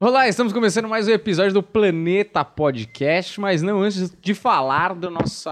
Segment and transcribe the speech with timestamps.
[0.00, 5.10] Olá, estamos começando mais um episódio do Planeta Podcast, mas não antes de falar do
[5.10, 5.50] nosso,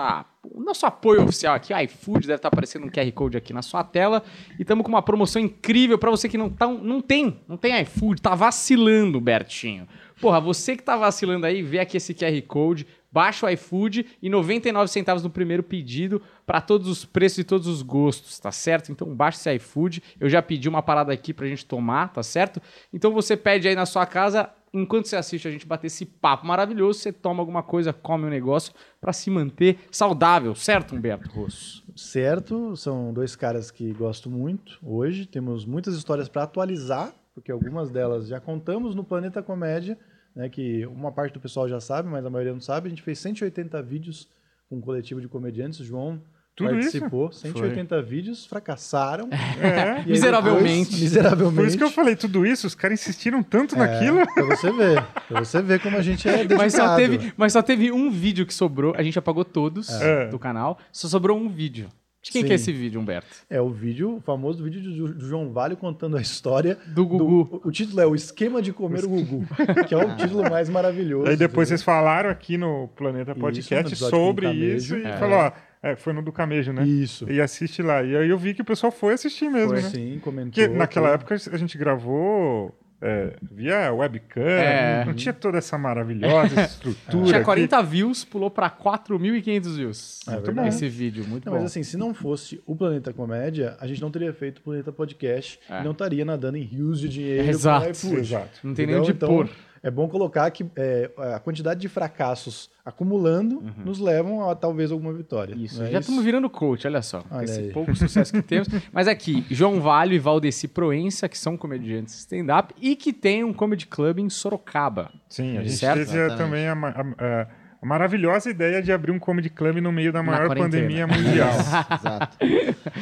[0.54, 3.82] nosso apoio oficial aqui, o iFood, deve estar aparecendo um QR Code aqui na sua
[3.82, 4.22] tela,
[4.56, 7.82] e estamos com uma promoção incrível para você que não, tá, não tem, não tem
[7.82, 9.88] iFood, tá vacilando, Bertinho.
[10.20, 12.86] Porra, você que tá vacilando aí, vê aqui esse QR Code,
[13.16, 17.66] baixa o iFood e 99 centavos no primeiro pedido para todos os preços e todos
[17.66, 18.92] os gostos, tá certo?
[18.92, 20.02] Então baixa esse iFood.
[20.20, 22.60] Eu já pedi uma parada aqui pra gente tomar, tá certo?
[22.92, 26.46] Então você pede aí na sua casa, enquanto você assiste a gente bater esse papo
[26.46, 31.82] maravilhoso, você toma alguma coisa, come um negócio para se manter saudável, certo, Humberto Rosso?
[31.96, 34.78] Certo, são dois caras que gosto muito.
[34.82, 39.96] Hoje temos muitas histórias para atualizar, porque algumas delas já contamos no Planeta Comédia
[40.36, 42.88] né, que uma parte do pessoal já sabe, mas a maioria não sabe.
[42.88, 44.28] A gente fez 180 vídeos
[44.68, 45.80] com um coletivo de comediantes.
[45.80, 46.20] O João
[46.54, 47.30] Tudo participou.
[47.30, 47.40] Isso?
[47.40, 48.04] 180 Foi.
[48.04, 49.30] vídeos, fracassaram.
[49.32, 50.04] É.
[50.04, 50.90] Miseravelmente.
[50.90, 51.56] Depois, miseravelmente.
[51.56, 54.26] Por isso que eu falei tudo isso, os caras insistiram tanto é, naquilo.
[54.34, 55.02] Pra você ver.
[55.26, 56.58] Pra você ver como a gente é dedicado.
[56.60, 58.94] Mas só teve, mas só teve um vídeo que sobrou.
[58.94, 60.28] A gente apagou todos é.
[60.28, 60.78] do canal.
[60.92, 61.88] Só sobrou um vídeo.
[62.26, 62.46] De quem Sim.
[62.48, 63.28] que é esse vídeo, Humberto?
[63.48, 67.44] É o vídeo, o famoso vídeo do, do João Vale contando a história do Gugu.
[67.44, 69.46] Do, o título é O Esquema de Comer o Gugu,
[69.86, 71.30] que é o título mais maravilhoso.
[71.30, 75.16] Aí depois vocês falaram aqui no Planeta Podcast isso, sobre isso e é.
[75.18, 76.84] falou, ó, é, foi no do Camejo, né?
[76.84, 77.30] Isso.
[77.30, 78.02] E assiste lá.
[78.02, 79.88] E aí eu vi que o pessoal foi assistir mesmo, foi, né?
[79.88, 80.50] Sim, comentou.
[80.52, 85.04] Porque naquela época a gente gravou é, via webcam, é.
[85.04, 87.26] não tinha toda essa maravilhosa estrutura.
[87.26, 87.82] Tinha 40 que...
[87.84, 90.20] views, pulou para 4.500 views.
[90.26, 90.66] É muito bom.
[90.66, 91.58] Esse vídeo, muito não, bom.
[91.58, 94.90] Mas assim, se não fosse o Planeta Comédia, a gente não teria feito o Planeta
[94.92, 95.80] Podcast é.
[95.80, 97.48] e não estaria nadando em rios de dinheiro.
[97.48, 97.88] Exato.
[97.88, 98.60] Exato.
[98.62, 99.50] Não tem nem onde então, pôr
[99.82, 103.84] é bom colocar que é, a quantidade de fracassos acumulando uhum.
[103.84, 105.54] nos levam a talvez alguma vitória.
[105.54, 107.72] Isso, é já estamos virando coach, olha só, olha esse aí.
[107.72, 108.68] pouco sucesso que temos.
[108.92, 113.52] Mas aqui, João Valho e Valdeci Proença, que são comediantes stand-up e que tem um
[113.52, 115.10] comedy club em Sorocaba.
[115.28, 116.10] Sim, a gente certo?
[116.10, 120.12] teve também a, a, a a maravilhosa ideia de abrir um comedy club no meio
[120.12, 121.50] da maior pandemia mundial.
[121.54, 122.36] Exato.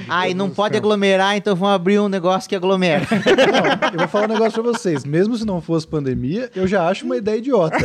[0.09, 3.05] Ah, e não pode aglomerar, então vamos abrir um negócio que aglomera.
[3.15, 5.05] Não, eu vou falar um negócio pra vocês.
[5.05, 7.77] Mesmo se não fosse pandemia, eu já acho uma ideia idiota.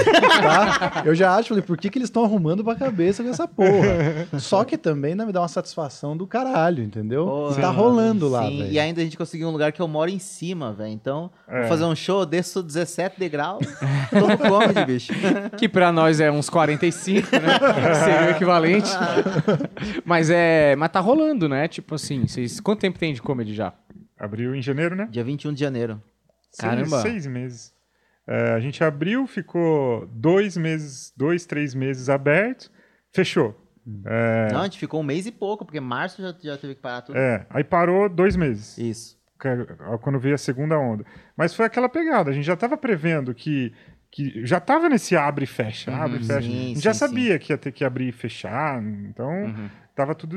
[0.41, 1.03] Tá?
[1.05, 4.27] Eu já acho, falei, por que, que eles estão arrumando pra cabeça com essa porra?
[4.37, 7.25] Só que também né, me dá uma satisfação do caralho, entendeu?
[7.25, 8.71] Porra, tá rolando lá, velho.
[8.71, 10.89] E ainda a gente conseguiu um lugar que eu moro em cima, velho.
[10.91, 11.59] Então, é.
[11.59, 13.65] vou fazer um show, desço 17 degraus,
[14.11, 15.13] todo comedy, bicho.
[15.57, 17.93] Que pra nós é uns 40 45, né?
[17.95, 18.89] Seria o equivalente.
[20.05, 20.75] mas é.
[20.75, 21.67] Mas tá rolando, né?
[21.67, 22.59] Tipo assim, vocês.
[22.59, 23.73] Quanto tempo tem de comedy já?
[24.17, 25.07] Abriu em janeiro, né?
[25.11, 26.01] Dia 21 de janeiro.
[26.57, 27.01] Caramba.
[27.01, 27.73] Seis, seis meses.
[28.27, 32.71] É, a gente abriu, ficou dois meses, dois, três meses aberto,
[33.11, 33.59] fechou.
[34.05, 34.49] É...
[34.51, 37.01] Não, a gente ficou um mês e pouco, porque março já, já teve que parar
[37.01, 37.17] tudo.
[37.17, 38.77] É, aí parou dois meses.
[38.77, 39.17] Isso.
[40.01, 41.03] Quando veio a segunda onda.
[41.35, 43.73] Mas foi aquela pegada, a gente já estava prevendo que
[44.11, 46.41] que já estava nesse abre e fecha, uhum, abre e fecha.
[46.41, 47.39] Sim, já sim, sabia sim.
[47.39, 49.69] que ia ter que abrir e fechar, então uhum.
[49.95, 50.35] tava tudo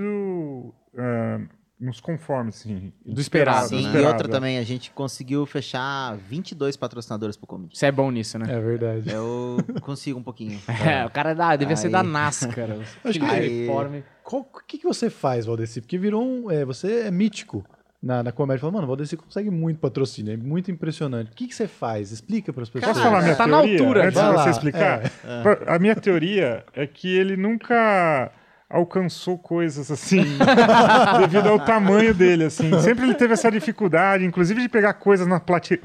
[0.95, 1.49] uh,
[1.83, 2.93] nos conformes, assim.
[3.05, 4.03] Do esperado, Sim, né?
[4.03, 7.77] e outra também, a gente conseguiu fechar 22 patrocinadores pro Comedy.
[7.77, 8.47] Você é bom nisso, né?
[8.49, 9.11] É verdade.
[9.11, 10.61] Eu consigo um pouquinho.
[10.83, 11.77] É, o cara dá, devia Aí.
[11.77, 12.71] ser da NASCAR.
[13.05, 13.69] Acho que Aí...
[13.69, 15.81] O que, que você faz, Valdeci?
[15.81, 16.51] Porque virou um...
[16.51, 17.65] É, você é mítico
[18.03, 21.31] na, na comédia falou, mano, o Valdeci consegue muito patrocínio, é muito impressionante.
[21.31, 22.11] O que, que você faz?
[22.11, 22.93] Explica para as pessoas.
[22.93, 23.67] Posso falar minha tá teoria?
[23.67, 24.09] na altura.
[24.09, 25.05] Antes de você explicar?
[25.05, 25.75] É.
[25.75, 28.33] A minha teoria é que ele nunca
[28.73, 30.25] alcançou coisas assim,
[31.21, 32.71] devido ao tamanho dele, assim.
[32.81, 35.39] Sempre ele teve essa dificuldade, inclusive de pegar coisas na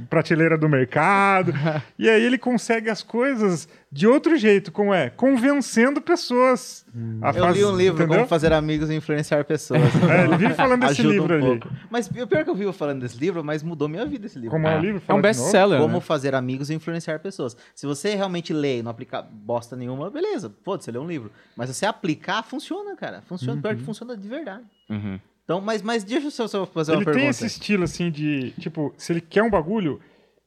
[0.09, 1.53] prateleira do mercado.
[1.99, 5.09] E aí ele consegue as coisas de outro jeito, como é?
[5.09, 7.19] Convencendo pessoas hum.
[7.35, 8.19] Eu li um livro, entendeu?
[8.19, 9.81] Como Fazer Amigos e Influenciar Pessoas.
[10.07, 11.61] É, ele vive falando desse livro um ali.
[11.89, 14.51] Mas o pior que eu vivo falando desse livro, mas mudou minha vida esse livro.
[14.51, 15.01] Como é, é o livro?
[15.07, 15.79] é um best-seller.
[15.79, 16.01] Como né?
[16.01, 17.55] Fazer Amigos e Influenciar Pessoas.
[17.75, 21.31] Se você realmente lê e não aplicar bosta nenhuma, beleza, pode você lê um livro.
[21.55, 23.21] Mas se você aplicar, funciona, cara.
[23.21, 23.61] Funciona, uhum.
[23.61, 24.63] pior que funciona de verdade.
[24.89, 25.19] Uhum.
[25.43, 27.09] Então, mas, mas deixa eu só fazer ele uma pergunta.
[27.11, 29.99] Ele tem esse estilo, assim, de, tipo, se ele quer um bagulho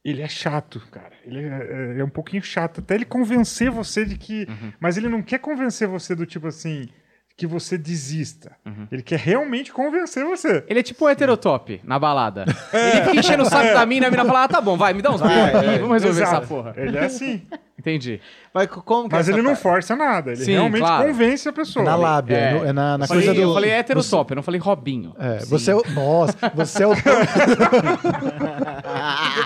[0.03, 1.13] ele é chato, cara.
[1.23, 2.79] Ele é, é, é, um pouquinho chato.
[2.79, 4.47] Até ele convencer você de que.
[4.49, 4.73] Uhum.
[4.79, 6.89] Mas ele não quer convencer você do tipo assim.
[7.37, 8.55] Que você desista.
[8.65, 8.87] Uhum.
[8.91, 10.63] Ele quer realmente convencer você.
[10.67, 12.45] Ele é tipo o heterotop na balada.
[12.71, 12.89] É.
[12.89, 13.73] Ele fica enchendo o saco é.
[13.73, 16.01] da mina, a mina fala: ah, tá bom, vai, me dá uns porra aí, vamos
[16.01, 16.37] resolver Exato.
[16.37, 16.73] essa porra.
[16.77, 17.41] Ele é assim.
[17.81, 18.21] Entendi.
[18.53, 21.07] Mas, como Mas ele não força nada, ele Sim, realmente claro.
[21.07, 21.83] convence a pessoa.
[21.83, 23.41] Na lábia, é, é na, na falei, coisa do...
[23.41, 24.15] Eu falei hétero você...
[24.15, 25.15] eu não falei Robinho.
[25.17, 25.81] É, você é o...
[25.91, 26.93] Nossa, você é o...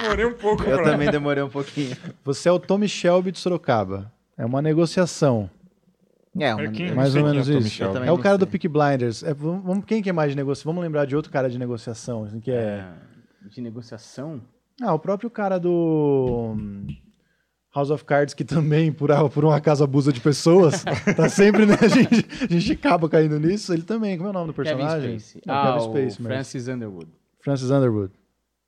[0.01, 0.63] demorei um pouco.
[0.63, 0.91] Eu pra...
[0.91, 1.95] também demorei um pouquinho.
[2.25, 4.11] Você é o Tommy Shelby de Sorocaba.
[4.37, 5.49] É uma negociação.
[6.37, 6.63] É, uma...
[6.63, 7.83] é mais ou menos é isso.
[7.83, 9.23] É o cara do Peak Blinders.
[9.23, 10.71] É, vamos, quem que é mais de negociação?
[10.71, 12.25] Vamos lembrar de outro cara de negociação.
[12.25, 12.85] Assim, que é...
[13.49, 14.41] de negociação?
[14.81, 16.55] Ah, o próprio cara do...
[17.73, 20.85] House of Cards, que também, por, por um acaso, abusa de pessoas,
[21.15, 21.75] tá sempre, né?
[21.81, 23.73] A gente, a gente acaba caindo nisso.
[23.73, 25.19] Ele também, como é o nome do Kevin personagem?
[25.19, 25.41] Spacey.
[25.45, 27.11] Não, Ah, Kevin Spacey, Francis Underwood.
[27.41, 28.13] Francis Underwood,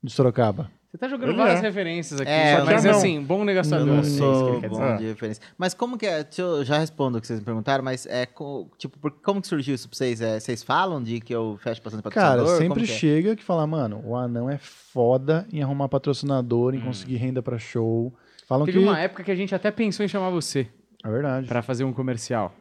[0.02, 0.70] de Sorocaba.
[0.90, 1.62] Você tá jogando Ele várias é.
[1.62, 3.86] referências aqui, É, mas eu não- assim, bom negociador.
[3.86, 4.92] Eu não é isso que ele quer bom dizer.
[4.92, 4.96] Ah.
[4.96, 5.42] de referência.
[5.58, 6.24] Mas como que é?
[6.24, 9.38] Deixa eu já respondo o que vocês me perguntaram, mas é co- tipo, por- como
[9.42, 10.20] que surgiu isso pra vocês?
[10.22, 12.52] É, vocês falam de que eu fecho passando Cara, patrocinador?
[12.56, 12.94] sempre Como que é?
[12.96, 16.76] chega que fala, mano, o anão é foda em arrumar patrocinador, Hum.
[16.78, 18.10] em conseguir renda pra show.
[18.46, 18.84] Falam Teve que.
[18.84, 20.66] uma época que a gente até pensou em chamar você
[21.04, 21.46] É verdade.
[21.46, 22.54] pra fazer um comercial.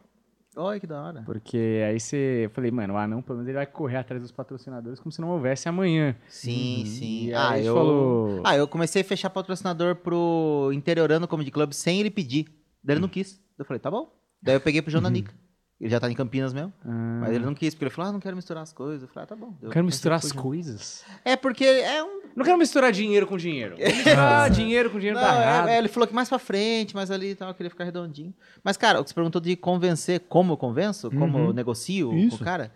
[0.58, 1.22] Olha que da hora.
[1.24, 2.42] Porque aí você.
[2.46, 5.22] Eu falei, mano, o anão, pelo menos ele vai correr atrás dos patrocinadores como se
[5.22, 6.16] não houvesse amanhã.
[6.28, 7.26] Sim, sim.
[7.28, 7.74] E aí Ah eu...
[7.76, 12.46] falou- ah, eu comecei a fechar patrocinador pro Interiorano Comedy Club sem ele pedir.
[12.84, 13.40] Daí ele não quis.
[13.58, 14.12] Eu falei, tá bom.
[14.42, 15.34] Daí eu peguei pro João Nanica.
[15.80, 16.74] Ele já tá em Campinas mesmo.
[16.84, 19.04] Ah, Mas ele não quis, porque ele falou, ah, não quero misturar as coisas.
[19.04, 19.54] Eu falei, ah, tá bom.
[19.62, 21.04] eu quero misturar as coisas.
[21.24, 22.22] É porque é um.
[22.36, 23.76] Não quero misturar dinheiro com dinheiro.
[23.80, 25.68] Misturar dinheiro com dinheiro Não, tá é- errado.
[25.70, 28.34] é, ele falou que mais pra frente, mas ali e tal, queria ficar redondinho.
[28.64, 32.18] Mas, cara, o que você perguntou de convencer, como eu convenço, como eu negocio com
[32.18, 32.42] Isso.
[32.42, 32.72] o cara.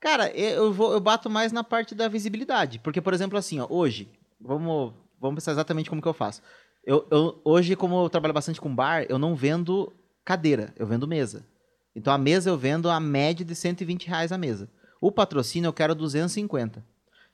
[0.00, 2.80] Cara, eu, eu vou, eu bato mais na parte da visibilidade.
[2.80, 4.08] Porque, por exemplo, assim, ó, hoje,
[4.40, 6.42] vamos, vamos pensar exatamente como que eu faço.
[6.84, 9.92] Eu, eu- hoje, como eu trabalho bastante com bar, eu não vendo
[10.24, 11.44] cadeira, eu vendo mesa.
[11.94, 14.68] Então a mesa eu vendo a média de 120 reais a mesa.
[15.00, 16.84] O patrocínio eu quero 250.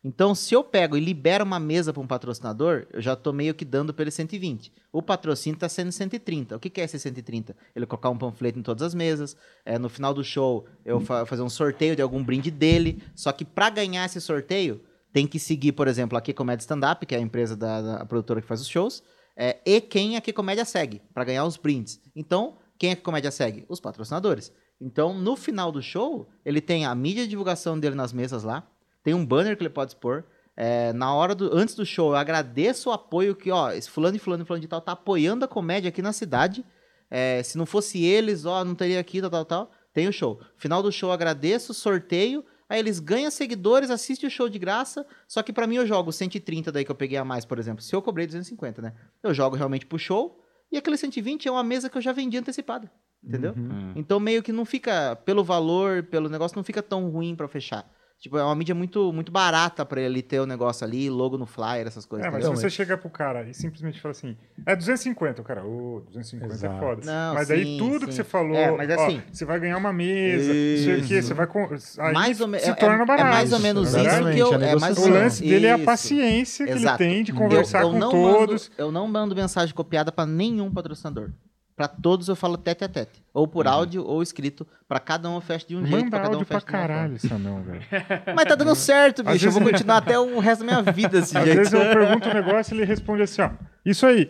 [0.03, 3.53] Então, se eu pego e libero uma mesa para um patrocinador, eu já tô meio
[3.53, 4.73] que dando para ele 120.
[4.93, 6.55] O patrocínio está sendo 130.
[6.57, 7.57] O que, que é esse 130?
[7.75, 9.37] Ele colocar um panfleto em todas as mesas.
[9.65, 13.03] é, no final do show, eu fa- fazer um sorteio de algum brinde dele.
[13.13, 14.81] Só que para ganhar esse sorteio,
[15.13, 17.97] tem que seguir, por exemplo, a Comédia Stand Up, que é a empresa da, da-
[17.97, 19.03] a produtora que faz os shows,
[19.37, 22.01] é, e quem a Comédia segue, para ganhar os brindes.
[22.15, 23.65] Então, quem a Que Comédia segue?
[23.69, 24.53] Os patrocinadores.
[24.81, 28.67] Então, no final do show, ele tem a mídia de divulgação dele nas mesas lá,
[29.03, 30.25] tem um banner que ele pode expor.
[30.57, 31.57] É, na hora do.
[31.57, 34.61] Antes do show, eu agradeço o apoio que, ó, esse fulano e fulano e fulano
[34.61, 36.65] de tal tá apoiando a comédia aqui na cidade.
[37.11, 39.71] É, se não fosse eles, ó, não teria aqui, tal, tal, tal.
[39.93, 40.41] Tem o show.
[40.57, 42.45] Final do show, agradeço, sorteio.
[42.69, 45.07] Aí eles ganham seguidores, assistem o show de graça.
[45.27, 47.83] Só que pra mim eu jogo 130 daí que eu peguei a mais, por exemplo.
[47.83, 48.93] Se eu cobrei 250, né?
[49.23, 50.45] Eu jogo realmente pro show.
[50.71, 52.91] E aquele 120 é uma mesa que eu já vendi antecipada.
[53.23, 53.53] Entendeu?
[53.57, 53.93] Hum.
[53.97, 57.91] Então meio que não fica, pelo valor, pelo negócio, não fica tão ruim pra fechar.
[58.21, 61.47] Tipo, é uma mídia muito, muito barata pra ele ter o negócio ali, logo no
[61.47, 62.27] flyer, essas coisas.
[62.27, 64.37] É, mas se você chegar pro cara e simplesmente falar assim,
[64.67, 66.75] é 250, o cara, ô, 250 Exato.
[66.75, 67.03] é foda.
[67.07, 68.07] Não, mas aí sim, tudo sim.
[68.07, 71.07] que você falou, É, mas ó, assim- você vai ganhar uma mesa, não sei o
[71.07, 71.29] quê, Isso.
[71.29, 71.47] você vai...
[71.47, 71.69] Com...
[72.01, 73.29] Aí mais ou me- se é- torna é, barato.
[73.29, 74.35] é mais ou menos isso verdade.
[74.35, 74.53] que eu.
[74.53, 74.99] a É mais.
[74.99, 75.85] O lance dele é a isso.
[75.85, 77.01] paciência que Exato.
[77.03, 78.69] ele tem de Eu- conversar eu com não todos.
[78.69, 81.31] Mando, eu não mando mensagem copiada pra nenhum patrocinador.
[81.79, 83.23] Pra todos eu falo tete a tete.
[83.33, 84.67] Ou por áudio ou escrito.
[84.89, 85.95] Pra cada um eu fecho de um jeito.
[85.95, 86.01] Uhum.
[86.07, 87.81] Manda Pra cada um áudio pra caralho, isso não, velho.
[88.35, 89.47] Mas tá dando certo, Às bicho.
[89.47, 91.57] Eu vou continuar até o resto da minha vida desse Às jeito.
[91.57, 93.51] vezes eu pergunto um negócio e ele responde assim, ó,
[93.87, 94.29] isso aí.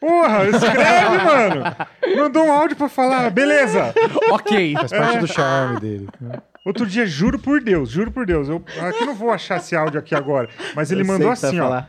[0.00, 1.62] Porra, escreve, mano.
[2.16, 3.94] Mandou um áudio pra falar, beleza.
[4.32, 4.74] ok.
[4.74, 6.08] Faz parte do charme dele.
[6.66, 10.00] Outro dia, juro por Deus, juro por Deus, eu aqui não vou achar esse áudio
[10.00, 11.64] aqui agora, mas ele Eu mandou assim, ó.
[11.68, 11.88] falar.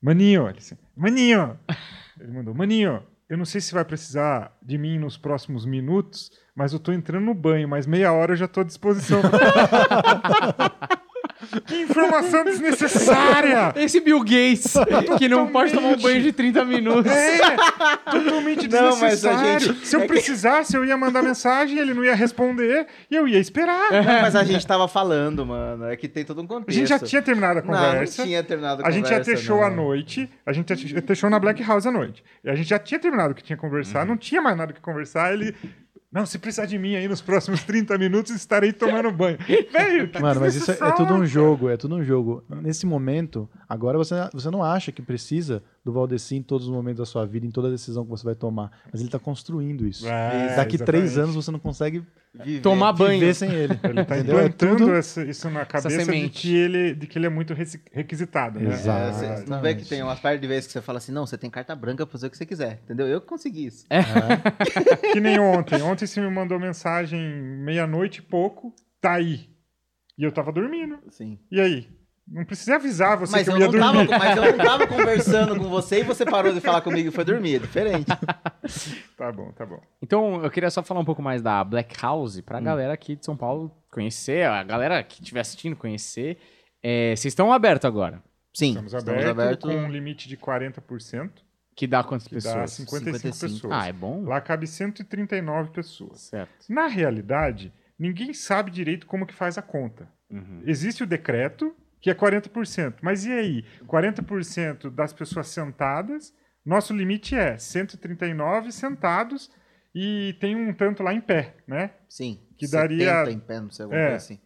[0.00, 1.58] Maninho, ele disse, maninho.
[2.20, 6.72] Ele mandou, maninho, eu não sei se vai precisar de mim nos próximos minutos, mas
[6.72, 9.20] eu tô entrando no banho, mas meia hora eu já tô à disposição.
[11.66, 13.72] que informação desnecessária!
[13.76, 14.74] Esse Bill Gates,
[15.18, 17.10] que não pode tomar um banho de 30 minutos.
[17.10, 17.38] É,
[18.10, 19.60] totalmente Não, mas a desnecessário.
[19.60, 23.26] gente- Se eu é precisasse, eu ia mandar mensagem, ele não ia responder e eu
[23.28, 23.90] ia esperar.
[23.92, 25.84] Não, mas a gente tava falando, mano.
[25.86, 26.78] É que tem todo um A contexto.
[26.78, 28.22] gente já tinha terminado a Não, não conversa.
[28.24, 29.64] tinha terminado a A gente ia conversa, ter show não.
[29.66, 32.22] à noite, a gente ia ter show na Black House à noite.
[32.44, 34.08] E a gente já tinha terminado o que tinha que conversar, Uhum.
[34.08, 35.32] não tinha mais nada que conversar.
[35.32, 35.54] Ele.
[36.10, 39.36] Não, se precisar de mim aí nos próximos 30 minutos, estarei tomando banho.
[39.38, 42.42] Velho, que Mano, mas isso é, é tudo um jogo, é tudo um jogo.
[42.48, 46.98] Nesse momento, agora você, você não acha que precisa do Valdeci em todos os momentos
[46.98, 48.70] da sua vida, em toda decisão que você vai tomar.
[48.92, 50.06] Mas ele tá construindo isso.
[50.06, 51.20] É, Daqui três exatamente.
[51.30, 52.04] anos você não consegue
[52.34, 52.60] Viver.
[52.60, 53.18] Tomar banho.
[53.18, 53.72] viver sem ele.
[53.82, 54.16] Ele tá?
[54.16, 56.42] É implantando tudo- essa- isso na cabeça de semente.
[56.42, 57.54] que, ele, de que ele é muito
[57.90, 58.70] requisitado, né?
[58.74, 59.24] Exato.
[59.24, 61.38] É, não vê que tem umas partes de vezes que você fala assim, não, você
[61.38, 63.06] tem carta branca pra fazer o que você quiser, entendeu?
[63.08, 63.86] Eu que consegui isso.
[65.12, 65.80] Que nem ontem.
[65.82, 67.18] Ontem você me mandou mensagem
[67.64, 69.48] meia-noite e pouco, tá aí.
[70.18, 70.98] E eu tava dormindo.
[71.10, 71.38] Sim.
[71.50, 71.88] E aí?
[72.30, 74.08] Não precisei avisar você Mas que eu, eu, ia não dormir.
[74.08, 77.12] tava, mas eu não tava conversando com você e você parou de falar comigo e
[77.12, 77.56] foi dormir.
[77.56, 78.06] É diferente.
[79.16, 79.80] Tá bom, tá bom.
[80.02, 83.24] Então, eu queria só falar um pouco mais da Black House pra galera aqui de
[83.24, 86.38] São Paulo conhecer, a galera que estiver assistindo conhecer.
[86.82, 88.22] É, vocês estão abertos agora,
[88.54, 89.70] Sim, Estamos estamos abertos abertos.
[89.70, 91.30] com um limite de 40%,
[91.74, 92.54] que dá quantas que pessoas?
[92.54, 93.54] dá 55, 55.
[93.54, 93.72] pessoas.
[93.72, 94.22] Ah, é bom?
[94.24, 96.20] Lá cabe 139 pessoas.
[96.22, 96.52] Certo.
[96.68, 100.08] Na realidade, ninguém sabe direito como que faz a conta.
[100.30, 100.62] Uhum.
[100.66, 102.96] Existe o decreto, que é 40%.
[103.02, 103.64] Mas e aí?
[103.86, 106.32] 40% das pessoas sentadas
[106.64, 109.50] Nosso limite é 139 sentados
[109.94, 111.92] e tem um tanto lá em pé, né?
[112.08, 112.40] Sim.
[112.58, 114.08] Que daria- 70 em pé, não sei, alguma É.
[114.10, 114.38] coisa assim.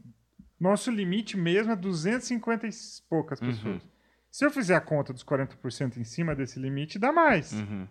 [0.61, 2.71] Nosso limite mesmo é 250 e
[3.11, 3.49] poucas Uhum.
[3.49, 3.82] pessoas.
[4.30, 7.52] Se eu fizer a conta dos 40% em cima desse limite, dá mais.
[7.52, 7.88] Uhum.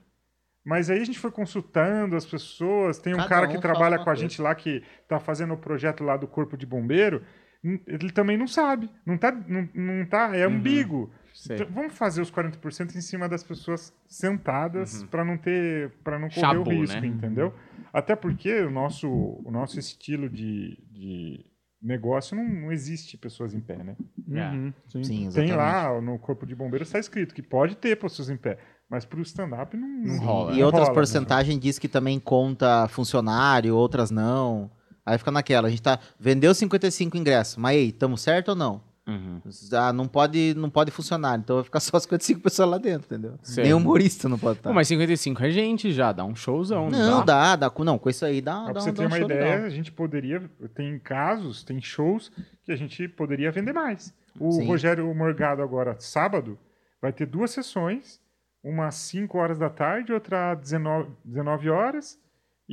[0.64, 3.00] Mas aí a gente foi consultando as pessoas.
[3.00, 4.22] Tem um Cada cara um que trabalha com a coisa.
[4.22, 7.26] gente lá que tá fazendo o projeto lá do Corpo de Bombeiro.
[7.64, 8.90] Ele também não sabe.
[9.06, 9.32] Não tá.
[9.32, 11.12] Não, não tá é ambíguo.
[11.34, 11.56] Sei.
[11.56, 15.92] Então, vamos fazer os 40% em cima das pessoas sentadas para não ter.
[16.04, 17.08] para não correr Chabu, o risco, né?
[17.08, 17.54] entendeu?
[17.94, 21.46] Até porque o nosso, o nosso estilo de, de
[21.82, 23.96] negócio não, não existe pessoas em pé, né?
[24.32, 24.50] É.
[24.50, 25.04] Uhum, sim.
[25.04, 25.50] Sim, exatamente.
[25.50, 28.58] Tem lá no Corpo de Bombeiros está escrito que pode ter pessoas em pé.
[28.90, 30.54] Mas pro stand-up não, Não rola.
[30.54, 30.94] E não outras né?
[30.94, 34.70] porcentagens diz que também conta funcionário, outras não.
[35.06, 38.82] Aí fica naquela, a gente tá vendeu 55 ingressos, mas aí, estamos certo ou não?
[39.08, 39.42] Uhum.
[39.74, 43.38] Ah, não pode, não pode funcionar, então vai ficar só 55 pessoas lá dentro, entendeu?
[43.58, 44.70] Nem humorista não pode estar.
[44.70, 46.90] Pô, mas 55 é gente já, dá um showzão.
[46.90, 49.02] não, dá, dá, com- não, com isso aí dá, Mas dá, pra você dá ter
[49.04, 49.66] um uma show ideia, legal.
[49.66, 50.50] a gente poderia.
[50.76, 52.32] Tem casos, tem shows
[52.64, 54.14] que a gente poderia vender mais.
[54.40, 54.68] O Sim.
[54.68, 56.58] Rogério Morgado, agora, sábado,
[57.02, 58.22] vai ter duas sessões:
[58.64, 62.20] uma às 5 horas da tarde, outra às 19, 19 horas,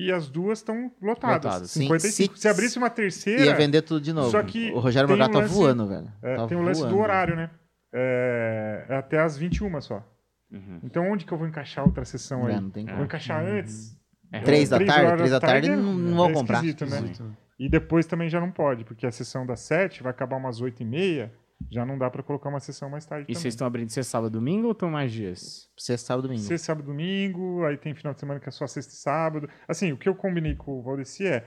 [0.07, 1.45] e as duas estão lotadas.
[1.45, 1.71] Lotadas.
[1.71, 2.35] Sim, 55.
[2.37, 3.45] se- Se, abrisse uma terceira.
[3.45, 4.31] Ia vender tudo de novo.
[4.31, 6.13] Só que o Rogério Morgado um tá lance- voando, velho.
[6.23, 7.51] é, Tá tem o lance do horário, né?
[7.93, 10.03] É, é até às 21 só.
[10.51, 10.81] Uhum.
[10.83, 12.55] Então onde que eu vou encaixar outra sessão aí?
[12.61, 13.97] Não tem Vou encaixar antes?
[14.33, 14.41] É.
[14.41, 16.57] Três da tarde, horas três da tarde, é- não, é comprar.
[16.65, 17.13] esquisito, né?
[17.59, 20.81] E depois também já não pode, porque a sessão das 7 vai acabar umas 8
[20.83, 21.33] e meia,
[21.71, 23.41] já não dá pra colocar uma sessão mais tarde E também.
[23.43, 25.69] vocês estão abrindo sexta, sábado, domingo ou estão mais dias?
[25.77, 26.43] Sexta, sábado, domingo.
[26.43, 29.49] Sexta, sábado, domingo, aí tem final de semana que é só sexta e sábado.
[29.67, 31.45] Assim, o que eu combinei com o Valdeci é,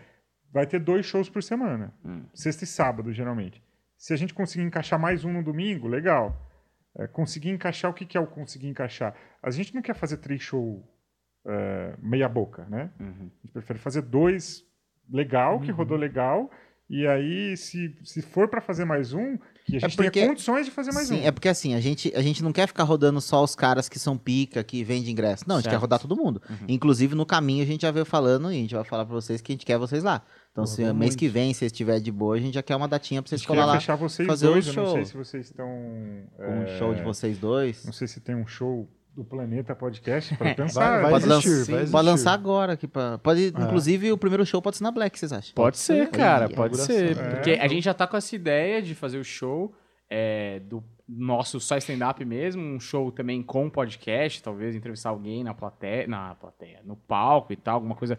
[0.51, 2.25] vai ter dois shows por semana, Hum.
[2.34, 3.63] sexta e sábado, geralmente.
[3.98, 6.36] Se a gente conseguir encaixar mais um no domingo, legal.
[6.98, 9.15] É, conseguir encaixar, o que, que é o conseguir encaixar?
[9.41, 10.82] A gente não quer fazer três shows
[11.48, 12.91] é, meia boca, né?
[13.00, 13.32] Uhum.
[13.32, 14.63] A gente prefere fazer dois
[15.10, 16.50] legal, que rodou legal,
[16.91, 20.65] e aí, se, se for pra fazer mais um, que a gente porque- tenha condições
[20.65, 21.24] de fazer mais Sim, um.
[21.25, 23.98] é porque assim, a gente, a gente não quer ficar rodando só os caras que
[23.98, 25.45] são pica, que vende ingresso.
[25.48, 25.75] Não, a gente Certo.
[25.77, 26.41] quer rodar todo mundo.
[26.50, 26.57] Uhum.
[26.67, 29.39] Inclusive, no caminho, a gente já veio falando e a gente vai falar pra vocês
[29.41, 30.21] que a gente quer vocês lá.
[30.51, 31.17] Então, se mês muito.
[31.17, 33.65] que vem, se estiver de boa, a gente já quer uma datinha pra vocês colar
[33.65, 34.93] lá fechar vocês fazer dois, o eu não show.
[34.95, 35.65] sei se vocês estão...
[36.36, 37.86] com um é, show de vocês dois.
[37.86, 41.01] Não sei se tem um show do Planeta Podcast para Vai- pensar.
[41.01, 42.88] vai Pode, existir, lançar, vai pode lançar agora aqui.
[42.88, 45.53] Pra, pode, Inclusive, o primeiro show pode ser na Black, vocês acham?
[45.53, 47.12] Pode ser, cara, Olha, pode ser.
[47.12, 47.32] inauguração.
[47.36, 47.62] Porque É.
[47.62, 49.74] a gente já tá com essa ideia de fazer o show
[50.10, 55.53] é, do nosso só stand-up mesmo, um show também com podcast, talvez entrevistar alguém na
[55.53, 58.18] plateia, na plateia, no palco e tal, alguma coisa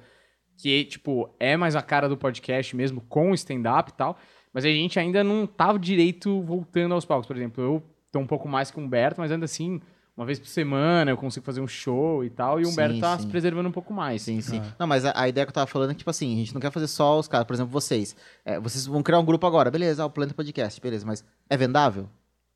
[0.59, 4.17] que, tipo, é mais a cara do podcast mesmo, com o stand-up e tal,
[4.53, 7.27] mas a gente ainda não tava direito voltando aos palcos.
[7.27, 9.81] Por exemplo, eu tô um pouco mais que o Humberto, mas ainda assim,
[10.17, 13.01] uma vez por semana eu consigo fazer um show e tal, e o Sim, Humberto
[13.01, 13.25] tá sim.
[13.25, 14.23] se preservando um pouco mais.
[14.23, 14.61] Sim, sim.
[14.63, 14.75] Ah.
[14.79, 16.53] Não, mas a, a ideia que eu tava falando é que, tipo assim, a gente
[16.53, 17.47] não quer fazer só os caras.
[17.47, 18.15] Por exemplo, vocês.
[18.45, 21.57] É, vocês vão criar um grupo agora, beleza, ah, o Planeta Podcast, beleza, mas é
[21.57, 22.09] vendável?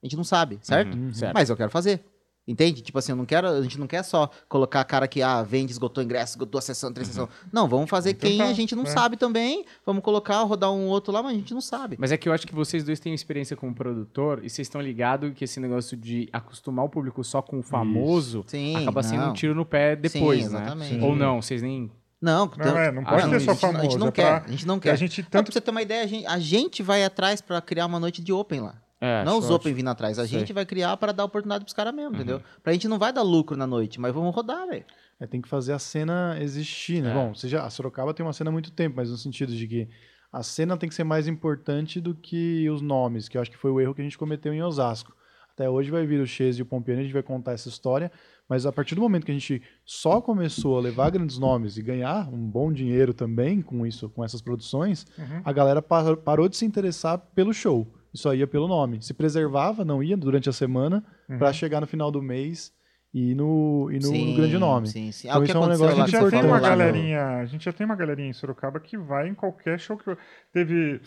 [0.03, 0.97] A gente não sabe, certo?
[0.97, 1.35] Uhum, certo.
[1.35, 2.05] Mas eu quero fazer.
[2.49, 2.81] Entende?
[2.81, 5.43] Tipo assim, eu não quero, a gente não quer só colocar a cara que, ah,
[5.43, 7.29] vende, esgotou ingresso, esgotou a sessão, três sessões.
[7.53, 8.91] Não, vamos fazer Então quem tá, a gente não né?
[8.91, 9.65] sabe também.
[9.85, 11.97] Vamos colocar, rodar um outro lá, mas a gente não sabe.
[11.99, 14.81] Mas é que eu acho que vocês dois têm experiência como produtor e vocês estão
[14.81, 19.23] ligados que esse negócio de acostumar o público só com o famoso Sim, acaba sendo
[19.23, 19.31] não.
[19.31, 20.61] um tiro no pé depois, Sim, né?
[20.63, 21.05] exatamente.
[21.05, 21.91] Ou não, vocês nem.
[22.23, 23.79] Não, Não, é, não Ah, pode não, ter a só gente, não- famoso.
[23.79, 24.41] a gente não é quer.
[24.41, 24.97] pra- A gente não A quer.
[24.97, 27.61] gente Não, tanto pra você ter uma ideia, a gente, a gente vai atrás pra
[27.61, 28.75] criar uma noite de open lá.
[29.01, 30.19] É, não os open vindo atrás.
[30.19, 30.39] A Sei.
[30.39, 32.41] gente vai criar para dar oportunidade pros caras mesmo, entendeu?
[32.63, 34.85] Pra gente não vai dar lucro na noite, mas vamos rodar, velho.
[35.21, 37.11] É, tem que fazer a cena existir, né?
[37.11, 37.15] É.
[37.15, 39.89] Bom, seja, a Sorocaba tem uma cena há muito tempo, mas no sentido de que
[40.33, 43.57] a cena tem que ser mais importante do que os nomes, que eu acho que
[43.57, 45.15] foi o erro que a gente cometeu em Osasco.
[45.53, 48.13] Até hoje vai vir o Chase e o Pompiani, a gente vai contar essa história,
[48.47, 51.83] mas a partir do momento que a gente só começou a levar grandes nomes e
[51.83, 55.41] ganhar um bom dinheiro também com isso, com essas produções, Uhum.
[55.43, 57.87] a galera par- parou de se interessar pelo show.
[58.17, 59.03] Só ia pelo nome.
[59.03, 61.39] Se preservava, não ia durante a semana, Uhum.
[61.39, 62.73] pra chegar no final do mês
[63.15, 64.87] e no, e no, sim, no grande nome.
[64.89, 65.29] Sim, sim.
[65.29, 67.73] Então que isso é um negócio A gente já tem uma galerinha, a gente já
[67.73, 70.17] tem uma galerinha em Sorocaba que vai em qualquer show que
[70.53, 71.01] teve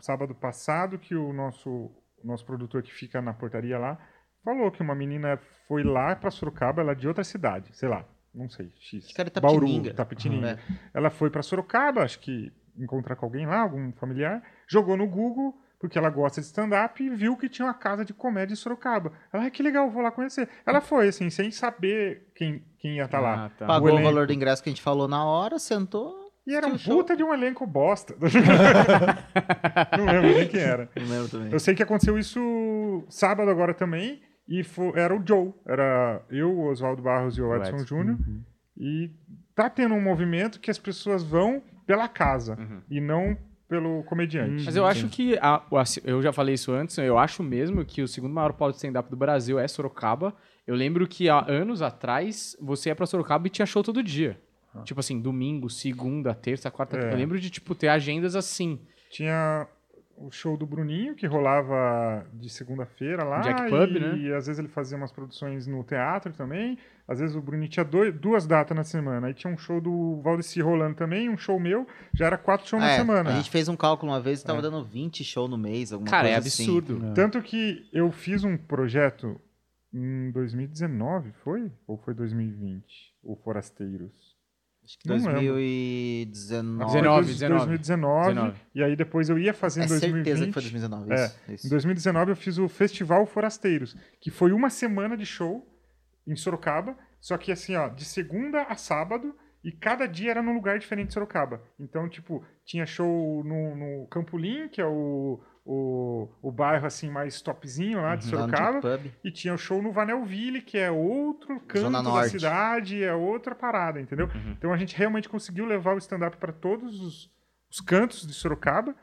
[0.00, 1.90] sábado passado que o nosso
[2.22, 3.98] nosso produtor que fica na portaria lá
[4.42, 8.06] falou que uma menina foi lá pra Sorocaba, ela é de outra cidade, sei lá,
[8.34, 9.04] não sei, X.
[9.04, 9.92] Acho que era Bauru.
[9.94, 10.48] Tapetininga.
[10.52, 10.58] É.
[10.94, 15.54] Ela foi pra Sorocaba, acho que encontrar com alguém lá, algum familiar, jogou no Google,
[15.84, 19.12] porque ela gosta de stand-up, e viu que tinha uma casa de comédia em Sorocaba.
[19.30, 20.48] Ela, ah, que legal, vou lá conhecer.
[20.64, 23.44] Ela foi, assim, sem saber quem, quem ia estar lá.
[23.44, 23.66] Ah, tá.
[23.66, 24.04] Pagou o, elenco.
[24.08, 26.14] valor do ingresso que a gente falou na hora, sentou.
[26.46, 28.14] E era um o puta de um elenco bosta.
[29.98, 30.88] Não lembro nem quem era.
[30.92, 31.02] show.
[31.02, 31.52] Não lembro também.
[31.52, 35.52] Eu sei que aconteceu isso sábado agora também, E fo- era o Joe.
[35.66, 37.84] Era eu, o Oswaldo Barros e o O Edson Edson.
[37.86, 38.18] Júnior.
[38.76, 39.10] E
[39.54, 42.80] tá tendo um movimento que as pessoas vão pela casa Uhum.
[42.90, 43.36] e não
[43.68, 44.64] pelo comediante.
[44.64, 45.62] Mas eu acho que, a-
[46.04, 49.08] eu já falei isso antes, eu acho mesmo que o segundo maior polo de stand-up
[49.10, 50.34] do Brasil é Sorocaba.
[50.66, 54.38] Eu lembro que há anos atrás, você ia pra Sorocaba e tinha show todo dia.
[54.84, 56.96] Tipo assim, domingo, segunda, terça, quarta.
[56.98, 57.12] É.
[57.12, 58.80] Eu lembro de, tipo, ter agendas assim.
[59.10, 59.68] Tinha
[60.16, 63.40] o show do Bruninho, que rolava de segunda-feira lá.
[63.40, 64.16] Jack Pub, e, né?
[64.18, 66.78] E às vezes ele fazia umas produções no teatro também.
[67.06, 69.26] Às vezes o Bruninho tinha dois- duas datas na semana.
[69.26, 71.86] Aí tinha um show do Valdeci rolando também, um show meu.
[72.14, 73.30] Já era quatro shows na É, semana.
[73.30, 74.46] A gente fez um cálculo uma vez e É.
[74.46, 76.62] tava dando 20 shows no mês, alguma Cara, é coisa assim.
[76.78, 77.12] absurdo.
[77.14, 79.38] Tanto que eu fiz um projeto
[79.92, 81.70] em 2019, foi?
[81.86, 82.84] Ou foi 2020?
[83.22, 84.33] O Forasteiros?
[84.84, 85.32] Acho que Não lembro.
[85.32, 86.92] 2019.
[86.92, 87.66] 19, Foi 19.
[87.66, 88.28] 2019.
[88.34, 88.60] 19.
[88.74, 90.24] E aí depois eu ia fazer em É 2020.
[90.24, 91.12] certeza que foi 2019.
[91.12, 91.66] É, Isso, isso.
[91.66, 95.66] Em 2019 eu fiz o Festival Forasteiros, que foi uma semana de show
[96.26, 100.52] em Sorocaba, só que assim, ó, de segunda a sábado, e cada dia era num
[100.54, 101.62] lugar diferente de Sorocaba.
[101.80, 107.40] Então, tipo, tinha show no, no Campolim, que é o, o, o bairro assim mais
[107.40, 111.80] topzinho lá de no Sorocaba, e tinha o show no Vanelville, que é outro canto
[111.84, 112.30] Zona da Norte.
[112.32, 114.26] cidade, é outra parada, entendeu?
[114.26, 114.52] Uhum.
[114.52, 117.30] Então a gente realmente conseguiu levar o stand-up para todos os,
[117.70, 118.94] os cantos de Sorocaba,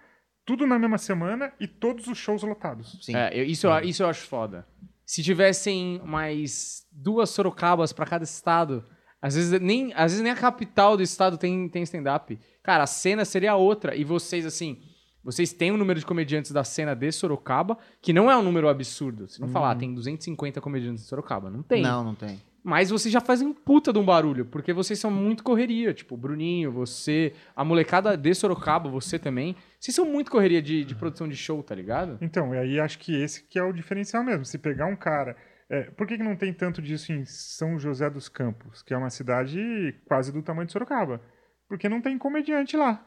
[0.46, 2.98] tudo na mesma semana e todos os shows lotados.
[3.01, 3.15] Sim.
[3.15, 4.68] É, eu- isso, eu- isso eu acho foda.
[5.06, 8.86] Se tivessem mais duas Sorocabas pra cada estado,
[9.22, 12.39] às vezes nem, às vezes nem a capital do estado tem, tem stand-up.
[12.63, 13.96] Cara, a cena seria outra.
[13.96, 14.80] E vocês, assim,
[15.24, 18.68] vocês têm um número de comediantes da cena de Sorocaba, que não é um número
[18.68, 19.28] absurdo.
[19.28, 21.50] Se não falar, tem 250 comediantes de Sorocaba.
[21.50, 21.82] Não tem.
[21.82, 22.40] Não, não tem.
[22.63, 25.94] Mas vocês já fazem um puta de um barulho, porque vocês são muito correria.
[25.94, 29.56] Tipo, o Bruninho, você, a molecada de Sorocaba, você também.
[29.80, 32.18] Vocês são muito correria de, de produção de show, tá ligado?
[32.22, 34.46] Então, e aí acho que esse que é o diferencial mesmo.
[34.46, 35.36] Se pegar um cara.
[35.70, 38.98] é, por que, que não tem tanto disso em São José dos Campos, que é
[38.98, 41.20] uma cidade quase do tamanho de Sorocaba?
[41.68, 43.04] Porque não tem comediante lá.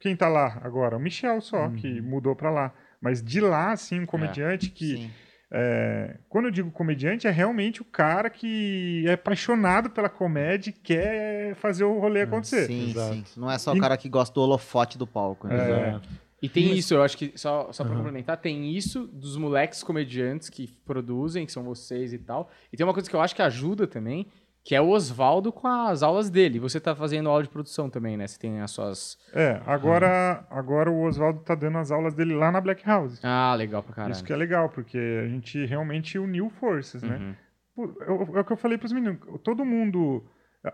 [0.00, 0.96] Quem tá lá agora?
[0.96, 2.72] O Michel só, que mudou pra lá.
[3.00, 4.96] Mas de lá, assim, um comediante que.
[4.96, 5.10] Sim.
[5.48, 10.72] É, quando eu digo comediante, é realmente o cara que é apaixonado pela comédia e
[10.72, 12.66] quer fazer o rolê acontecer.
[12.66, 13.14] Sim, Exato.
[13.14, 13.24] sim.
[13.40, 15.46] Não é só o E- cara que gosta do holofote do palco.
[15.46, 15.56] Né?
[15.56, 16.00] É.
[16.42, 20.50] E tem isso, eu acho que, só, só pra complementar, tem isso dos moleques comediantes
[20.50, 22.50] que produzem, que são vocês e tal.
[22.72, 24.26] E tem uma coisa que eu acho que ajuda também,
[24.66, 26.58] que é o Oswaldo com as aulas dele.
[26.58, 28.26] Você tá fazendo aula de produção também, né?
[28.26, 29.16] Você tem as suas.
[29.32, 33.20] É, agora, agora o Oswaldo tá dando as aulas dele lá na Black House.
[33.22, 34.12] Ah, legal pra caralho.
[34.12, 37.16] Isso que é legal, porque a gente realmente uniu forças, né?
[37.16, 37.94] Uhum.
[38.00, 39.20] Eu- É o que eu falei pros meninos.
[39.44, 40.24] Todo mundo.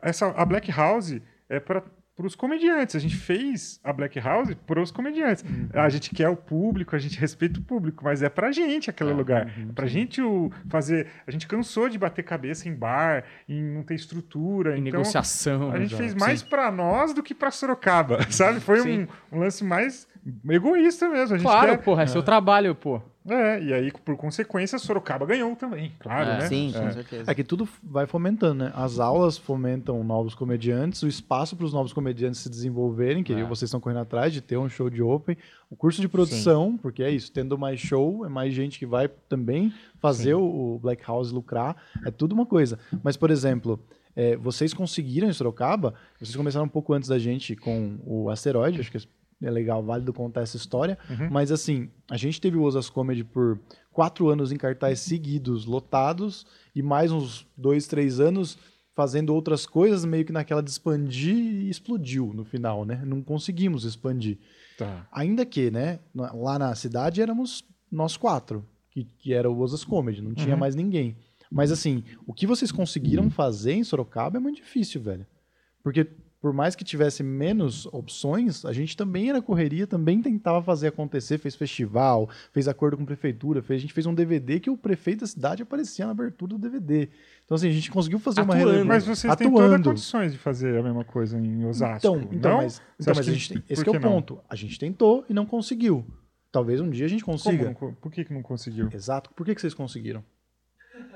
[0.00, 1.82] Essa, a Black House é para
[2.26, 2.96] os comediantes.
[2.96, 5.42] A gente fez a Black House para os comediantes.
[5.44, 5.68] Uhum.
[5.72, 9.10] A gente quer o público, a gente respeita o público, mas é pra gente aquele
[9.10, 9.46] É, lugar.
[9.46, 11.06] uhum, é pra gente o, fazer.
[11.26, 14.70] A gente cansou de bater cabeça em bar, em não ter estrutura.
[14.76, 15.70] Em então, negociação.
[15.70, 16.02] a gente exato.
[16.02, 16.46] fez mais Sim.
[16.46, 18.60] pra nós do que pra Sorocaba, sabe?
[18.60, 20.06] Foi um, um lance mais
[20.48, 21.34] egoísta mesmo.
[21.34, 23.00] A gente Claro, quer, porra, é seu trabalho, pô.
[23.28, 26.48] é, e aí, por consequência, Sorocaba ganhou também, claro, É, né?
[26.48, 26.80] Sim, É.
[26.80, 27.30] com certeza.
[27.30, 28.72] É que tudo vai fomentando, né?
[28.74, 33.44] As aulas fomentam novos comediantes, o espaço para os novos comediantes se desenvolverem, que É.
[33.44, 35.36] vocês estão correndo atrás de ter um show de open,
[35.70, 39.08] o curso de produção, porque é isso, tendo mais show, é mais gente que vai
[39.28, 42.78] também fazer o, o Black House lucrar, é tudo uma coisa.
[43.04, 43.78] Mas, por exemplo,
[44.16, 48.80] é, vocês conseguiram em Sorocaba, vocês começaram um pouco antes da gente com o Asteroide,
[48.80, 48.98] acho que
[49.42, 51.28] é legal, válido contar essa história, Uhum.
[51.30, 53.58] mas assim, a gente teve o Osas Comedy por
[53.92, 58.56] quatro anos em cartaz seguidos, lotados, e mais uns dois, três anos
[58.94, 63.02] fazendo outras coisas, meio que naquela de expandir e explodiu no final, né?
[63.06, 64.38] Não conseguimos expandir.
[64.76, 65.06] Tá.
[65.10, 70.20] Ainda que, né, lá na cidade éramos nós quatro, que, que era o Osas Comedy,
[70.20, 70.60] não tinha Uhum.
[70.60, 71.16] mais ninguém.
[71.50, 75.26] Mas assim, o que vocês conseguiram fazer em Sorocaba é muito difícil, velho.
[75.82, 76.06] Porque
[76.42, 81.38] por mais que tivesse menos opções, a gente também era correria, também tentava fazer acontecer,
[81.38, 84.76] fez festival, fez acordo com a prefeitura, fez, a gente fez um DVD que o
[84.76, 87.08] prefeito da cidade aparecia na abertura do DVD.
[87.44, 88.70] Então assim, a gente conseguiu fazer uma Atuando.
[88.72, 88.88] relevância.
[88.92, 89.88] Mas vocês têm todas as Atuando.
[89.90, 91.96] condições de fazer a mesma coisa em Osasco.
[91.98, 92.56] Então, então não?
[92.58, 94.10] mas, então, mas que- gente por esse que é que o não?
[94.10, 94.40] ponto.
[94.50, 96.04] A gente tentou e não conseguiu.
[96.50, 97.64] Talvez um dia a gente Como consiga.
[97.66, 98.88] não co- por que, que não conseguiu?
[98.92, 99.30] Exato.
[99.34, 100.22] Por que, que vocês conseguiram?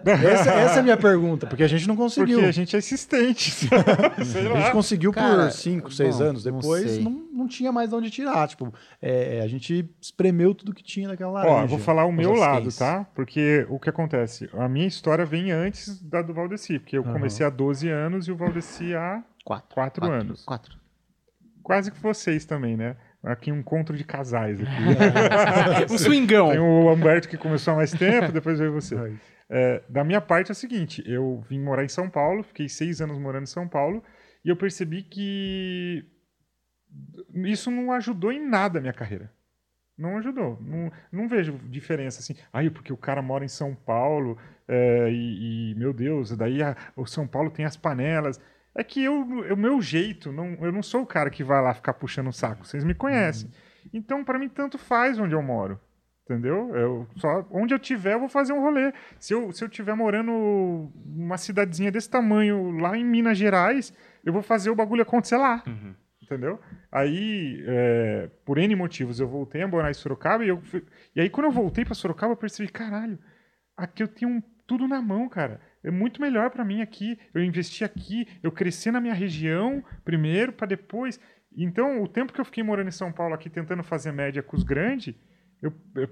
[0.05, 2.37] Essa, essa é a minha pergunta, porque a gente não conseguiu.
[2.39, 3.51] Porque a gente é insistente.
[4.25, 6.45] Sei A gente conseguiu Cara, por 5, 6 bom, anos.
[6.45, 7.03] não Depois sei.
[7.05, 8.47] não, não, tinha mais de onde tirar.
[8.49, 11.55] Tipo, é, a gente espremeu tudo que tinha daquela laranja.
[11.55, 13.05] Ó, eu vou falar o meu lado, tá?
[13.15, 14.49] Porque o que acontece?
[14.55, 17.12] A minha história vem antes da do Valdeci, porque eu Aham.
[17.15, 19.75] comecei há 12 anos e o Valdeci há Quatro.
[19.75, 20.45] quatro anos.
[20.45, 20.77] Quatro.
[21.62, 22.97] Quase que vocês também, né?
[23.27, 25.93] Aqui um encontro de casais aqui.
[25.93, 26.51] um swingão.
[26.51, 28.97] Tem o Humberto que começou há mais tempo, depois veio você.
[29.49, 33.01] É, da minha parte é o seguinte, eu vim morar em São Paulo, fiquei seis
[33.01, 34.03] anos morando em São Paulo,
[34.45, 36.05] e eu percebi que
[37.45, 39.31] isso não ajudou em nada a minha carreira.
[39.97, 40.59] Não ajudou.
[40.61, 42.37] Não, não vejo diferença assim.
[42.53, 44.37] Aí, porque o cara mora em São Paulo
[44.69, 48.39] é, e, e, meu Deus, daí a, o São Paulo tem as panelas.
[48.77, 51.73] É que eu, o meu jeito, não, eu não sou o cara que vai lá
[51.73, 52.67] ficar puxando o saco.
[52.67, 53.49] Vocês me conhecem.
[53.49, 53.91] Uhum.
[53.95, 55.81] Então, para mim, tanto faz onde eu moro.
[56.25, 56.75] Entendeu?
[56.75, 58.93] Eu só onde eu tiver, eu vou fazer um rolê.
[59.19, 64.33] Se eu, se eu tiver morando numa cidadezinha desse tamanho lá em Minas Gerais, eu
[64.33, 65.62] vou fazer o bagulho acontecer lá.
[65.67, 65.95] Uhum.
[66.21, 66.61] Entendeu?
[66.91, 70.61] Aí, é, por N motivos, eu voltei a morar em Sorocaba e, eu,
[71.15, 73.17] e aí quando eu voltei para Sorocaba, eu percebi, caralho,
[73.77, 75.61] aqui eu tenho um, tudo na mão, cara.
[75.87, 77.18] É muito melhor para mim aqui.
[77.33, 81.20] Eu investi aqui, eu cresci na minha região primeiro, para depois.
[81.57, 84.57] Então, o tempo que eu fiquei morando em São Paulo aqui tentando fazer média com
[84.57, 85.14] os grandes,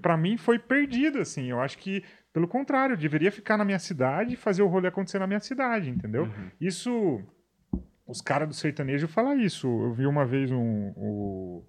[0.00, 1.50] para mim foi perdido, assim.
[1.50, 4.88] Eu acho que, pelo contrário, eu deveria ficar na minha cidade e fazer o rolê
[4.88, 6.22] acontecer na minha cidade, entendeu?
[6.22, 6.50] Uhum.
[6.60, 7.20] Isso
[8.06, 9.66] os caras do sertanejo falam isso.
[9.66, 11.64] Eu vi uma vez um, o,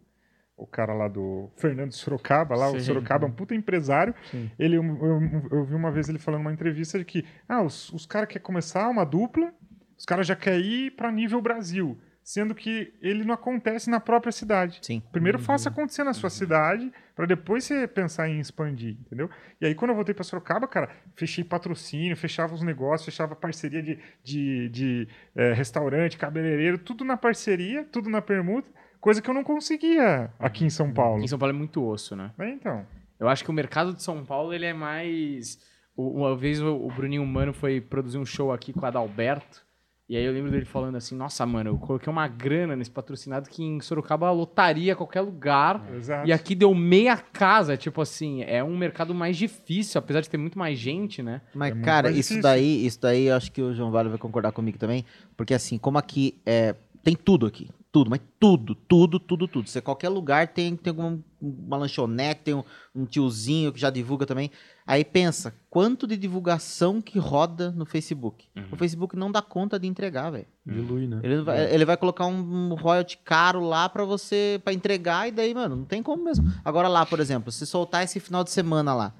[0.57, 2.77] o cara lá do Fernando Sorocaba, lá, Sim.
[2.77, 4.15] o Sorocaba é um puta empresário.
[4.31, 4.49] Sim.
[4.57, 7.91] Ele, eu, eu, eu, vi uma vez ele falando numa entrevista de que ah, os,
[7.91, 9.53] os caras querem começar uma dupla,
[9.97, 14.31] os caras já querem ir para nível Brasil sendo que ele não acontece na própria
[14.31, 14.79] cidade.
[14.81, 14.99] Sim.
[15.11, 15.43] Primeiro uhum.
[15.43, 16.31] faça acontecer na sua uhum.
[16.31, 19.29] cidade, para depois você pensar em expandir, entendeu?
[19.61, 23.83] E aí quando eu voltei para Sorocaba, cara, fechei patrocínio, fechava os negócios, fechava parceria
[23.83, 28.67] de, de, de é, restaurante, cabeleireiro, tudo na parceria, tudo na permuta,
[29.05, 31.17] coisa que eu não conseguia aqui em São Paulo.
[31.17, 32.31] Aqui em São Paulo é muito osso, né?
[32.39, 32.83] É, então.
[33.19, 35.59] Eu acho que o mercado de São Paulo ele é mais
[35.95, 39.63] uma vez o Bruninho Mano foi produzir um show aqui com o Adalberto
[40.09, 43.47] e aí eu lembro dele falando assim, nossa, mano, eu coloquei uma grana nesse patrocinado
[43.47, 45.83] que em Sorocaba lotaria qualquer lugar.
[45.95, 46.27] Exato.
[46.27, 50.37] E aqui deu meia casa, tipo assim, é um mercado mais difícil, apesar de ter
[50.37, 51.41] muito mais gente, né?
[51.55, 54.51] Mas, é cara, isso daí, isso daí eu acho que o João Vale vai concordar
[54.51, 59.47] comigo também, porque assim, como aqui é, tem tudo aqui, tudo, mas tudo, tudo, tudo,
[59.47, 59.69] tudo.
[59.69, 62.61] Você qualquer lugar tem, tem alguma, uma lanchonete, tem um,
[62.93, 64.51] um, tiozinho que já divulga também.
[64.85, 68.47] Aí pensa, quanto de divulgação que roda no Facebook?
[68.53, 68.67] Uhum.
[68.69, 70.45] O Facebook não dá conta de entregar, velho.
[70.65, 71.21] Dilui, né?
[71.23, 75.53] Ele vai, ele vai colocar um royalty caro lá para você, para entregar, e daí,
[75.53, 76.51] mano, não tem como mesmo.
[76.65, 79.15] Agora lá, por exemplo, se soltar esse final de semana lá,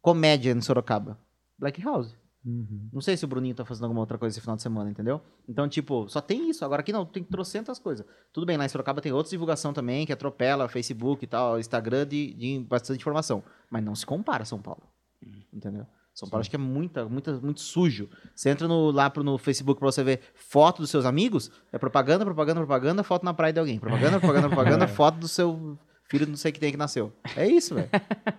[0.00, 1.18] comédia em Sorocaba,
[1.58, 2.14] Black House.
[2.44, 2.88] Uhum.
[2.92, 5.20] Não sei se o Bruninho tá fazendo alguma outra coisa esse final de semana, entendeu?
[5.48, 6.64] Então, tipo, só tem isso.
[6.64, 8.04] Agora aqui não, tem trocentas coisas.
[8.32, 12.06] Tudo bem, lá em Sorocaba tem outra divulgação também, que atropela Facebook e tal, Instagram
[12.06, 13.42] de, de bastante informação.
[13.70, 14.82] Mas não se compara a São Paulo.
[15.24, 15.42] Uhum.
[15.54, 15.86] Entendeu?
[16.14, 16.46] São Paulo Sim.
[16.46, 18.08] acho que é muita, muita, muito sujo.
[18.34, 21.78] Você entra no, lá pro, no Facebook pra você ver foto dos seus amigos, é
[21.78, 23.80] propaganda, propaganda, propaganda, foto na praia de alguém.
[23.80, 27.12] Propaganda, propaganda, propaganda, foto do seu filho não sei que tem que nasceu.
[27.36, 27.88] É isso, velho.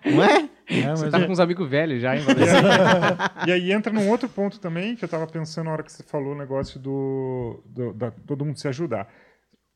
[0.04, 0.48] Não é?
[0.68, 1.26] é você tá é...
[1.26, 2.22] com uns amigos velhos já, hein?
[3.46, 6.02] e aí entra num outro ponto também, que eu tava pensando na hora que você
[6.02, 9.08] falou o negócio do, do da, todo mundo se ajudar.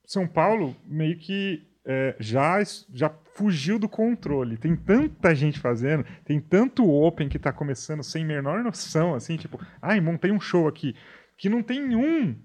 [0.07, 2.59] São Paulo meio que é, já,
[2.93, 4.57] já fugiu do controle.
[4.57, 9.61] Tem tanta gente fazendo, tem tanto open que está começando sem menor noção, assim, tipo,
[9.81, 10.95] ai, montei um show aqui,
[11.39, 12.37] que não tem um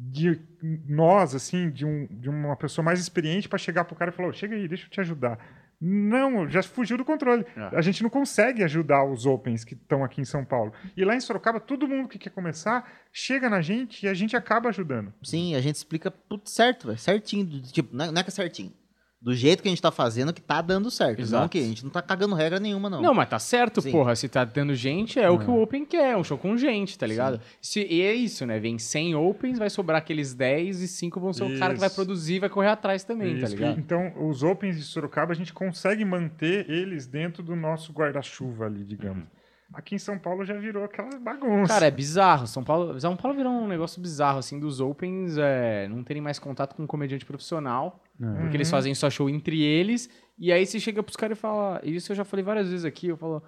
[0.00, 0.40] de
[0.86, 4.28] nós, assim, de, um, de uma pessoa mais experiente para chegar pro cara e falar,
[4.28, 5.38] oh, chega aí, deixa eu te ajudar.
[5.80, 7.44] Não, já fugiu do controle.
[7.56, 7.76] É.
[7.76, 10.72] A gente não consegue ajudar os Opens que estão aqui em São Paulo.
[10.96, 14.36] E lá em Sorocaba, todo mundo que quer começar chega na gente e a gente
[14.36, 15.12] acaba ajudando.
[15.22, 17.62] Sim, a gente explica tudo certo, véio, certinho.
[17.62, 18.72] Tipo, não é, não é que é certinho
[19.20, 21.20] do jeito que a gente tá fazendo que tá dando certo.
[21.20, 21.42] Exato.
[21.42, 23.02] Não que a gente não tá cagando regra nenhuma, não.
[23.02, 23.90] Não, mas tá certo, Sim.
[23.90, 24.14] porra.
[24.14, 26.16] Se tá dando gente, é o que o Open quer.
[26.16, 27.40] Um show com gente, tá ligado?
[27.60, 28.60] Se, e é isso, né?
[28.60, 31.56] Vem 100 Opens, vai sobrar aqueles 10 e 5 vão ser isso.
[31.56, 33.56] o cara que vai produzir e vai correr atrás também, tá isso.
[33.56, 33.80] tá ligado?
[33.80, 38.84] Então, os Opens de Sorocaba, a gente consegue manter eles dentro do nosso guarda-chuva ali,
[38.84, 39.24] digamos.
[39.24, 39.38] Uhum.
[39.74, 41.74] Aqui em São Paulo já virou aquela bagunça.
[41.74, 42.46] Cara, é bizarro.
[42.46, 46.38] São Paulo, São Paulo virou um negócio bizarro, assim, dos Opens é, não terem mais
[46.38, 48.00] contato com um comediante profissional.
[48.20, 48.36] Uhum.
[48.42, 50.08] Porque eles fazem só show entre eles.
[50.38, 51.80] E aí você chega pros caras e fala.
[51.84, 53.08] Isso eu já falei várias vezes aqui.
[53.08, 53.42] Eu falo.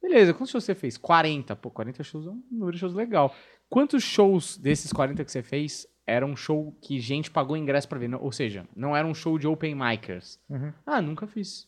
[0.00, 0.96] Beleza, quantos shows você fez?
[0.96, 1.56] 40.
[1.56, 3.34] Pô, 40 shows é um número de shows legal.
[3.68, 7.98] Quantos shows desses 40 que você fez era um show que gente pagou ingresso para
[7.98, 8.14] ver?
[8.14, 10.38] Ou seja, não era um show de open micers.
[10.48, 10.72] Uhum.
[10.84, 11.66] Ah, nunca fiz.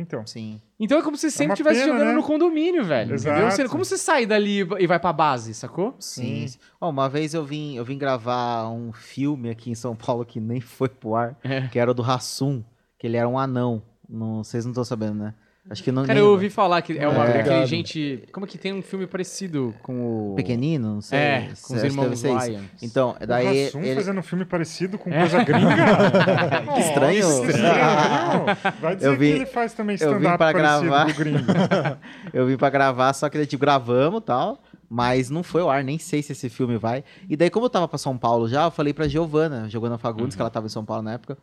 [0.00, 0.24] Então.
[0.26, 0.60] Sim.
[0.78, 2.12] Então é como se você é sempre estivesse jogando né?
[2.12, 3.14] no condomínio, velho.
[3.14, 3.54] Exato.
[3.54, 3.70] Entendeu?
[3.70, 5.96] Como você sai dali e vai pra base, sacou?
[5.98, 6.46] Sim.
[6.46, 6.58] Sim.
[6.80, 10.38] Oh, uma vez eu vim, eu vim gravar um filme aqui em São Paulo que
[10.38, 11.66] nem foi pro ar, é.
[11.68, 12.62] que era o do Rassum,
[12.96, 13.82] que ele era um anão.
[14.08, 15.34] Não, vocês não estão sabendo, né?
[15.70, 16.06] Acho que não.
[16.06, 17.66] Cara, eu ouvi falar que é uma É.
[17.66, 18.22] gente.
[18.32, 20.34] Como é que tem um filme parecido com o.
[20.34, 21.18] Pequenino, não sei.
[21.18, 22.22] É, com os que irmãos.
[22.22, 22.62] Wayans.
[22.82, 23.66] Então, O daí.
[23.66, 25.20] Hassum ele- fazendo um filme parecido com É.
[25.20, 25.68] coisa gringa.
[26.74, 27.28] Que estranho.
[27.28, 31.04] Não, vai dizer Eu vim- que ele faz também eu vim stand-up pra parecido gravar.
[31.04, 31.38] com o gringo.
[32.32, 34.62] Eu vim pra gravar, só que daí, tipo, gravamos e tal.
[34.90, 37.04] Mas não foi ao ar, nem sei se esse filme vai.
[37.28, 40.34] E daí, como eu tava pra São Paulo já, eu falei pra Giovana, Giovana Fagundes,
[40.34, 41.36] que ela tava em São Paulo na época.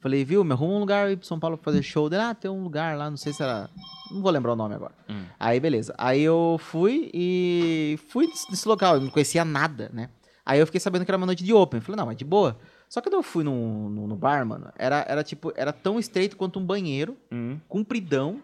[0.00, 2.08] Falei, viu, me arruma um lugar aí pra São Paulo pra fazer show.
[2.08, 3.68] Daí, ah, tem um lugar lá, não sei se era.
[4.10, 4.94] Não vou lembrar o nome agora.
[5.08, 5.24] Hum.
[5.38, 5.94] Aí, beleza.
[5.98, 10.08] Aí eu fui e fui desse, desse local, eu não conhecia nada, né?
[10.46, 11.80] Aí eu fiquei sabendo que era uma noite de open.
[11.80, 12.56] Falei, não, mas de boa.
[12.88, 15.98] Só que quando eu fui no, no, no bar, mano, era, era tipo, era tão
[15.98, 17.58] estreito quanto um banheiro Hum.
[17.68, 18.40] compridão.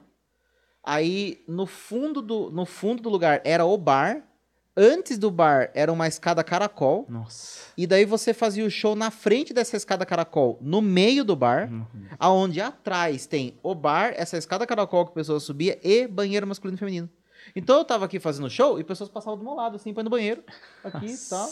[0.83, 4.23] Aí no fundo do no fundo do lugar era o bar.
[4.77, 7.07] Antes do bar era uma escada caracol.
[7.09, 7.61] Nossa.
[7.77, 11.71] E daí você fazia o show na frente dessa escada caracol, no meio do bar,
[12.19, 16.77] aonde atrás tem o bar, essa escada caracol que a pessoa subia e banheiro masculino
[16.77, 17.09] e feminino.
[17.55, 20.05] Então eu tava aqui fazendo show e pessoas passavam do meu lado, assim, pra ir
[20.05, 20.43] no banheiro,
[20.83, 21.49] aqui e tal.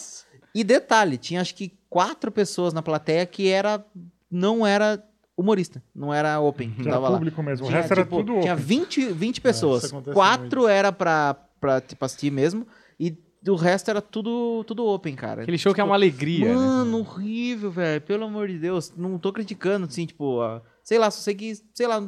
[0.55, 3.85] E detalhe, tinha acho que quatro pessoas na plateia que era
[4.31, 5.01] não era
[5.37, 7.19] humorista, não era open, que Que era tava lá.
[7.19, 7.67] público mesmo.
[7.67, 8.65] O Tinha, resto era tipo, tudo Tinha open.
[8.65, 9.85] 20, 20 pessoas.
[9.85, 12.67] acontece Quatro era pra, pra tipo, assistir mesmo.
[13.45, 15.43] E o resto era tudo, tudo open, cara.
[15.43, 16.49] Aquele show que é uma alegria.
[16.49, 16.55] né?
[16.55, 18.01] Mano, horrível, velho.
[18.01, 18.93] Pelo amor de Deus.
[18.97, 20.39] Não tô criticando, assim, tipo,
[20.85, 22.01] sei lá, só sei que, sei lá,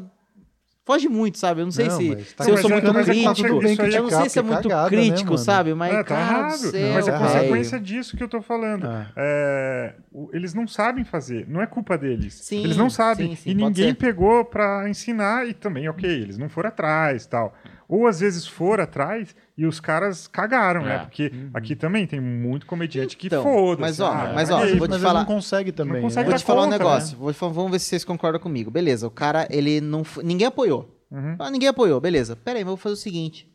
[0.84, 1.62] foge muito, sabe?
[1.62, 3.48] Eu não sei Não, se, tá se eu sou muito crítico.
[3.48, 5.38] eu não sei se é muito cagada, né, crítico, mano?
[5.38, 5.74] sabe?
[5.74, 6.56] Mas, É, tá do errado.
[6.58, 8.84] céu, mas é consequência disso que eu tô falando.
[8.86, 9.10] Ah.
[9.16, 9.94] É,
[10.32, 12.34] eles não sabem fazer, não é culpa deles.
[12.34, 13.30] Sim, eles não sabem.
[13.30, 13.94] sim, sim, e ninguém ser.
[13.96, 17.54] pegou pra ensinar e também, ok, eles não foram atrás tal.
[17.88, 20.84] Ou às vezes foram atrás e os caras cagaram, É.
[20.84, 20.98] né?
[21.00, 24.76] Porque aqui também tem muito comediante que Então, foda mas, ó, mas, ó, caguei.
[24.78, 25.94] vou te falar- não consegue também.
[25.96, 26.30] Não consegue né?
[26.30, 27.18] Vou te falar um conta, negócio.
[27.18, 28.70] Vou fa- vamos ver se vocês concordam comigo.
[28.70, 30.02] Beleza, o cara, ele não.
[30.22, 30.90] Ninguém apoiou.
[31.10, 31.36] Uhum.
[31.38, 32.34] Ah, ninguém apoiou, beleza.
[32.34, 33.46] Pera aí, mas eu vou fazer o seguinte.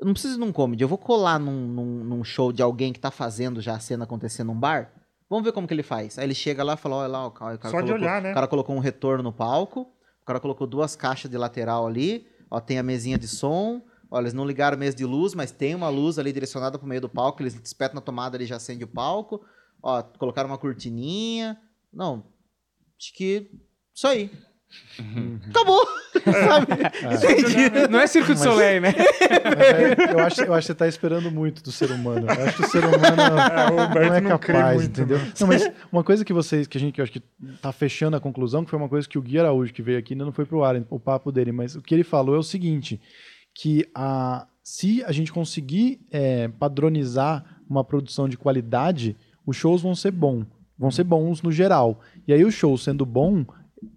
[0.00, 2.92] Eu não preciso ir num comedy, eu vou colar num, num, num show de alguém
[2.92, 4.90] que tá fazendo já a cena acontecer num bar.
[5.28, 6.18] Vamos ver como que ele faz.
[6.18, 8.06] Aí ele chega lá e fala: olha lá, o cara, o cara Só de colocou,
[8.06, 8.30] olhar, né?
[8.30, 12.26] o cara colocou um retorno no palco, o cara colocou duas caixas de lateral ali,
[12.50, 13.82] ó, tem a mesinha de som.
[14.10, 17.00] Olha, eles não ligaram mesa de luz, mas tem uma luz ali direcionada pro meio
[17.00, 19.44] do palco, eles espetam na tomada, ele já acende o palco.
[19.82, 21.60] Ó, colocaram uma cortininha.
[21.92, 22.24] Não,
[22.98, 23.50] acho que
[23.94, 24.30] isso aí.
[25.50, 25.86] Acabou!
[26.24, 26.66] Sabe?
[27.14, 27.88] Entendi.
[27.90, 28.94] Não é Circo de Soleil, né?
[28.96, 32.26] É, eu, acho, eu acho que você tá esperando muito do ser humano.
[32.26, 32.96] Eu acho que o ser humano
[33.56, 35.18] É, o não é não capaz, muito, entendeu?
[35.18, 35.32] né?
[35.38, 37.22] Não, mas uma coisa que vocês, que a gente, que eu acho que
[37.60, 40.14] tá fechando a conclusão, que foi uma coisa que o Gui Araújo, que veio aqui,
[40.14, 42.42] ainda não foi pro ar, o papo dele, mas o que ele falou é o
[42.42, 43.00] seguinte,
[43.54, 49.94] que a, se a gente conseguir é, padronizar uma produção de qualidade, os shows vão
[49.94, 50.46] ser bons.
[50.78, 52.00] Vão ser bons no geral.
[52.28, 53.46] E aí o show sendo bom,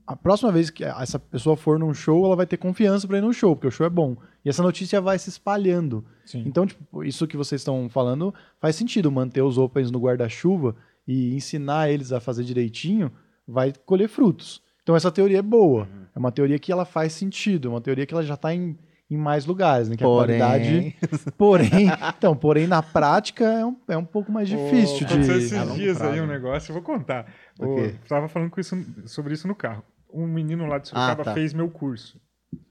[0.06, 3.22] a próxima vez que essa pessoa for num show, ela vai ter confiança para ir
[3.22, 4.18] num show, porque o show é bom.
[4.44, 6.06] E essa notícia vai se espalhando.
[6.26, 6.44] Sim.
[6.46, 9.12] Então, tipo, isso que vocês estão falando faz sentido.
[9.12, 10.76] Manter os opens no guarda-chuva
[11.08, 13.12] e ensinar eles a fazer direitinho
[13.48, 14.62] vai colher frutos.
[14.84, 15.88] Então, essa teoria é boa.
[16.15, 17.68] É uma teoria que ela faz sentido.
[17.68, 18.78] É uma teoria que ela já está em,
[19.10, 19.95] em mais lugares, né?
[19.98, 20.95] Que Porém- a qualidade...
[21.38, 21.69] Porém,
[22.17, 25.45] então, porém, na prática é um, é um pouco mais difícil Aconteceu de...
[25.45, 27.26] esses dias prazo, aí um negócio, eu vou contar.
[27.60, 27.95] O O, quê?
[28.08, 29.84] tava falando com isso, sobre isso no carro.
[30.13, 31.34] Um menino lá de Sorocaba Ah, tá.
[31.34, 32.19] fez meu curso.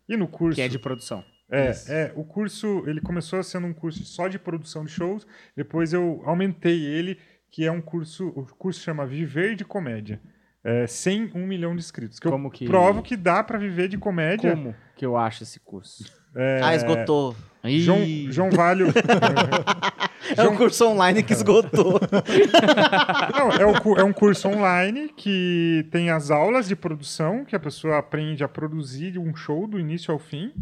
[0.08, 0.56] E no curso.
[0.56, 1.24] Que é de produção.
[1.50, 1.90] É, Isso.
[1.90, 6.20] é, o curso, ele começou sendo um curso só de produção de shows, depois eu
[6.26, 7.18] aumentei ele,
[7.50, 10.20] que é um curso, o curso chama Viver de Comédia.
[10.62, 12.18] É, sem um milhão de inscritos.
[12.18, 14.50] Que Como eu que- provo que dá pra viver de comédia.
[14.50, 16.04] Como que eu acho esse curso?
[16.38, 17.34] É, Ah, esgotou.
[17.64, 18.86] João, Ih, João Valho.
[20.36, 21.98] É um curso online que esgotou.
[23.34, 27.60] Não, é, o é um curso online que tem as aulas de produção, que a
[27.60, 30.52] pessoa aprende a produzir um show do início ao fim.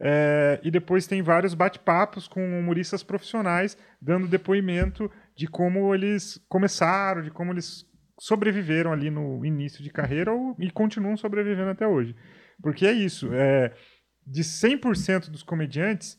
[0.00, 7.22] É, e depois tem vários bate-papos com humoristas profissionais dando depoimento de como eles começaram,
[7.22, 7.84] de como eles
[8.18, 12.14] sobreviveram ali no início de carreira ou- e continuam sobrevivendo até hoje.
[12.62, 13.72] Porque é isso, é,
[14.26, 16.18] de 100% dos comediantes,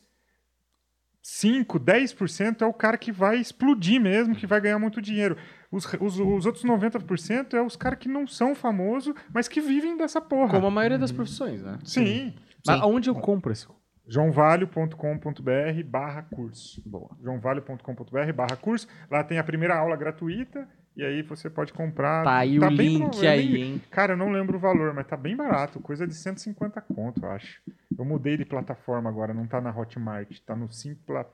[1.21, 5.35] 5, 10% é o cara que vai explodir mesmo, que vai ganhar muito dinheiro.
[5.71, 9.97] Os, os, os outros 90% é os caras que não são famosos, mas que vivem
[9.97, 10.51] dessa porra.
[10.51, 11.79] como a maioria das profissões, né?
[11.83, 12.33] Sim.
[12.65, 13.83] Mas aonde eu compro esse curso?
[14.07, 16.81] joãovalho.com.br barra curso.
[16.85, 17.17] Boa.
[17.19, 18.87] joãovalho.com.br barra curso.
[19.09, 22.23] Lá tem a primeira aula gratuita e aí você pode comprar.
[22.23, 23.81] Tá aí o bem link pro- eu aí, hein?
[23.91, 25.79] Cara, eu não lembro o valor, mas tá bem barato.
[25.79, 27.61] Coisa de 150 conto, eu acho.
[27.97, 31.25] Eu mudei de plataforma agora, não tá na Hotmart, tá no Simpla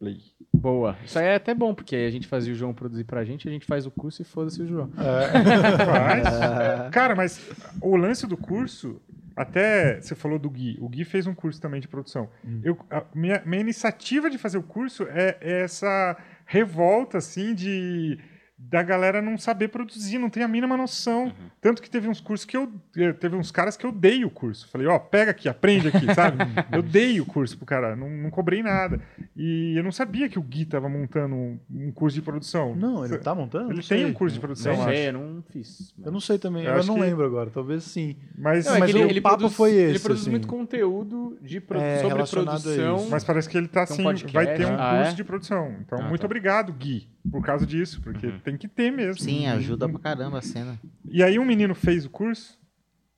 [0.00, 0.18] Play.
[0.52, 0.96] Boa.
[1.04, 3.48] Isso aí é até bom, porque aí a gente fazia o João produzir pra gente,
[3.48, 4.90] a gente faz o curso e foda-se o João.
[4.94, 6.90] Faz.
[6.92, 7.50] Cara, mas
[7.80, 9.00] o lance do curso
[9.36, 10.76] Até você falou do Gui.
[10.80, 12.28] O Gui fez um curso também de produção.
[12.62, 18.18] Eu, a minha, minha iniciativa de fazer o curso é, é essa revolta, assim, de
[18.60, 21.32] da galera não saber produzir, não tem a mínima noção.
[21.60, 22.70] Tanto que teve uns cursos que eu.
[22.96, 24.68] eu- Teve uns caras que eu dei o curso.
[24.68, 26.38] Falei, ó, pega aqui, aprende aqui, sabe?
[26.72, 29.00] eu dei o curso pro cara, não, não cobrei nada.
[29.36, 32.74] E eu não sabia que o Gui tava montando um, curso de produção.
[32.74, 33.72] Não, ele tá montando?
[33.72, 34.90] Ele tem um curso de produção, Não acho.
[34.92, 35.94] sei, eu não fiz.
[36.04, 38.16] Eu não sei também, Eu eu, não que- lembro agora, talvez sim.
[38.36, 40.30] Mas, Não, é Mas ele, o ele papo produz, foi Ele esse, produz assim.
[40.30, 43.08] muito conteúdo de produ É, sobre produção.
[43.08, 44.74] mas parece que ele tá um assim, podcast, vai ter um?
[44.74, 45.14] Ah, curso é?
[45.14, 45.74] de produção.
[45.80, 46.26] Então, Ah, muito tá.
[46.26, 49.22] obrigado, Gui, por causa disso, porque tem que ter mesmo.
[49.22, 50.78] Sim, ajuda pra caramba a cena.
[51.04, 52.58] E aí um menino fez o curso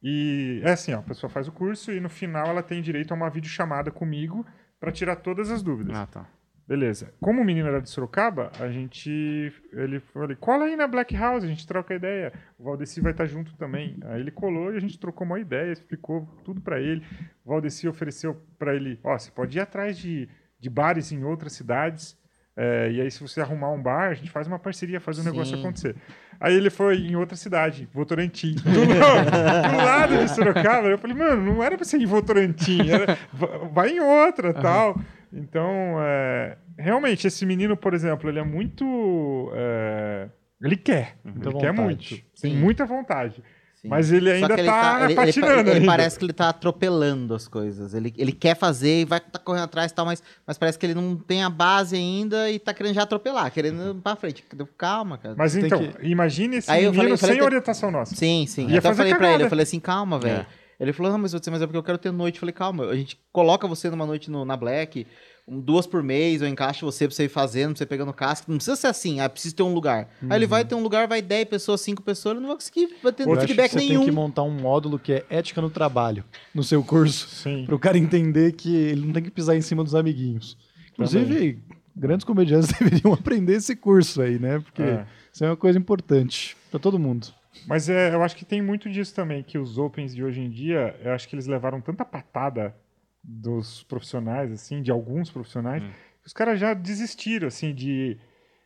[0.02, 3.12] e é assim, ó, a pessoa faz o curso e no final ela tem direito
[3.12, 4.46] a uma videochamada comigo
[4.78, 5.96] para tirar todas as dúvidas.
[5.96, 6.26] Ah, tá.
[6.70, 7.12] Beleza.
[7.20, 9.52] Como o menino era de Sorocaba, a gente.
[9.72, 12.32] Ele falou: cola aí na Black House, a gente troca ideia.
[12.56, 13.98] O Valdeci vai estar junto também.
[14.04, 17.04] Aí ele colou e a gente trocou uma ideia, explicou tudo pra ele.
[17.44, 20.28] O Valdeci ofereceu pra ele: ó, você pode ir atrás de,
[20.60, 22.16] de bares em outras cidades.
[22.56, 25.24] É, e aí, se você arrumar um bar, a gente faz uma parceria, faz o
[25.24, 25.94] negócio acontecer.
[26.38, 28.54] Aí ele foi em outra cidade, Votorantim.
[28.54, 28.62] Do,
[29.70, 30.88] do lado de Sorocaba.
[30.88, 34.98] Eu falei, mano, não era pra ir em Votorantim, era, va- vai em outra tal.
[35.32, 39.50] Então, é, realmente, esse menino, por exemplo, ele é muito.
[39.54, 40.28] é,
[40.62, 41.16] ele quer.
[41.24, 41.82] Muita ele quer vontade.
[41.82, 42.08] muito.
[42.40, 42.56] Tem Sim.
[42.58, 43.42] muita vontade.
[43.80, 43.88] Sim.
[43.88, 45.70] Mas ele Só ainda que ele tá, ele- ele- patinando.
[45.70, 47.94] ele, ele parece que ele tá atropelando as coisas.
[47.94, 50.84] Ele, ele quer fazer e vai tá correndo atrás e tal, mas, mas parece que
[50.84, 54.44] ele não tem a base ainda e tá querendo já atropelar, querendo ir pra frente.
[54.76, 55.34] Calma, cara.
[55.38, 58.14] Mas Tem então, que- imagine esse Aí eu menino falei- falei sem que- orientação nossa.
[58.14, 58.62] Sim, sim.
[58.68, 59.34] Ia Até eu fazer falei pra cagada.
[59.36, 60.40] ele, eu falei assim, calma, velho.
[60.40, 60.46] É.
[60.80, 62.36] Ele falou, não, mas, você, mas é porque eu quero ter noite.
[62.36, 65.06] Eu falei, calma, a gente coloca você numa noite no- na Black,
[65.46, 68.46] um- duas por mês, eu encaixo você pra você ir fazendo, pra você pegando casca.
[68.48, 70.08] Não precisa ser assim, ah, precisa ter um lugar.
[70.30, 72.88] Aí ele vai ter um lugar, vai 10 pessoas, 5 pessoas, ele não vai conseguir,
[73.02, 74.00] vai ter Eu acho que feedback você nenhum.
[74.00, 77.66] tem que montar um módulo que é ética no trabalho, no seu curso, Sim.
[77.66, 80.56] para o cara entender que ele não tem que pisar em cima dos amiguinhos.
[80.92, 81.58] Inclusive,
[81.94, 84.60] grandes comediantes deveriam aprender esse curso aí, né?
[84.60, 85.06] Porque É.
[85.32, 87.26] isso é uma coisa importante para todo mundo.
[87.66, 90.48] Mas é, eu acho que tem muito disso também, que os Opens de hoje em
[90.50, 92.74] dia, eu acho que eles levaram tanta patada
[93.22, 95.82] dos profissionais, assim, de alguns profissionais,
[96.20, 98.18] que os caras já desistiram, assim, de.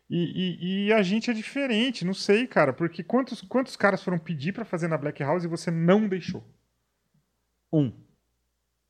[0.09, 4.18] E, e- e a gente é diferente, não sei, cara, porque quantos, quantos caras foram
[4.18, 6.44] pedir pra fazer na Black House e você não deixou?
[7.73, 7.90] Um.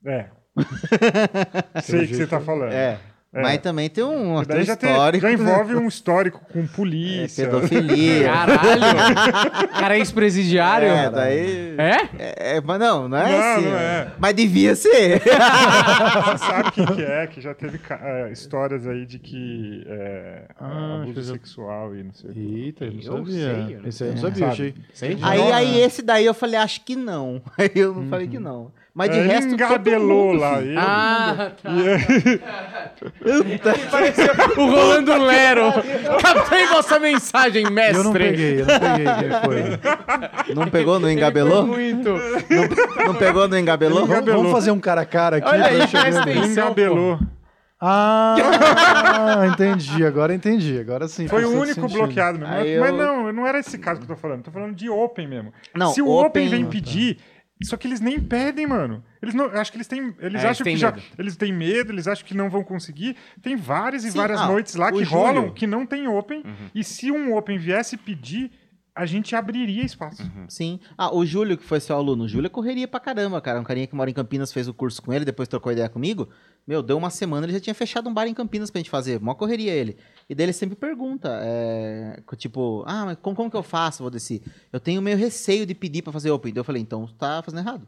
[0.04, 0.28] É.
[1.82, 2.72] sei o que você tá falando.
[2.72, 3.00] É.
[3.34, 3.42] É.
[3.42, 5.22] Mas também tem um daí outro já, tem- histórico.
[5.26, 7.44] já envolve um histórico com É, polícia.
[7.46, 8.24] pedofilia.
[8.24, 9.68] Caralho!
[9.78, 10.88] cara é ex-presidiário?
[10.88, 11.74] É, daí.
[11.76, 11.96] É?
[12.18, 13.64] É, é, mas não, não é Não, assim.
[13.70, 14.12] não é.
[14.18, 15.20] Mas devia ser.
[15.24, 21.00] Você sabe quem que é, que já teve é, histórias aí de que é, Ah,
[21.02, 22.40] abuso que já- sexual e não sei o quê.
[22.40, 23.34] Eita, eu não Eu sabia.
[23.34, 24.30] sei, eu não Esse aí eu não sei.
[24.30, 24.52] sabia, Sabe?
[24.52, 25.18] achei.
[25.22, 27.42] Aí, aí esse daí eu falei, acho que não.
[27.58, 28.70] Aí eu não falei que não.
[28.96, 29.50] Mas de É, resto.
[29.50, 30.60] todo engabelou mundo, lá.
[30.60, 31.70] Ele, Ah, tá.
[33.26, 33.58] e-
[33.90, 35.72] Pareceu o Rolando Lero.
[36.22, 37.96] Captei vossa mensagem, mestre.
[37.98, 40.54] Eu não peguei, eu não peguei quem foi.
[40.54, 41.66] Não pegou, não Foi engabelou?
[41.66, 42.08] muito.
[42.10, 44.00] Não, não pegou, não engabelou?
[44.02, 44.42] Vamos, Engabelou.
[44.42, 45.48] vamos fazer um cara a cara aqui.
[45.48, 46.18] Olha aí, nele.
[46.18, 46.46] atenção.
[46.52, 47.18] engabelou.
[47.86, 48.36] Ah,
[49.52, 50.06] entendi.
[50.06, 50.78] Agora entendi.
[50.78, 51.26] Agora sim.
[51.28, 51.98] Foi o único sentido.
[51.98, 52.54] bloqueado mesmo.
[52.54, 54.42] Aí Mas eu- não, não era esse caso que eu tô falando.
[54.42, 55.52] Tô falando de Open mesmo.
[55.74, 57.18] Não, Se o Open, Open- vem pedir,
[57.62, 59.02] só que eles nem pedem, mano.
[59.22, 61.02] Eles não, eu acho que eles têm, eles É, acham eles têm que já, medo.
[61.18, 63.16] eles têm medo, eles acham que não vão conseguir.
[63.40, 66.42] Tem várias e Sim, várias ah, noites lá que Júlio- rolam que não tem Open.
[66.44, 66.70] Uhum.
[66.74, 68.50] E se um Open viesse pedir,
[68.94, 70.22] a gente abriria espaço.
[70.22, 70.46] Uhum.
[70.48, 70.78] Sim.
[70.96, 72.24] Ah, o Júlio, que foi seu aluno.
[72.24, 73.58] O Júlio é correria pra caramba, cara.
[73.60, 76.28] Um carinha que mora em Campinas fez o curso com ele, depois trocou ideia comigo.
[76.66, 79.18] Meu, deu uma semana, ele já tinha fechado um bar em Campinas pra gente fazer.
[79.20, 79.96] Mó correria ele.
[80.28, 84.42] E daí ele sempre pergunta, é, tipo, ah, mas como, como que eu faço, Valdeci?
[84.72, 86.52] Eu tenho meio receio de pedir pra fazer open.
[86.52, 87.86] Daí eu falei, então tá fazendo errado.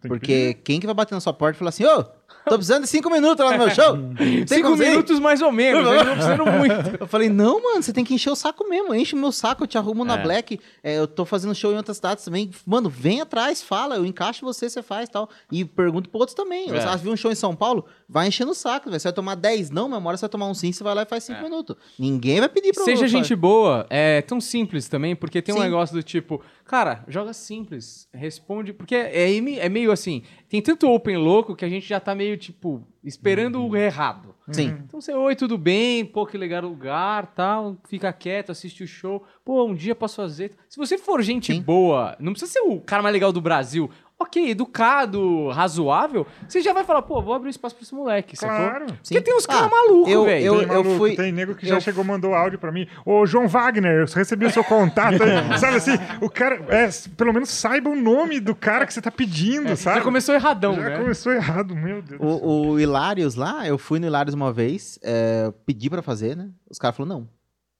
[0.00, 2.82] Que Porque quem que vai bater na sua porta e falar assim, ô, tô precisando
[2.82, 3.96] de cinco minutos lá no meu show?
[4.16, 5.86] Tem Cinco como você ir?" minutos mais ou menos.
[5.86, 6.96] Eles não precisam muito.
[7.00, 8.94] Eu falei, não, mano, você tem que encher o saco mesmo.
[8.94, 10.22] Enche o meu saco, eu te arrumo na É.
[10.22, 10.58] Black.
[10.82, 12.50] É, eu tô fazendo show em outras cidades também.
[12.66, 15.28] Mano, vem atrás, fala, eu encaixo você, você faz tal.
[15.52, 16.70] E pergunto pro outros também.
[16.70, 16.80] É.
[16.80, 17.84] Você viu um show em São Paulo?
[18.08, 18.98] Vai enchendo o saco, velho.
[19.00, 20.94] Você vai tomar 10 não, mas uma hora você vai tomar um sim, você vai
[20.94, 21.76] lá e faz 5 minutos.
[21.98, 25.58] Ninguém vai pedir pra Seja eu- gente boa, é tão simples também, porque tem um
[25.58, 25.64] Sim.
[25.64, 30.88] negócio do tipo, cara, joga simples, responde, porque é, é é meio assim, tem tanto
[30.90, 34.34] open louco que a gente já tá meio, tipo, esperando o errado.
[34.50, 34.78] Sim.
[34.86, 36.04] Então você, oi, tudo bem?
[36.06, 39.22] Pô, que legal o lugar, tal, fica quieto, assiste o show.
[39.44, 40.52] Pô, um dia posso fazer.
[40.68, 41.60] Se você for gente Sim.
[41.60, 43.90] boa, não precisa ser o cara mais legal do Brasil.
[44.20, 48.36] Ok, educado, razoável, você já vai falar, pô, vou abrir um espaço pra esse moleque,
[48.36, 48.56] sacou?
[48.56, 48.86] Claro.
[48.86, 49.20] Porque Sim.
[49.22, 50.44] tem uns caras Ah, malucos, eu- velho.
[50.44, 52.86] eu- Tem maluco, fui- tem nego que já eu- chegou, mandou áudio pra mim.
[53.06, 55.28] Ô, João Wagner, eu recebi o seu contato aí.
[55.58, 59.10] sabe assim, o cara, é, pelo menos saiba o nome do cara que você tá
[59.10, 59.98] pedindo, sabe?
[59.98, 60.98] Já começou erradão, Já né?
[60.98, 62.20] começou errado, meu Deus.
[62.20, 66.50] O, o Hilários lá, eu fui no Hilários uma vez, é, pedi pra fazer, né?
[66.68, 67.28] Os caras falaram, não.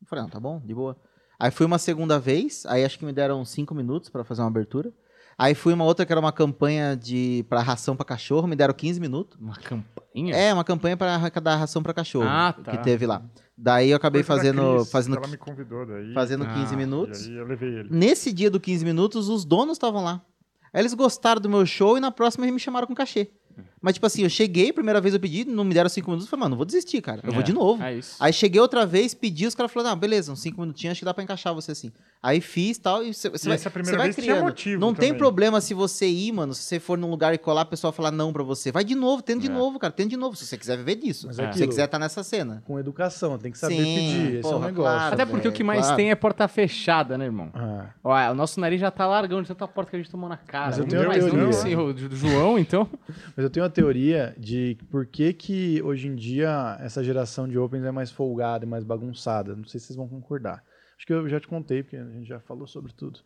[0.00, 0.96] Eu falei, não, tá bom, de boa.
[1.40, 4.48] Aí fui uma segunda vez, aí acho que me deram cinco minutos pra fazer uma
[4.48, 4.92] abertura.
[5.40, 8.74] Aí fui uma outra que era uma campanha de para ração pra cachorro, me deram
[8.74, 9.38] 15 minutos.
[9.40, 10.34] Uma campanha?
[10.34, 12.72] É, uma campanha pra arrecadar ração pra cachorro Ah, tá.
[12.72, 13.22] que teve lá.
[13.56, 16.12] Daí eu acabei Coisa fazendo Cris, fazendo Ela me convidou daí.
[16.12, 17.26] fazendo Ah, 15 E minutos.
[17.26, 17.88] aí eu levei ele.
[17.90, 20.20] Nesse dia do 15 minutos, os donos estavam lá.
[20.72, 23.30] Aí eles gostaram do meu show e na próxima eles me chamaram com cachê.
[23.80, 26.30] Mas, tipo assim, eu cheguei, primeira vez eu pedi, não me deram cinco minutos, eu
[26.30, 27.20] falei, mano, não vou desistir, cara.
[27.22, 27.82] Eu vou É, de novo.
[27.82, 28.16] É isso.
[28.18, 31.04] Aí cheguei outra vez, pedi, os caras falaram, ah, beleza, uns cinco minutinhos, acho que
[31.04, 31.92] dá pra encaixar você assim.
[32.20, 34.44] Aí fiz tal, e você, você E vai, essa primeira você vai vez tinha criando.
[34.46, 35.18] motivo não tem também.
[35.18, 38.10] problema se você ir, mano, se você for num lugar e colar, o pessoal falar
[38.10, 38.72] não pra você.
[38.72, 39.50] Vai de novo, tenta de É.
[39.50, 41.28] novo, cara, tenta de novo, se você quiser viver disso.
[41.28, 41.68] Mas se é você aquilo.
[41.68, 42.62] quiser estar nessa cena.
[42.66, 44.34] Com educação, tem que saber Sim, pedir.
[44.38, 44.92] Esse é o porra, negócio.
[44.98, 45.14] claro.
[45.14, 45.96] Até porque o que mais claro.
[45.96, 47.50] tem é porta fechada, né, irmão?
[47.54, 50.28] Ah, Ó, o nosso nariz já tá largão de tanta porta que a gente tomou
[50.28, 50.66] na cara.
[50.66, 52.88] Mas eu Não tenho mais não, senhor, do João, então.
[53.36, 57.58] Mas eu tenho uma teoria de por que, que hoje em dia essa geração de
[57.58, 59.54] Opens é mais folgada e mais bagunçada.
[59.54, 60.64] Não sei se vocês vão concordar.
[60.96, 63.20] Acho que eu já te contei, porque a gente já falou sobre tudo.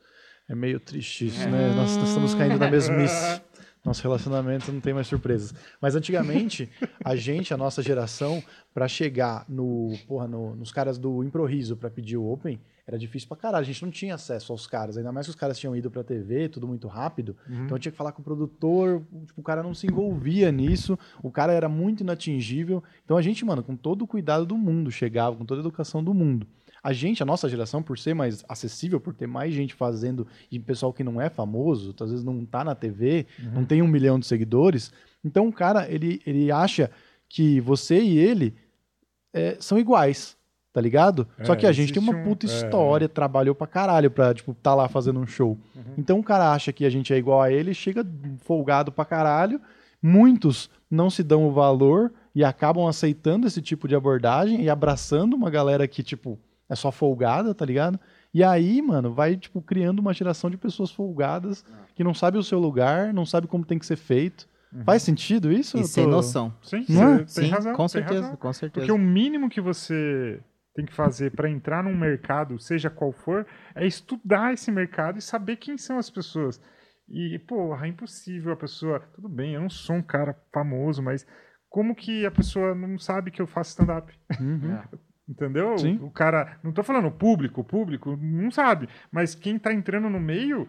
[0.48, 1.72] É meio triste isso, né?
[1.74, 3.40] Nós, nós estamos caindo na mesmice.
[3.84, 5.52] Nosso relacionamento não tem mais surpresas.
[5.80, 6.70] Mas antigamente,
[7.04, 11.90] a gente, a nossa geração, pra chegar no, porra, no- nos caras do Improviso pra
[11.90, 13.62] pedir o Open, era difícil pra caralho.
[13.62, 14.96] A gente não tinha acesso aos caras.
[14.96, 17.36] Ainda mais que os caras tinham ido pra TV, tudo muito rápido.
[17.48, 21.30] Então tinha que falar com o produtor, tipo, o cara não se envolvia nisso, o
[21.30, 22.82] cara era muito inatingível.
[23.04, 26.02] Então a gente, mano, com todo o cuidado do mundo, chegava, com toda a educação
[26.04, 26.46] do mundo.
[26.82, 30.58] A gente, a nossa geração, por ser mais acessível, por ter mais gente fazendo, e
[30.58, 34.18] pessoal que não é famoso, às vezes não tá na TV, não tem um milhão
[34.18, 34.92] de seguidores,
[35.24, 36.90] então o cara, ele, ele acha
[37.28, 38.54] que você e ele
[39.32, 40.36] é, são iguais,
[40.72, 41.26] tá ligado?
[41.38, 42.48] É, Só que a gente tem uma existe um- puta é.
[42.48, 45.56] história, trabalhou pra caralho pra, tipo, tá lá fazendo um show.
[45.96, 48.04] Então o cara acha que a gente é igual a ele, chega
[48.40, 49.60] folgado pra caralho.
[50.02, 55.34] Muitos não se dão o valor e acabam aceitando esse tipo de abordagem e abraçando
[55.34, 56.38] uma galera que, tipo,
[56.72, 57.98] é só folgada, tá ligado?
[58.34, 61.64] E aí, mano, vai, tipo, criando uma geração de pessoas folgadas
[61.94, 64.48] que não sabe o seu lugar, não sabe como tem que ser feito.
[64.86, 65.76] Faz sentido isso?
[65.78, 66.54] E sem tô- noção.
[66.62, 67.26] Sim, Não é?
[67.26, 67.72] Sim, razão.
[67.74, 68.36] com tem certeza, razão.
[68.36, 68.86] com certeza.
[68.86, 70.40] Porque o mínimo que você
[70.74, 75.22] tem que fazer para entrar num mercado, seja qual for, é estudar esse mercado e
[75.22, 76.58] saber quem são as pessoas.
[77.06, 79.00] E, porra, é impossível a pessoa.
[79.14, 81.26] Tudo bem, eu não sou um cara famoso, mas
[81.68, 84.10] como que a pessoa não sabe que eu faço stand-up?
[84.40, 84.78] Uhum.
[85.28, 85.78] Entendeu?
[85.78, 85.98] Sim.
[86.02, 86.58] O cara.
[86.62, 88.88] Não tô falando o público, o público não sabe.
[89.10, 90.68] Mas quem tá entrando no meio,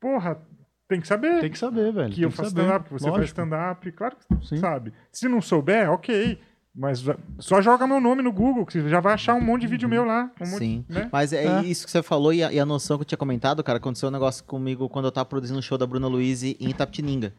[0.00, 0.40] porra,
[0.88, 1.40] tem que saber.
[1.40, 2.08] Tem que saber, velho.
[2.10, 3.26] que tem eu faço stand-up, que você faz Lógico.
[3.26, 3.92] stand-up.
[3.92, 4.56] Claro que Sim.
[4.58, 4.92] sabe.
[5.12, 6.38] Se não souber, ok.
[6.80, 7.04] Mas
[7.40, 9.88] só joga meu nome no Google, que você já vai achar um monte de vídeo
[9.88, 10.30] meu lá.
[10.40, 10.84] Um monte, Sim.
[10.88, 11.08] né?
[11.12, 11.62] Mas é, É.
[11.64, 14.08] isso que você falou e a, e a noção que eu tinha comentado, cara, aconteceu
[14.08, 17.34] um negócio comigo quando eu tava produzindo um show da Bruna Luiz em Itapetininga.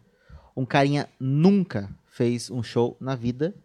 [0.57, 3.55] Um carinha nunca fez um show na vida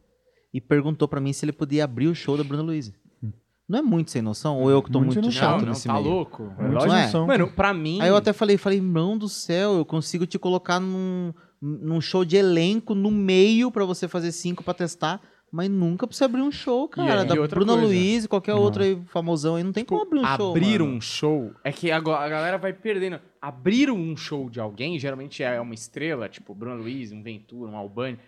[0.55, 2.93] e perguntou pra mim se ele podia abrir o show da Bruna Luiz.
[3.69, 4.61] Não é muito sem noção?
[4.61, 6.07] Ou eu que tô Muito muito, chato não, não, nesse tá meio?
[6.07, 6.43] louco.
[6.59, 7.03] Não é?
[7.05, 7.27] não são.
[7.27, 8.01] Mano, pra mim.
[8.01, 12.25] Aí eu até falei, falei, irmão do céu, eu consigo te colocar num, num show
[12.25, 15.19] de elenco no meio pra você fazer cinco pra testar,
[15.51, 17.23] mas nunca pra você abrir um show, cara.
[17.23, 17.87] e da outra Bruna coisa.
[17.89, 20.51] Luiz, qualquer outro aí famosão aí, não tem como abrir um show.
[20.51, 23.19] abrir um show é que agora a galera vai perdendo.
[23.41, 27.77] Abrir um show de alguém, geralmente é uma estrela, tipo Bruno Luiz, um Ventura, um
[27.77, 28.19] Albani.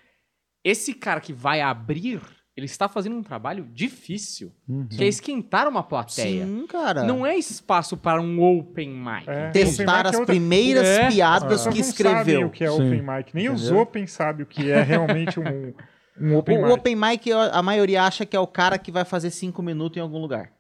[0.68, 2.20] Esse cara que vai abrir,
[2.56, 4.88] ele está fazendo um trabalho difícil, Uhum.
[4.88, 6.44] que é esquentar uma plateia.
[6.44, 7.04] Sim, cara.
[7.04, 9.28] Não é espaço para um open mic.
[9.28, 9.50] É.
[9.50, 11.06] Testar mic é as outra- primeiras É.
[11.06, 12.46] As piadas que não sabem escreveu.
[12.46, 12.74] o que é Sim.
[12.74, 13.34] open mic.
[13.34, 13.82] Nem os Entendeu?
[13.82, 15.74] open sabem o que é realmente um,
[16.20, 16.72] um open O mic.
[16.72, 20.00] open mic, a maioria acha que é o cara que vai fazer cinco minutos em
[20.00, 20.50] algum lugar.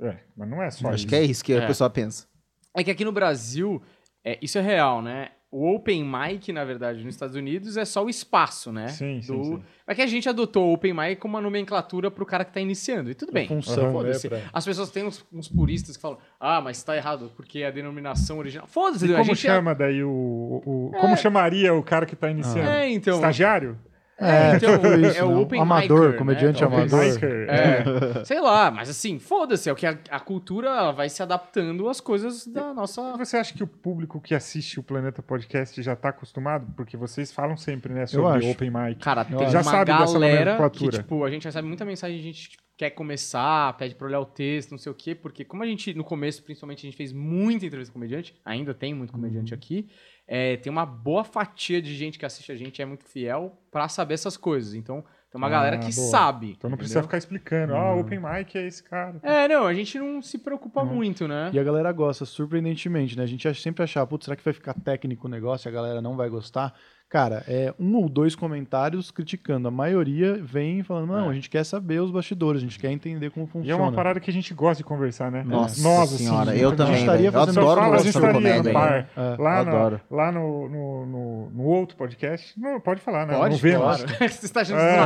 [0.00, 1.06] É, mas não é só Acho isso.
[1.08, 1.62] que é isso que É.
[1.62, 2.26] a pessoa pensa.
[2.74, 3.82] É que aqui no Brasil,
[4.24, 5.32] é, isso é real, né?
[5.52, 8.86] O open mic, na verdade, nos Estados Unidos é só o espaço, né?
[8.86, 9.62] Sim, sim, Do- sim.
[9.84, 12.60] É que a gente adotou o open mic como uma nomenclatura pro cara que tá
[12.60, 13.10] iniciando.
[13.10, 13.48] E tudo bem.
[13.48, 14.30] função, Foda-se.
[14.30, 17.58] né, pra- As pessoas têm uns, uns puristas que falam, ah, mas tá errado, porque
[17.60, 18.68] é a denominação original.
[18.68, 20.08] Foda-se, a como gente chama daí o.
[20.08, 22.68] o- o- Como chamaria o cara que tá iniciando?
[22.70, 23.16] É, então.
[23.16, 23.76] Estagiário?
[24.20, 25.36] É, então, tipo isso, é o né?
[25.36, 26.66] open Amador, micer, comediante né?
[26.66, 27.04] Amador.
[27.04, 27.48] micer.
[27.48, 31.22] É, sei lá, mas assim, foda-se, é o que a, a cultura ela vai se
[31.22, 33.16] adaptando às coisas da nossa.
[33.16, 36.66] Você acha que o público que assiste o Planeta Podcast já tá acostumado?
[36.76, 39.00] Porque vocês falam sempre, né, sobre open mic.
[39.00, 42.22] Cara, tem Já uma sabe dessa galera que, tipo, a gente recebe muita mensagem de
[42.22, 45.62] gente tipo, quer começar, pede pra olhar o texto, não sei o quê, porque como
[45.62, 49.12] a gente, no começo, principalmente, a gente fez muita entrevista com comediante, ainda tem muito
[49.12, 49.86] comediante aqui,
[50.32, 53.88] é, tem uma boa fatia de gente que assiste a gente, é muito fiel, pra
[53.88, 54.74] saber essas coisas.
[54.74, 56.08] Então, tem uma Ah, galera que boa.
[56.08, 56.52] sabe.
[56.56, 57.08] Então não precisa entendeu?
[57.08, 59.18] ficar explicando, ah, open mic é esse cara.
[59.24, 60.94] É, não, a gente não se preocupa Uhum.
[60.94, 61.50] muito, né?
[61.52, 63.24] E a galera gosta, surpreendentemente, né?
[63.24, 66.00] A gente sempre achava, putz, será que vai ficar técnico o negócio e a galera
[66.00, 66.74] não vai gostar?
[67.10, 69.66] Cara, é um ou dois comentários criticando.
[69.66, 71.30] A maioria vem falando, não, É.
[71.30, 73.66] a gente quer saber os bastidores, a gente quer entender como funciona.
[73.66, 75.42] E é uma parada que a gente gosta de conversar, né?
[75.44, 77.26] Nossa Nós, senhora, assim, eu também, estaria.
[77.26, 78.72] Eu fazendo- adoro fala, a gente conversar com estaria no comédia.
[78.72, 79.42] bar, É.
[79.42, 82.54] lá, lá no, no, no, no outro podcast.
[82.56, 83.34] Não, pode falar, né?
[83.34, 83.82] Pode, no Vênus.
[83.82, 84.02] claro.
[84.30, 84.96] Você está achando É,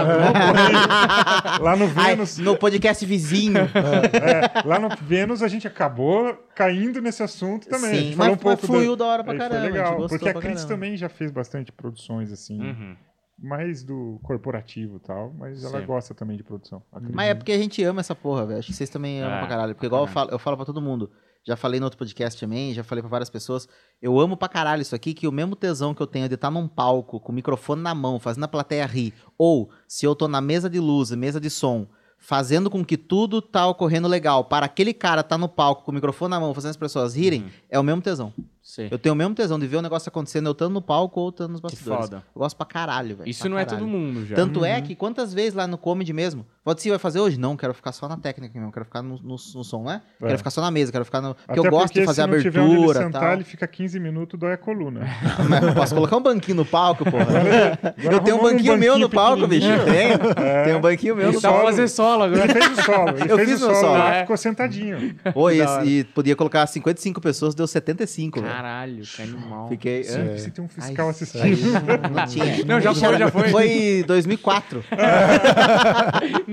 [1.60, 3.60] lá no Ai, Vênus, no podcast vizinho.
[3.60, 8.10] é, lá no Vênus a gente acabou caindo nesse assunto também.
[8.12, 9.04] Sim, mas, um pouco mas fluiu da...
[9.04, 9.60] da hora pra caramba.
[9.60, 12.96] foi legal, porque a Cris também já fez bastante produções, assim, Uhum.
[13.38, 15.86] mais do corporativo e tal, mas ela Sim.
[15.86, 16.82] gosta também de produção.
[17.12, 18.58] Mas é porque a gente ama essa porra, velho.
[18.60, 19.74] Acho que vocês também amam É, pra caralho.
[19.74, 20.26] Porque igual eu caralho.
[20.28, 21.10] falo, eu falo pra todo mundo.
[21.46, 23.68] Já falei no outro podcast também, já falei pra várias pessoas.
[24.00, 26.50] Eu amo pra caralho isso aqui, que o mesmo tesão que eu tenho de estar
[26.50, 30.26] num palco, com o microfone na mão, fazendo a plateia rir, ou se eu tô
[30.26, 31.86] na mesa de luz, mesa de som,
[32.26, 35.94] fazendo com que tudo tá ocorrendo legal, para aquele cara tá no palco com o
[35.94, 37.48] microfone na mão, fazendo as pessoas rirem, Uhum.
[37.68, 38.32] é o mesmo tesão.
[38.62, 38.88] Sim.
[38.90, 41.28] Eu tenho o mesmo tesão de ver o negócio acontecendo, eu estando no palco ou
[41.28, 42.04] estando nos Que bastidores.
[42.06, 42.24] foda.
[42.34, 43.28] Eu gosto pra caralho, velho.
[43.28, 43.84] Isso não é caralho.
[43.86, 44.34] todo mundo já.
[44.36, 44.82] Tanto é Uhum.
[44.84, 47.38] que quantas vezes lá no comedy mesmo, pode ser vai fazer hoje?
[47.38, 50.00] Não, quero ficar só na técnica mesmo, quero ficar no, no, no som, né?
[50.20, 50.26] É.
[50.26, 51.34] Quero ficar só na mesa, quero ficar no.
[51.34, 53.20] Porque Até eu gosto porque de fazer se não tiver onde ele abertura e sentar,
[53.22, 53.32] tal.
[53.32, 55.06] ele fica 15 minutos, dói a coluna.
[55.48, 57.24] Mas eu posso colocar um banquinho no palco, porra.
[57.98, 59.66] eu tenho um arrumamos um banquinho meu no banquinho palco, bicho.
[59.84, 60.64] Tenho.
[60.64, 61.70] Tem um banquinho meu no Dá pra solo.
[61.70, 62.44] fazer solo agora.
[62.44, 64.20] Ele fez o solo, ele Eu fez fiz o solo solo, lá, é.
[64.22, 65.16] ficou sentadinho.
[65.34, 65.84] Oi, hora.
[65.84, 68.52] e podia colocar 55 pessoas, deu 75, velho.
[68.52, 69.68] Caralho, que animal.
[69.68, 70.00] Fiquei.
[70.00, 70.38] É.
[70.38, 71.72] Se tem um Ai, fiscal isso assistindo.
[71.72, 72.64] não, não tinha.
[72.64, 73.48] Não, já foi, já foi.
[73.50, 74.84] Foi 2004.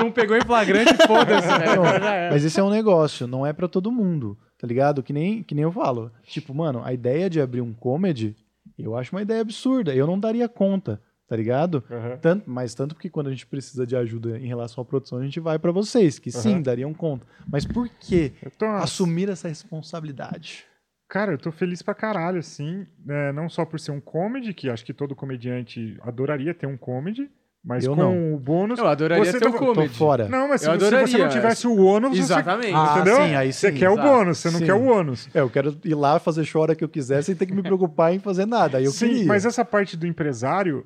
[0.02, 2.30] Não pegou em flagrante, foda-se, né?
[2.32, 5.04] Mas esse é um negócio, não é pra todo mundo, tá ligado?
[5.04, 6.12] Que nem, que nem eu falo.
[6.24, 8.36] Tipo, mano, a ideia de abrir um comedy,
[8.78, 9.94] eu acho uma ideia absurda.
[9.94, 11.84] Eu não daria conta, tá ligado?
[11.90, 12.18] Aham.
[12.18, 15.24] Tanto, mas tanto porque quando a gente precisa de ajuda em relação à produção, a
[15.24, 16.62] gente vai pra vocês, que sim, Aham.
[16.62, 17.26] dariam conta.
[17.52, 20.66] Mas por que tô, assumir essa responsabilidade?
[21.10, 22.88] Cara, eu tô feliz pra caralho, assim.
[23.06, 26.78] né, não só por ser um comedy, que acho que todo comediante adoraria ter um
[26.78, 27.30] comedy,
[27.64, 28.34] mas Eu com não.
[28.34, 28.80] o bônus.
[28.80, 29.90] Eu adoraria você ter o não- comedy.
[29.90, 30.28] Tô fora.
[30.28, 32.74] Não, mas se, Eu você- se você adoraria, não tivesse o ônus, você- Exatamente.
[32.74, 33.16] Ah, entendeu?
[33.18, 34.08] sim, aí você sim, quer o exato.
[34.08, 34.66] bônus, você não Sim.
[34.66, 35.30] quer o ônus.
[35.34, 37.54] É, eu quero ir lá fazer show a hora que eu quiser sem ter que
[37.54, 38.78] me preocupar em fazer nada.
[38.80, 39.26] Aí eu Sim, queria.
[39.26, 40.86] mas essa parte do empresário,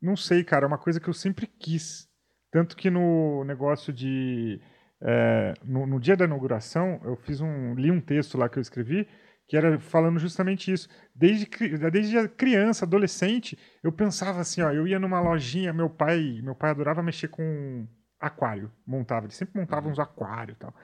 [0.00, 2.06] não sei, cara, é uma coisa que eu sempre quis.
[2.52, 4.60] Tanto que no negócio de.
[5.02, 7.74] é, no, no dia da inauguração, eu fiz um.
[7.74, 9.08] li um texto lá que eu escrevi,
[9.46, 10.88] que era falando justamente isso.
[11.14, 11.46] Desde,
[11.90, 16.70] desde criança, adolescente, eu pensava assim, ó, eu ia numa lojinha, meu pai, meu pai
[16.70, 17.86] adorava mexer com
[18.20, 20.74] aquário, montava, ele sempre montava uns aquários e tal.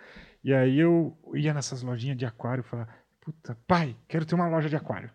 [0.42, 2.88] E aí eu ia nessas lojinhas de aquário e falava,
[3.20, 5.10] puta, pai, quero ter uma loja de aquário.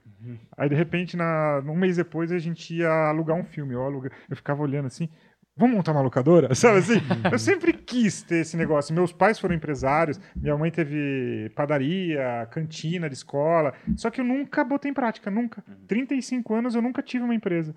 [0.58, 3.74] Aí, de repente, na, um mês depois, a gente ia alugar um filme.
[3.74, 5.10] Eu, aluga- eu ficava olhando assim,
[5.56, 6.54] vamos montar uma locadora?
[6.56, 7.02] Sabe assim?
[7.32, 8.94] eu sempre quis ter esse negócio.
[8.94, 13.74] Meus pais foram empresários, minha mãe teve padaria, cantina de escola.
[13.96, 15.64] Só que eu nunca botei em prática, nunca.
[15.88, 17.76] 35 anos eu nunca tive uma empresa.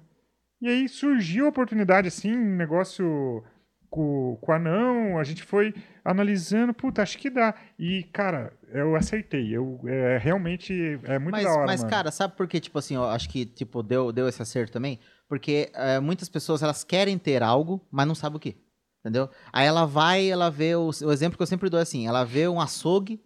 [0.61, 3.45] E aí surgiu a oportunidade, assim, um negócio
[3.91, 5.74] com, com o anão, a gente foi
[6.05, 7.55] analisando, puta, acho que dá.
[7.79, 9.55] E, cara, eu acertei.
[9.55, 11.91] Eu, é, realmente é muito mas, da hora, mas mano.
[11.91, 14.99] cara, sabe por que, tipo assim, eu acho que, tipo, deu, deu esse acerto também?
[15.29, 18.57] Porque é, muitas pessoas, elas querem ter algo, mas não sabem o que.
[19.01, 19.31] Entendeu?
[19.53, 22.24] Aí ela vai, ela vê, o, o exemplo que eu sempre dou é assim, ela
[22.24, 23.20] vê um açougue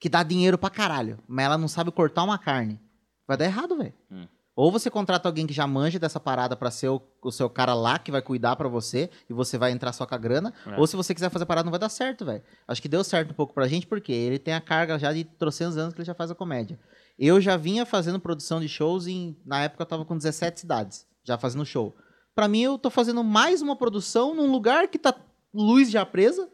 [0.00, 2.80] que dá dinheiro pra caralho, mas ela não sabe cortar uma carne.
[3.26, 3.94] Vai dar errado, velho.
[4.10, 4.26] Hum.
[4.54, 7.72] Ou você contrata alguém que já manja dessa parada pra ser o, o seu cara
[7.72, 10.52] lá que vai cuidar pra você e você vai entrar só com a grana.
[10.66, 10.78] É.
[10.78, 12.42] Ou se você quiser fazer a parada, não vai dar certo, velho.
[12.68, 15.24] Acho que deu certo um pouco pra gente, porque ele tem a carga já de
[15.24, 16.78] trocentos anos que ele já faz a comédia.
[17.18, 19.36] Eu já vinha fazendo produção de shows em.
[19.46, 21.94] Na época eu tava com 17 cidades, já fazendo show.
[22.34, 25.14] Pra mim, eu tô fazendo mais uma produção num lugar que tá
[25.52, 26.48] luz já presa,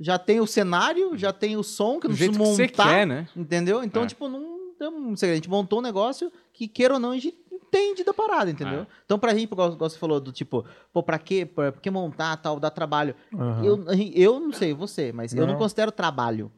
[0.00, 2.84] já tem o cenário, já tem o som, que eu não jeito preciso que montar.
[2.84, 3.28] você quer, né?
[3.36, 3.84] Entendeu?
[3.84, 4.06] Então, É.
[4.06, 4.50] tipo, não
[4.80, 5.34] um segredo.
[5.34, 8.80] A gente montou um negócio que, queira ou não, a gente entende da parada, entendeu?
[8.80, 8.86] É.
[9.04, 11.46] Então, pra gente, igual, você falou, do tipo, pô, pra quê?
[11.46, 13.14] Pra, por que montar tal, dá trabalho?
[13.32, 13.64] Aham.
[13.64, 15.58] Eu, eu não sei você, mas eu não Não.
[15.60, 16.50] considero trabalho.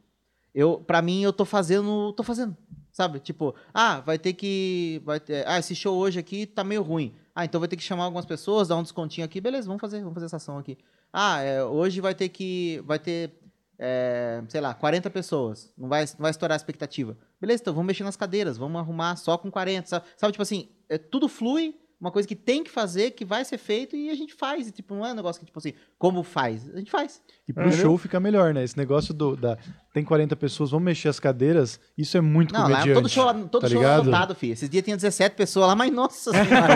[0.55, 2.57] Eu, pra mim, eu tô fazendo, tô fazendo,
[2.91, 3.19] sabe?
[3.19, 7.13] Tipo, ah, vai ter que, vai ter, ah, esse show hoje aqui tá meio ruim.
[7.35, 9.67] Ah, então vai ter que chamar algumas pessoas, dar um descontinho aqui, beleza?
[9.67, 10.77] Vamos fazer, vamos fazer essa ação aqui.
[11.11, 13.33] Ah, é, hoje vai ter que, vai ter,
[13.77, 15.69] é, sei lá, 40 pessoas.
[15.77, 17.17] Não vai, não vai estourar a expectativa.
[17.41, 20.05] Beleza, então vamos mexer nas cadeiras, vamos arrumar só com 40, sabe?
[20.15, 23.57] Sabe, tipo assim, é, tudo flui uma coisa que tem que fazer, que vai ser
[23.57, 24.67] feito e a gente faz.
[24.67, 26.69] E, tipo, não é um negócio que, tipo assim, como faz?
[26.73, 27.21] A gente faz.
[27.47, 27.71] E pro É.
[27.71, 28.63] show fica melhor, né?
[28.63, 29.57] Esse negócio do, da.
[29.93, 31.79] Tem 40 pessoas, vamos mexer as cadeiras.
[31.97, 32.93] Isso é muito Não, lá, comediante.
[32.93, 34.53] todo show, lá- todo tá show lá lotado, filho.
[34.53, 36.75] Esses dias tinha 17 pessoas lá, mas nossa senhora.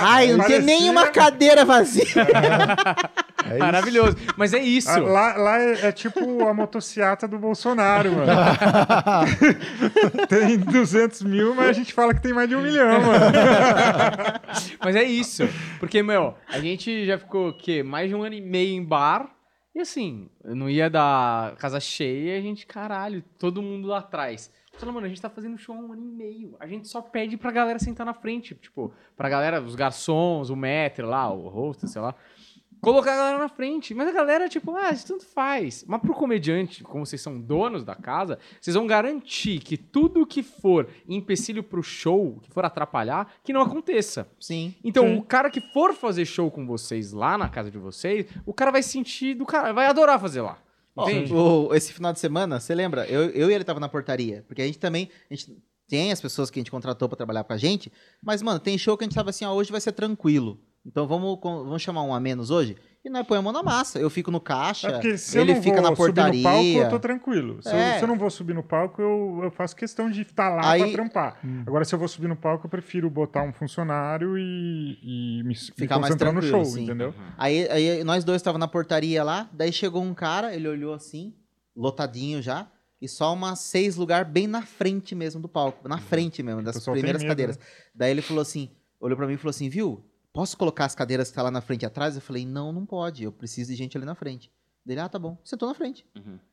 [0.00, 2.04] Ai, não tinha Parecia- nenhuma cadeira vazia.
[3.44, 3.58] É isso.
[3.58, 4.16] Maravilhoso.
[4.36, 4.90] Mas é isso.
[4.90, 8.32] Ah, Lá, lá é, é tipo a motociata do Bolsonaro, mano.
[10.28, 13.24] tem 200 mil, mas a gente fala que tem mais de um milhão, mano.
[14.80, 15.44] Mas é isso.
[15.78, 17.82] Porque, meu, a gente já ficou, o quê?
[17.82, 19.30] Mais de um ano e meio em bar.
[19.74, 24.50] E assim, não ia dar casa cheia e a gente, caralho, todo mundo lá atrás.
[24.78, 26.56] Falando, mano, a gente tá fazendo show há um ano e meio.
[26.60, 28.54] A gente só pede pra galera sentar na frente.
[28.54, 32.14] Tipo, pra galera, os garçons, o maître lá, o host, sei lá.
[32.80, 33.92] Colocar a galera na frente.
[33.94, 35.84] Mas a galera, tipo, ah, isso tanto faz.
[35.86, 40.42] Mas pro comediante, como vocês são donos da casa, vocês vão garantir que tudo que
[40.42, 44.28] for empecilho pro show, que for atrapalhar, que não aconteça.
[44.40, 44.74] Sim.
[44.84, 45.16] Então, Sim.
[45.18, 48.70] o cara que for fazer show com vocês lá na casa de vocês, o cara
[48.70, 50.58] vai sentir do cara, vai adorar fazer lá.
[51.00, 51.32] Entende?
[51.32, 53.06] o- esse final de semana, você lembra?
[53.06, 54.44] Eu, eu e ele tava na portaria.
[54.48, 55.08] Porque a gente também.
[55.30, 55.56] A gente
[55.88, 57.90] tem as pessoas que a gente contratou pra trabalhar com a gente.
[58.20, 60.58] Mas, mano, tem show que a gente tava assim, ó, hoje vai ser tranquilo.
[60.86, 62.76] Então vamos, vamos chamar um a menos hoje?
[63.04, 63.98] E nós põe a mão na massa.
[63.98, 66.38] Eu fico no caixa, É porque se eu ele não fica vou na subir portaria.
[66.38, 67.62] no palco, eu tô tranquilo.
[67.62, 67.94] Se, É.
[67.94, 70.70] eu, se eu não vou subir no palco, eu, eu faço questão de estar lá
[70.72, 71.40] Aí- pra trampar.
[71.66, 75.48] Agora, se eu vou subir no palco, eu prefiro botar um funcionário e, e me,
[75.50, 76.84] me Ficar mais concentrar no tranquilo, show, sim.
[76.84, 77.14] entendeu?
[77.36, 81.34] Aí, aí nós dois tava na portaria lá, daí chegou um cara, ele olhou assim,
[81.76, 82.66] lotadinho já,
[83.00, 86.82] e só umas seis lugares bem na frente mesmo do palco, na frente mesmo, das
[86.84, 87.28] primeiras medo, né?
[87.28, 87.58] cadeiras.
[87.94, 88.70] Daí ele falou assim,
[89.00, 91.60] olhou pra mim e falou assim, viu, posso colocar as cadeiras que tá lá na
[91.60, 92.14] frente e atrás?
[92.14, 94.50] Eu falei, não, não pode, eu preciso de gente ali na frente.
[94.86, 96.06] Dele, ah, tá bom, sentou na frente.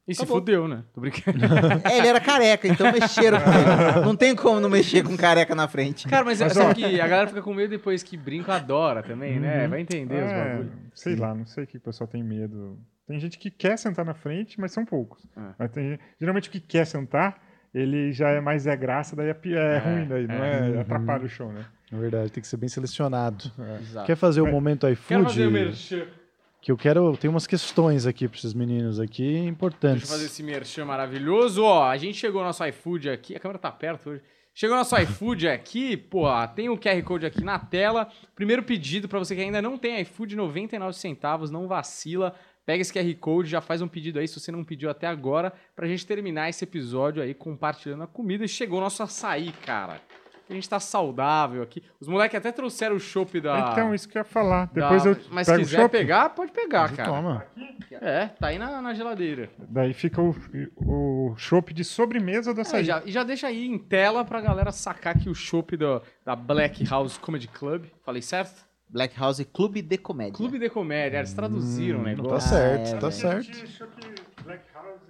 [0.05, 0.83] E se fudeu, né?
[0.93, 1.37] Tô brincando.
[1.89, 4.05] é, ele era careca, então mexeram com ele.
[4.05, 6.05] Não tem como não mexer com careca na frente.
[6.09, 9.01] Cara, mas, Mas, sabe ó- que a galera fica com medo depois que brinca, adora
[9.01, 9.67] também, né?
[9.69, 10.71] Vai entender os É, bagulhos.
[10.95, 12.77] sei lá, não sei o que o pessoal tem medo.
[13.07, 15.25] Tem gente que quer sentar na frente, mas são poucos.
[15.37, 15.53] É.
[15.57, 17.41] Mas tem, geralmente o que quer sentar,
[17.73, 20.81] ele já é mais é graça, daí é, é É, ruim, daí não é, Uhum.
[20.81, 21.65] atrapalha o show, né?
[21.91, 23.51] É verdade, tem que ser bem selecionado.
[23.81, 24.05] Exato.
[24.05, 25.23] Quer fazer o momento Quero iFood?
[25.25, 26.07] fazer o merchan.
[26.61, 27.15] Que eu quero.
[27.15, 30.03] Tem umas questões aqui pra esses meninos aqui Deixa importantes.
[30.03, 31.63] eu fazer esse merchan maravilhoso.
[31.63, 33.35] Ó, a gente chegou no nosso iFood aqui.
[33.35, 34.23] A câmera tá perto hoje.
[34.51, 36.25] Chegou no nosso iFood aqui, pô,
[36.55, 38.07] tem o QR Code aqui na tela.
[38.33, 42.33] Primeiro pedido pra você que ainda não tem iFood, 99 centavos, não vacila.
[42.65, 45.53] Pega esse QR Code, já faz um pedido aí, se você não pediu até agora,
[45.75, 48.43] pra gente terminar esse episódio aí compartilhando a comida.
[48.43, 50.01] E chegou o nosso açaí, cara.
[50.49, 51.81] A gente tá saudável aqui.
[51.99, 53.71] Os moleques até trouxeram o chopp da...
[53.71, 54.65] Então, isso que eu ia falar.
[54.67, 57.09] da- Depois eu Mas se pego o quiser pegar, pode pegar, cara.
[57.09, 57.45] Toma.
[57.91, 59.49] É, tá aí na, na geladeira.
[59.57, 60.35] daí fica o,
[60.77, 64.71] o chopp de sobremesa do É, já, e já deixa aí em tela pra galera
[64.71, 67.85] sacar que o chopp do- da Black House Comedy Club.
[68.03, 68.65] Falei certo?
[68.87, 70.33] Black House Clube de Comédia.
[70.33, 71.17] Clube de Comédia.
[71.17, 72.49] Eles traduziram o Não negócio.
[72.51, 73.11] tá certo, é, tá velho.
[73.11, 73.37] certo.
[73.39, 75.01] A gente achou que Black House,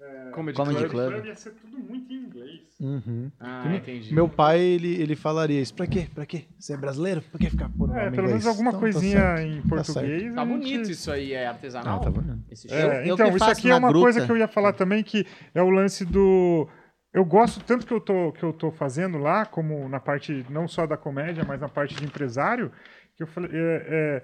[0.00, 0.90] é, Comedy, Comedy Club.
[0.90, 1.12] Club.
[1.12, 2.60] Club ia ser tudo muito em inglês.
[2.80, 3.30] Uhum.
[3.40, 4.12] Ah, entendi.
[4.14, 5.74] Meu pai, ele, ele falaria isso.
[5.74, 6.06] Pra quê?
[6.14, 6.44] Pra quê?
[6.58, 7.22] Você é brasileiro?
[7.22, 10.34] Pra que ficar por É, pelo menos alguma coisinha em português.
[10.34, 11.96] Tá gente- bonito isso aí, é artesanal?
[11.96, 12.44] Ah, tá bonito.
[12.70, 14.04] É, então, isso aqui é uma gruta.
[14.04, 16.68] coisa que eu ia falar também, que é o lance do.
[17.12, 20.66] Eu gosto tanto que eu tô, que eu tô fazendo lá, como na parte não
[20.66, 22.72] só da comédia, mas na parte de empresário,
[23.16, 23.50] que eu falei.
[23.52, 24.22] é, é,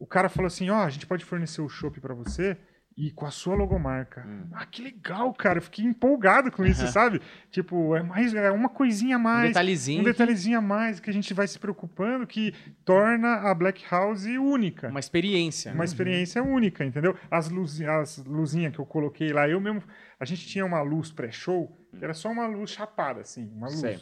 [0.00, 2.56] o cara falou assim: ó, a gente pode fornecer o chopp pra você
[2.96, 4.24] e com a sua logomarca.
[4.26, 4.46] Hum.
[4.52, 5.58] Ah, que legal, cara.
[5.58, 7.20] Eu fiquei empolgado com isso, sabe?
[7.50, 9.48] Tipo, é mais é uma coisinha a Um mais.
[9.48, 10.00] detalhezinho.
[10.00, 12.52] Um detalhezinho a mais que a gente vai se preocupando que
[12.84, 15.72] torna a Black House única Uma experiência.
[15.72, 15.84] uma né?
[15.84, 17.16] experiência única, entendeu?
[17.30, 19.82] As, luz, as luzinhas que eu coloquei lá, eu mesmo.
[20.20, 23.80] A gente tinha uma luz pré-show, que era só uma luz chapada, assim, uma luz.
[23.80, 23.98] Sei.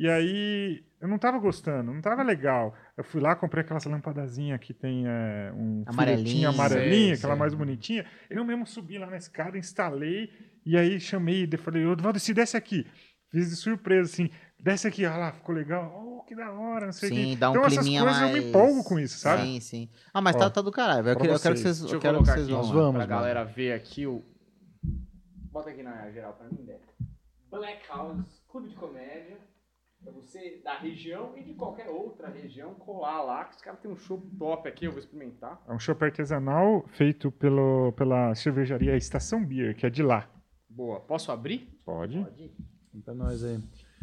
[0.00, 2.74] E aí eu não tava gostando, não tava legal.
[2.96, 6.48] Eu fui lá, comprei aquelas lampadazinhas que tem é, um Amarelinha.
[6.48, 8.06] amarelinha, aquela mais bonitinha.
[8.30, 10.30] Eu mesmo subi lá na escada, instalei,
[10.64, 12.86] e aí chamei, daí falei, ô Valdeci, desce aqui.
[13.30, 15.92] Fiz de surpresa, assim, desce aqui, olha lá, ficou legal.
[15.94, 17.36] Oh, que da hora, não sei o Sim, quê.
[17.36, 18.34] dá um então essas climinha coisas mais...
[18.36, 19.42] eu me empolgo com isso, sabe?
[19.42, 19.88] Sim, sim.
[20.14, 21.06] Ah, mas Ó, tá, tá do caralho.
[21.10, 21.78] Eu, quero- eu quero que vocês.
[21.80, 23.08] Deixa eu eu quero que vocês aqui vão Nós vamos, pra mano.
[23.08, 24.24] galera ver aqui o...
[25.52, 26.90] Bota aqui na geral pra mim, Deco.
[27.50, 29.36] Black House, Clube de Comédia.
[30.02, 33.90] Pra você da região e de qualquer outra região colar lá, que os caras têm
[33.90, 35.60] um show top aqui, eu vou experimentar.
[35.68, 40.26] É um chopp artesanal feito pelo, pela cervejaria Estação Beer, que é de lá.
[40.68, 41.00] Boa.
[41.00, 41.68] Posso abrir?
[41.84, 42.18] Pode?
[42.18, 42.50] Pode.
[43.04, 43.58] Pra nós aí.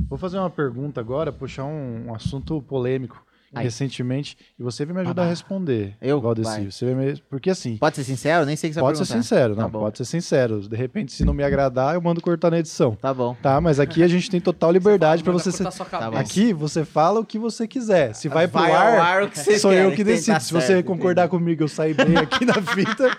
[0.08, 3.26] Vou fazer uma pergunta agora, puxar um, um assunto polêmico.
[3.56, 3.64] Aí.
[3.64, 5.96] recentemente e você vai me ajudar a responder.
[6.02, 6.20] Eu?
[6.20, 6.50] Valdeci.
[6.50, 6.72] Vai.
[6.72, 7.18] Você vai me...
[7.30, 8.46] Porque assim, Pode ser sincero?
[8.46, 9.24] Nem sei o que você vai pode ser perguntar.
[9.24, 9.80] sincero, Tá não, bom.
[9.80, 10.60] pode ser sincero.
[10.68, 12.96] De repente, se não me agradar, eu mando cortar na edição.
[12.96, 13.36] Tá bom.
[13.42, 15.64] Tá, mas aqui a gente tem total liberdade pra Manda você ser...
[15.64, 16.20] cortar sua Tá.
[16.20, 18.14] Aqui você fala o que você quiser.
[18.14, 20.34] Se vai pro Vai ao ar, ar o que você sou quer, eu que decido.
[20.36, 23.18] tá Se você certo, concordar comigo, eu sair bem aqui na fita,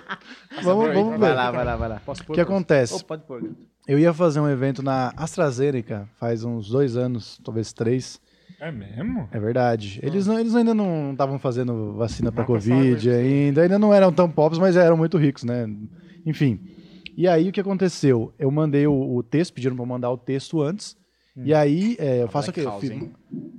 [0.63, 1.35] vamos, vamos Vai ver.
[1.37, 2.03] lá, vai lá, vai lá.
[2.05, 3.03] Posso O que pra- acontece?
[3.05, 3.51] Pode pôr.
[3.87, 8.21] Eu ia fazer um evento na AstraZeneca faz uns dois anos, talvez três.
[8.61, 9.29] É mesmo?
[9.31, 10.01] É verdade.
[10.03, 13.63] Eles, não, eles ainda não estavam fazendo vacina para Covid ainda.
[13.63, 15.69] Ainda não eram tão pobres, mas eram muito ricos, né?
[16.27, 16.61] Enfim.
[17.17, 18.33] E aí o que aconteceu?
[18.39, 20.97] Eu mandei o, o texto, pediram para eu mandar o texto antes.
[21.37, 22.67] E aí é, eu faço o Black quê?
[22.67, 23.11] Eu House?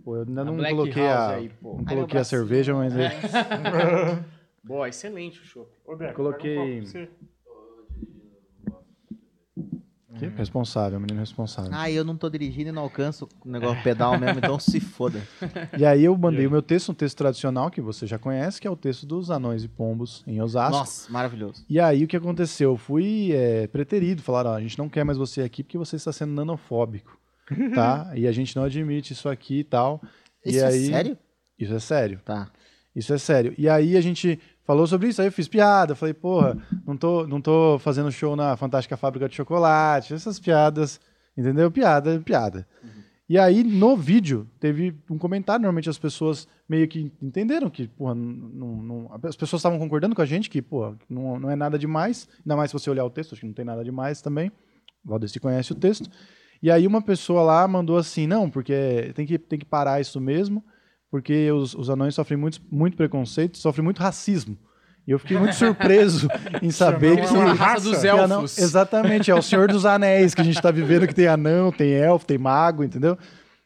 [0.04, 2.94] Pô, eu ainda A não Black coloquei a, aí, não Ai, coloquei a cerveja, mas
[2.96, 3.12] é-
[4.64, 5.68] Boa, excelente o show.
[5.86, 7.08] Ô, Deco, Coloquei- um.
[10.20, 10.28] Que?
[10.38, 11.72] responsável, menino responsável.
[11.74, 15.22] Ah, eu não tô dirigindo e não alcanço o negócio pedal mesmo, então se foda.
[15.78, 18.68] E aí eu mandei o meu texto, um texto tradicional que você já conhece, que
[18.68, 20.78] é o texto dos anões e pombos em Osasco.
[20.78, 21.66] Nossa, maravilhoso.
[21.70, 22.72] E aí o que aconteceu?
[22.72, 25.96] Eu fui é, preterido, falaram, ó, a gente não quer mais você aqui porque você
[25.96, 27.18] está sendo nanofóbico,
[27.74, 28.12] tá?
[28.16, 30.02] e a gente não admite isso aqui e tal.
[30.46, 31.18] Isso e é aí, sério?
[31.58, 32.22] Isso é sério.
[32.24, 32.50] Tá.
[33.00, 33.54] Isso é sério.
[33.58, 37.26] E aí a gente falou sobre isso, aí eu fiz piada, falei, porra, não tô,
[37.26, 41.00] não tô fazendo show na Fantástica Fábrica de Chocolate, essas piadas,
[41.36, 41.72] entendeu?
[41.72, 42.68] Piada, piada.
[43.28, 48.16] E aí, no vídeo, teve um comentário, normalmente as pessoas meio que entenderam que, porra,
[48.16, 51.78] não, não- as pessoas estavam concordando com a gente que, porra, não, não é nada
[51.78, 54.50] demais, ainda mais se você olhar o texto, acho que não tem nada demais também,
[55.06, 56.10] o Valdeci conhece o texto.
[56.62, 60.20] E aí uma pessoa lá mandou assim, não, porque tem que, tem que parar isso
[60.20, 60.64] mesmo,
[61.12, 64.58] porque os, os anões sofrem muito, muito preconceito, sofrem muito racismo.
[65.08, 66.28] E eu fiquei muito surpreso
[66.62, 67.34] em saber que...
[67.34, 68.58] uma a raça dos que anão- elfos.
[68.60, 71.92] exatamente, é o Senhor dos Anéis que a gente tá vivendo, que tem anão, tem
[71.94, 73.18] elfo, tem mago, entendeu?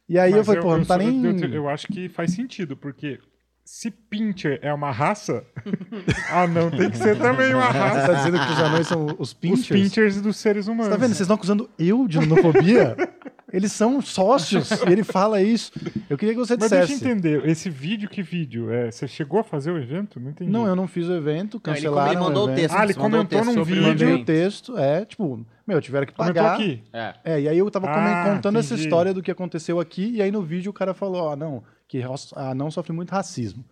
[0.08, 1.42] E aí eu Mas falei, pô, não tá sou- nem...
[1.42, 3.20] Eu, eu acho que faz sentido, porque
[3.66, 5.44] se Pincher é uma raça,
[6.32, 8.08] ah, não, tem que ser também uma Você raça.
[8.08, 9.68] tá dizendo que os anões são os Os pinchers?
[9.82, 10.90] Pinchers dos seres Você humanos.
[10.92, 11.10] tá vendo?
[11.10, 12.96] Vocês estão acusando eu de nanofobia?
[13.52, 15.72] Eles são sócios e ele fala isso.
[16.10, 17.06] Eu queria que você Mas deixa eu dissesse.
[17.06, 18.72] entender, esse vídeo, que vídeo?
[18.74, 20.20] É, você chegou a fazer o evento?
[20.20, 20.50] Não entendi.
[20.50, 22.62] Não, eu não fiz o evento, Não, ele, cancelaram ele mandou o o evento.
[22.62, 22.76] texto.
[22.76, 23.84] Ah, ele o comentou texto num o vídeo.
[23.84, 26.56] Mandei o texto, é, tipo, meu, tiveram que Comentou pagar.
[26.56, 26.82] aqui.
[26.92, 27.14] É.
[27.24, 28.88] É, e aí eu tava Ah, contando essa entendi.
[28.88, 31.62] história do que aconteceu aqui, e aí no vídeo o cara falou, ó, não,
[32.02, 32.04] que
[32.36, 33.64] ah, não sofre muito racismo.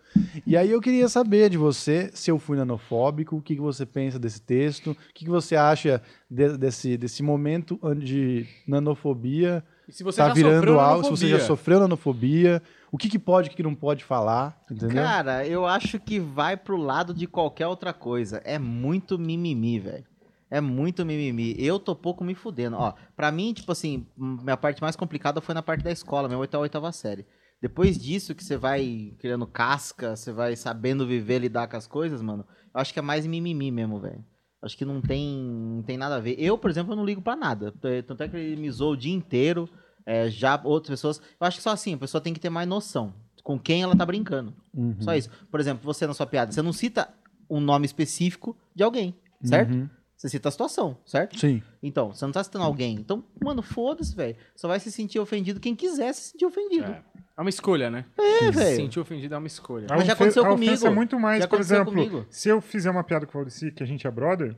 [0.46, 3.84] E aí eu queria saber de você se eu fui nanofóbico, o que, que você
[3.84, 6.00] pensa desse texto, o que, que você acha
[6.30, 11.10] de- desse, desse momento de nanofobia E se você tá já virando sofreu algo, se
[11.10, 11.46] você já nanofobia?
[11.46, 15.02] sofreu nanofobia, o que, que pode, o que, que não pode falar, entendeu?
[15.02, 18.40] Cara, eu acho que vai pro lado de qualquer outra coisa.
[18.44, 20.04] É muito mimimi, velho.
[20.50, 21.54] É muito mimimi.
[21.58, 22.76] Eu tô pouco me fudendo.
[22.76, 26.38] Ó, pra mim, tipo assim, minha parte mais complicada foi na parte da escola, minha
[26.38, 27.24] oitava, oitava série.
[27.62, 32.20] Depois disso que você vai criando casca, você vai sabendo viver, lidar com as coisas,
[32.20, 32.44] mano,
[32.74, 34.24] eu acho que é mais mimimi mesmo, velho.
[34.60, 35.38] Acho que não tem,
[35.76, 36.34] não tem nada a ver.
[36.38, 37.72] Eu, por exemplo, eu não ligo pra nada.
[38.06, 39.68] Tanto é que ele me zoou o dia inteiro.
[40.06, 41.18] é, já outras pessoas.
[41.18, 43.96] Eu acho que só assim, a pessoa tem que ter mais noção com quem ela
[43.96, 44.54] tá brincando.
[44.74, 44.96] Uhum.
[45.00, 45.30] Só isso.
[45.50, 47.08] Por exemplo, você na sua piada, você não cita
[47.50, 49.72] um nome específico de alguém, certo?
[49.72, 49.88] Uhum.
[50.22, 51.36] Você cita a situação, certo?
[51.36, 51.60] Sim.
[51.82, 52.94] Então, você não tá citando alguém.
[52.94, 54.36] Então, mano, foda-se, velho.
[54.54, 56.92] Só vai se sentir ofendido quem quiser se sentir ofendido.
[56.92, 57.02] É.
[57.36, 58.04] É uma escolha, né?
[58.16, 58.76] É, Se velho.
[58.76, 59.88] sentir ofendido é uma escolha.
[59.90, 60.86] A Mas já aconteceu a ofensa comigo.
[60.86, 62.24] é muito mais, Já por exemplo, comigo.
[62.30, 64.54] se eu fizer uma piada com o Valdeci, que a gente é brother,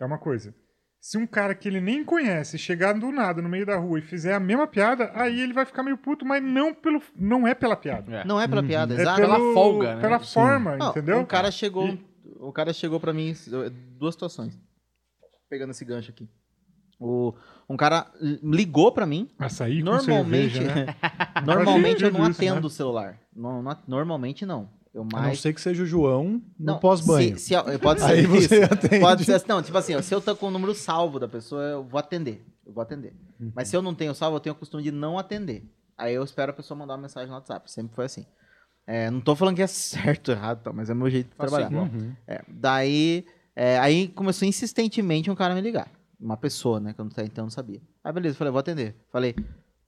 [0.00, 0.52] é uma coisa.
[1.00, 4.02] Se um cara que ele nem conhece chegar do nada no meio da rua e
[4.02, 7.54] fizer a mesma piada, aí ele vai ficar meio puto, mas não, pelo, não é
[7.54, 8.12] pela piada.
[8.16, 8.24] É.
[8.24, 9.20] Não é pela piada, É exato.
[9.20, 10.00] pela pelo- folga, né?
[10.00, 10.34] Pela Sim.
[10.34, 11.18] forma, Não, entendeu?
[11.20, 11.96] Um cara chegou,
[12.40, 13.32] o cara chegou pra mim,
[13.98, 14.58] duas situações.
[15.50, 16.26] Pegando esse gancho aqui.
[16.98, 17.34] O,
[17.68, 18.10] um cara
[18.42, 19.28] ligou pra mim.
[19.38, 20.96] Açaí com Normalmente, cerveja, né?
[21.44, 22.66] normalmente eu não atendo né?
[22.66, 23.18] o celular.
[23.34, 24.68] Não- não- normalmente não.
[24.92, 27.38] Eu A não mais ser que seja o João no Não, pós-banho.
[27.38, 28.72] se- se- pode ser Aí você isso.
[28.74, 29.00] atende.
[29.00, 31.84] Pode ser, não, tipo assim, se eu tô com o número salvo da pessoa, eu
[31.84, 32.44] vou atender.
[32.66, 33.14] Eu vou atender.
[33.40, 33.52] Uhum.
[33.54, 35.64] Mas se eu não tenho salvo, eu tenho o costume de não atender.
[35.96, 37.70] Aí eu espero a pessoa mandar uma mensagem no WhatsApp.
[37.70, 38.26] Sempre foi assim.
[38.86, 41.36] É, não tô falando que é certo ou errado, tá, mas é meu jeito de
[41.36, 41.70] trabalhar.
[41.70, 41.84] igual.
[41.84, 42.12] Uhum.
[42.26, 43.24] É, daí,
[43.54, 45.90] é, aí começou insistentemente um cara me ligar.
[46.18, 47.80] Uma pessoa, né, que eu não, então não sabia.
[48.04, 48.94] Aí beleza, falei, vou atender.
[49.10, 49.34] Falei,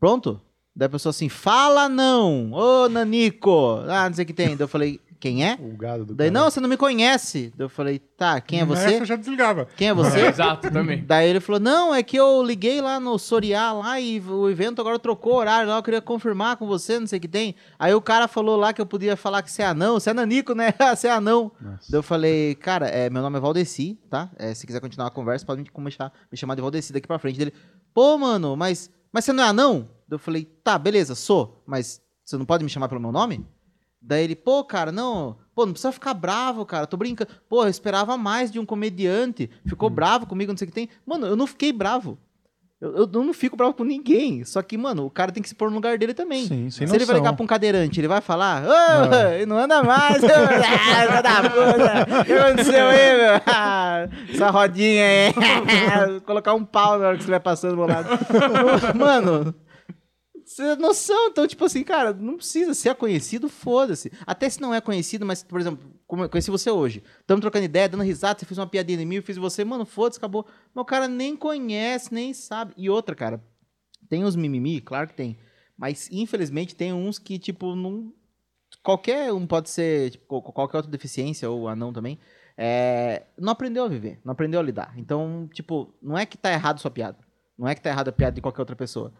[0.00, 0.40] pronto?
[0.74, 2.52] Daí a pessoa assim, fala não!
[2.52, 3.78] Ô, Nanico!
[3.88, 4.56] Ah, não sei o que tem.
[4.56, 5.56] Daí eu falei, quem é?
[5.60, 6.40] O gado do Daí, cara.
[6.40, 7.52] não, você não me conhece.
[7.56, 9.00] Daí eu falei, tá, quem é Nessa você?
[9.02, 9.68] eu já desligava.
[9.76, 10.26] Quem é você?
[10.26, 11.04] Exato, também.
[11.06, 14.80] Daí ele falou, não, é que eu liguei lá no Soriá lá e o evento
[14.80, 17.54] agora trocou o horário lá, eu queria confirmar com você, não sei o que tem.
[17.78, 20.12] Aí o cara falou lá que eu podia falar que você é anão, você é
[20.12, 20.74] nanico, né?
[20.92, 21.52] você é anão.
[21.60, 21.86] Nossa.
[21.88, 24.28] Daí eu falei, cara, é, meu nome é Valdeci, tá?
[24.36, 27.20] É, se quiser continuar a conversa, pode me, começar, me chamar de Valdeci daqui pra
[27.20, 27.38] frente.
[27.38, 27.54] Dele,
[27.94, 29.88] pô, mano, mas, mas você não é anão?
[30.08, 33.46] Daí eu falei, tá, beleza, sou, mas você não pode me chamar pelo meu nome?
[34.02, 37.30] Daí ele, pô, cara, não, pô, não precisa ficar bravo, cara, tô brincando.
[37.48, 40.88] Pô, eu esperava mais de um comediante, ficou bravo comigo, não sei o que tem.
[41.06, 42.18] Mano, eu não fiquei bravo.
[42.80, 44.44] Eu, eu não fico bravo com ninguém.
[44.44, 46.48] Só que, mano, o cara tem que se pôr no lugar dele também.
[46.48, 47.14] Sim, Se ele vai noção.
[47.14, 50.26] ligar pra um cadeirante, ele vai falar, ô, não anda mais, ô,
[51.16, 54.34] ah, da puta, o que aconteceu aí, meu?
[54.34, 58.08] Essa rodinha aí, colocar um pau na hora que você vai passando do lado.
[58.98, 59.54] Mano,
[60.54, 64.12] você tem noção, então, tipo assim, cara, não precisa ser conhecido, foda-se.
[64.26, 68.02] Até se não é conhecido, mas, por exemplo, conheci você hoje, estamos trocando ideia, dando
[68.02, 70.46] risada, você fez uma piadinha em mim, eu fiz você, mano, foda-se, acabou.
[70.74, 72.74] O cara nem conhece, nem sabe.
[72.76, 73.42] E outra, cara,
[74.08, 75.38] tem os mimimi, claro que tem.
[75.76, 78.12] Mas, infelizmente, tem uns que, tipo, não.
[78.82, 82.18] Qualquer um pode ser, tipo, qual- qualquer outra deficiência, ou anão também,
[82.56, 84.92] é, não aprendeu a viver, não aprendeu a lidar.
[84.96, 87.18] Então, tipo, não é que tá errado sua piada.
[87.58, 89.12] Não é que tá errada a piada de qualquer outra pessoa.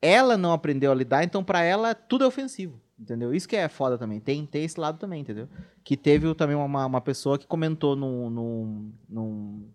[0.00, 2.80] Ela não aprendeu a lidar, então pra ela tudo é ofensivo.
[2.98, 3.34] Entendeu?
[3.34, 4.18] Isso que é foda também.
[4.20, 5.48] Tem, tem esse lado também, entendeu?
[5.84, 9.68] Que teve também uma, uma pessoa que comentou num, num, num,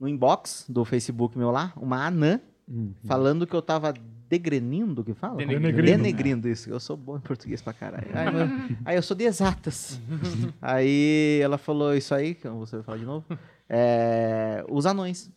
[0.00, 2.40] no inbox do Facebook meu lá, uma anã,
[2.70, 2.94] Uhum.
[3.04, 3.92] falando que eu tava
[4.28, 5.38] degrenindo, que fala?
[5.38, 5.82] Denegrindo.
[5.82, 6.70] Denegrindo, isso.
[6.70, 8.06] Eu sou bom em português pra caralho.
[8.14, 10.00] Aí, eu, aí eu sou de exatas.
[10.62, 13.26] aí ela falou isso aí, que eu vou falar de novo,
[13.68, 15.28] é, os anões.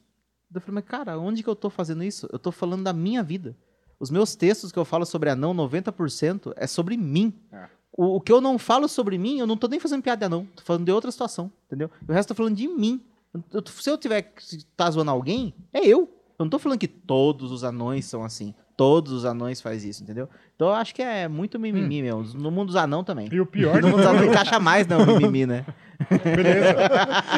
[0.54, 2.28] Eu falei, mas cara, onde que eu tô fazendo isso?
[2.32, 3.56] Eu tô falando da minha vida.
[4.00, 7.34] Os meus textos que eu falo sobre anão, 90% é sobre mim.
[7.52, 7.66] É.
[7.96, 10.26] O, o que eu não falo sobre mim, eu não tô nem fazendo piada de
[10.26, 10.48] anão.
[10.56, 11.90] Tô falando de outra situação, entendeu?
[12.08, 13.02] O resto eu tô falando de mim.
[13.52, 16.02] Eu- se eu tiver que tá zoando alguém, é eu.
[16.38, 18.54] Eu não tô falando que todos os anões são assim.
[18.76, 20.28] Todos os anões faz isso, entendeu?
[20.56, 22.24] Então eu acho que é muito mimimi, meu.
[22.24, 23.30] No mundo dos anão também.
[23.32, 25.64] E o pior No mundo dos anão encaixa mais, não, mimimi, né?
[26.24, 26.76] Beleza.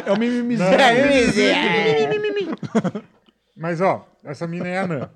[0.05, 0.69] É o mimimizinho.
[0.69, 2.49] É, mimimi.
[3.55, 5.09] Mas, ó, essa mina é anã.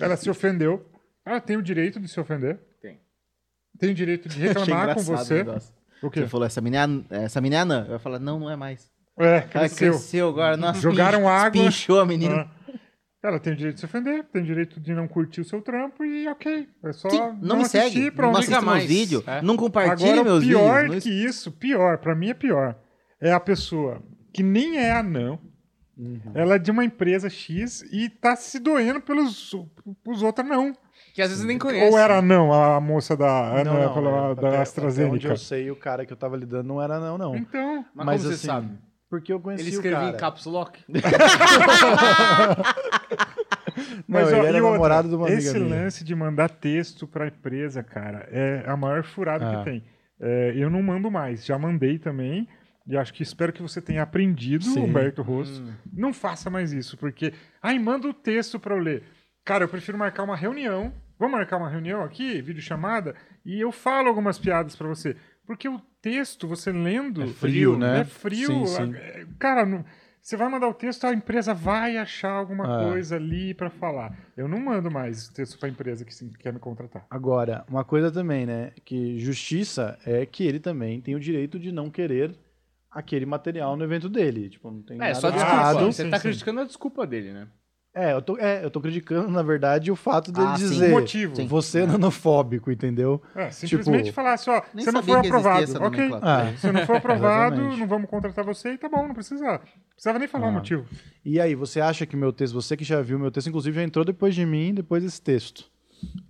[0.00, 0.86] Ela se ofendeu.
[1.24, 2.58] Ela tem o direito de se ofender.
[2.80, 3.00] Tem.
[3.78, 5.44] Tem o direito de reclamar com o você.
[6.02, 6.20] O quê?
[6.20, 7.84] Você falou, essa menina, é essa menina é anã.
[7.88, 8.90] Eu ia falar, não, não é mais.
[9.18, 9.92] É, Ela cresceu.
[9.92, 10.56] cresceu agora.
[10.56, 11.50] Nossa, Jogaram pinch- água.
[11.50, 12.48] Pinchou a menina.
[12.50, 12.59] Ah.
[13.22, 15.60] Ela tem o direito de se ofender, tem o direito de não curtir o seu
[15.60, 16.66] trampo e ok.
[16.82, 18.32] É só Sim, não, me assistir, segue, pronto.
[18.32, 18.84] não assista meus mais.
[18.86, 19.42] vídeos, É.
[19.42, 21.04] não compartilhe Agora, meus pior vídeos.
[21.04, 22.76] que isso, pior, pra mim é pior.
[23.20, 24.02] É a pessoa
[24.32, 25.38] que nem é anão,
[26.34, 29.54] ela é de uma empresa X e tá se doendo pelos,
[30.02, 30.72] pelos outros não.
[31.12, 31.92] Que às vezes nem conhece.
[31.92, 34.56] Ou era não a moça da, Não, Ana, não, pela- é, da até- Até onde
[34.62, 35.28] AstraZeneca?
[35.28, 37.36] eu sei, o cara que eu tava lidando não era não, não.
[37.36, 38.78] Então, Mas, Mas como assim, você sabe?
[39.10, 40.16] Porque eu conheci Ele o escrevia cara.
[40.16, 40.78] em caps lock.
[44.06, 45.82] Não, Mas, ele ó, era e outra, namorado de uma amiga Esse minha.
[45.82, 49.58] lance de mandar texto pra empresa, cara, é a maior furada Ah.
[49.58, 49.84] que tem.
[50.20, 52.46] É, eu não mando mais, já mandei também.
[52.86, 54.80] E acho que espero que você tenha aprendido, Sim.
[54.80, 55.62] Humberto Rosso.
[55.92, 57.32] Não faça mais isso, porque.
[57.62, 59.02] Ai, manda o texto pra eu ler.
[59.44, 60.92] Cara, eu prefiro marcar uma reunião.
[61.18, 65.16] Vamos marcar uma reunião aqui, videochamada, e eu falo algumas piadas pra você.
[65.46, 67.22] Porque o texto, você lendo.
[67.22, 68.00] É frio, né?
[68.00, 68.46] É frio.
[68.46, 68.94] Sim, sim.
[68.94, 69.84] é- Cara, não-
[70.22, 72.90] você vai mandar o texto, a empresa vai achar alguma Ah.
[72.90, 74.16] coisa ali pra falar.
[74.36, 77.06] Eu não mando mais texto pra empresa que sim, quer me contratar.
[77.10, 78.72] Agora, uma coisa também, né?
[78.84, 82.36] Que justiça é que ele também tem o direito de não querer
[82.90, 84.50] aquele material no evento dele.
[84.50, 85.56] Tipo, não tem É, nada só de desculpa.
[85.56, 85.86] errado.
[85.86, 86.22] Você Sim, tá sim.
[86.28, 87.48] criticando a desculpa dele, né?
[87.92, 90.68] É, eu tô, é, eu tô criticando, na verdade, o fato dele Ah, sim.
[90.68, 91.34] dizer O motivo.
[91.36, 91.46] Sim.
[91.48, 93.20] você é nanofóbico, entendeu?
[93.34, 95.84] É, simplesmente Tipo, falar assim, ó, Nem você não foi aprovado.
[95.84, 96.10] Ok.
[96.22, 99.44] Ah, se não for aprovado, não vamos contratar você e tá bom, não precisa.
[99.44, 99.60] Não
[99.90, 100.52] precisava nem falar o Ah.
[100.52, 100.86] motivo.
[101.24, 103.82] E aí, você acha que meu texto, você que já viu meu texto, inclusive já
[103.82, 105.64] entrou depois de mim, depois desse texto.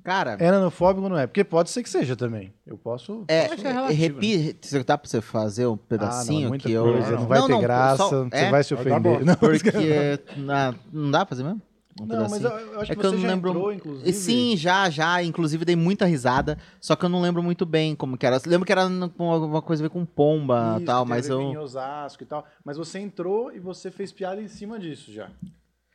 [0.02, 1.26] Cara, É nanofóbico ou não é?
[1.26, 2.52] Porque pode ser que seja também.
[2.66, 3.24] Eu posso.
[3.28, 3.90] é, é relativo,
[4.20, 6.82] repite, se dá pra você fazer um Ah, não, pedacinho é que eu...
[6.84, 8.50] coisa, não vai Não, ter não, graça, só- você é?
[8.50, 9.24] vai se ofender.
[9.24, 9.70] Não, Porque
[10.36, 11.60] na- não dá pra fazer mesmo?
[12.00, 12.48] Um não mas pedacinho?
[12.48, 14.08] eu, eu acho É que, que eu você não já lembro- entrou, inclusive.
[14.08, 15.22] E Sim, já, já.
[15.22, 18.36] Inclusive dei muita risada, só que eu não lembro muito bem como que era.
[18.36, 21.40] Eu lembro que era alguma coisa a ver com pomba e Isso, tal, mas eu...
[21.42, 22.46] Em Osasco e tal.
[22.64, 25.28] Mas você entrou e você fez piada em cima disso já.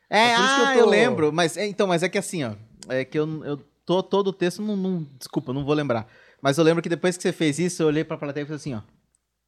[0.08, 1.32] É, É por isso que eu ah, tô- eu, lembro.
[1.32, 2.52] Mas, é, então, mas é que assim, ó.
[2.88, 6.06] É que eu, eu tô todo o texto, não, não- desculpa, não vou lembrar.
[6.40, 8.56] Mas eu lembro que depois que você fez isso, eu olhei pra plateia e falei
[8.56, 8.80] assim, ó.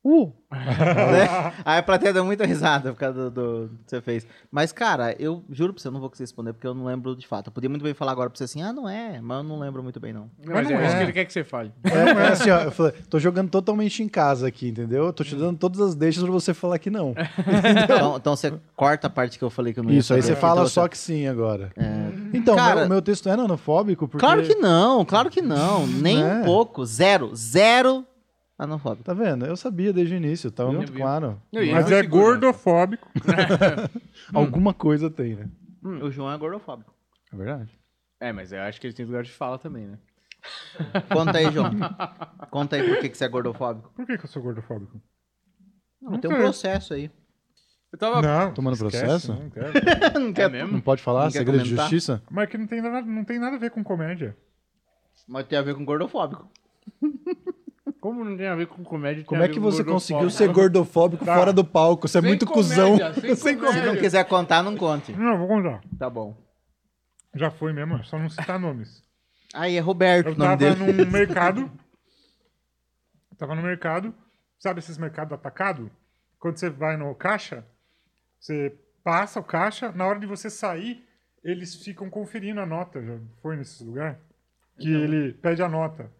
[0.04, 0.32] Uh!
[0.50, 1.52] Né?
[1.64, 4.26] Aí a plateia deu muita risada por causa do, do que você fez.
[4.50, 7.14] Mas, cara, eu juro pra você, eu não vou conseguir responder, porque eu não lembro
[7.14, 7.48] de fato.
[7.48, 9.58] Eu podia muito bem falar agora pra você assim, ah, não é, mas eu não
[9.58, 10.30] lembro muito bem, não.
[10.42, 10.98] Mas, não é isso é.
[10.98, 11.70] que ele quer que você fale.
[11.84, 11.88] É,
[12.22, 15.06] é assim, ó, eu falei, tô jogando totalmente em casa aqui, entendeu?
[15.06, 17.14] Eu tô te dando todas as deixas pra você falar que não.
[17.84, 20.22] Então, então você corta a parte que eu falei que eu não ia Isso, aí
[20.22, 21.70] você fala então só que sim agora.
[21.76, 22.08] É.
[22.32, 24.24] Então, Cara- o meu texto é nanofóbico porque...
[24.24, 25.86] Claro que não, claro que não.
[25.86, 26.34] Nem É.
[26.34, 26.84] um pouco.
[26.84, 27.34] Zero.
[27.34, 28.04] Zero
[28.58, 29.04] anofóbico.
[29.04, 29.46] Tá vendo?
[29.46, 30.98] Eu sabia desde o início, tava Eu muito vi.
[30.98, 31.40] claro.
[31.52, 33.08] Não, e Mas é seguro, gordofóbico.
[34.34, 35.48] Alguma coisa tem, né?
[36.02, 36.92] O João é gordofóbico.
[37.32, 37.78] É verdade.
[38.20, 39.98] É, mas eu acho que ele tem lugar de fala também, né?
[41.12, 41.70] Conta aí, João.
[42.50, 43.92] Conta aí por que, que você é gordofóbico.
[43.94, 45.00] Por que, que eu sou gordofóbico?
[46.00, 47.10] Não, tem um processo aí.
[47.92, 48.20] Eu tava.
[48.22, 49.32] Não, Tomando esquece, processo?
[49.34, 49.72] Não quero.
[50.20, 50.72] Não É quer mesmo?
[50.72, 51.24] Não pode falar?
[51.24, 51.84] Não quer Segredo de comentar?
[51.90, 52.22] justiça?
[52.30, 54.36] Mas que não tem, nada, não tem nada a ver com comédia.
[55.26, 56.48] Mas tem a ver com gordofóbico.
[58.00, 59.24] Como não tem a ver com comédia?
[59.24, 61.34] Como é que você conseguiu ser gordofóbico Tá.
[61.36, 62.06] fora do palco?
[62.06, 63.14] Você é Sem muito comédia, cuzão.
[63.20, 63.80] sem Sem comédia.
[63.82, 65.12] Se não quiser contar, não conte.
[65.12, 65.80] Não, vou contar.
[65.98, 66.36] Tá bom.
[67.34, 69.02] Já foi mesmo, é só não citar nomes.
[69.54, 70.92] Aí é Roberto Eu tava dele.
[71.04, 71.70] num mercado.
[73.36, 74.14] Tava no mercado.
[74.58, 75.90] Sabe esses mercados atacado?
[76.38, 77.64] Quando você vai no caixa,
[78.38, 81.04] você passa o caixa, na hora de você sair,
[81.44, 83.02] eles ficam conferindo a nota.
[83.02, 84.18] Já foi nesse lugar?
[84.78, 86.10] Que ele pede a nota.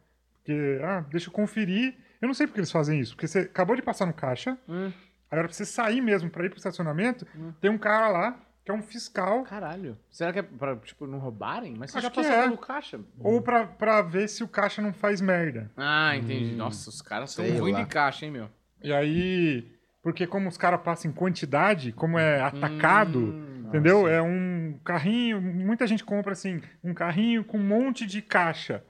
[0.49, 1.95] Porque, ah, deixa eu conferir.
[2.23, 3.15] Eu não sei porque eles fazem isso.
[3.15, 4.91] Porque você acabou de passar no caixa, Hum,
[5.31, 7.27] agora pra você sair mesmo, pra ir pro estacionamento,
[7.61, 9.97] tem um cara lá, que é um fiscal, caralho.
[10.11, 11.75] Será que é pra, tipo, não roubarem?
[11.79, 12.43] Mas você Acho já passou é.
[12.45, 12.99] pelo caixa.
[13.21, 15.71] ou pra, pra ver se o caixa não faz merda.
[15.77, 16.55] Ah, entendi.
[16.55, 18.49] Nossa, os caras são ruins de caixa, hein, meu?
[18.83, 19.71] E aí,
[20.03, 24.03] porque como os caras passam em quantidade, como é atacado, Hum, entendeu?
[24.03, 24.13] nossa.
[24.15, 28.83] É um carrinho, muita gente compra assim, um carrinho com um monte de caixa.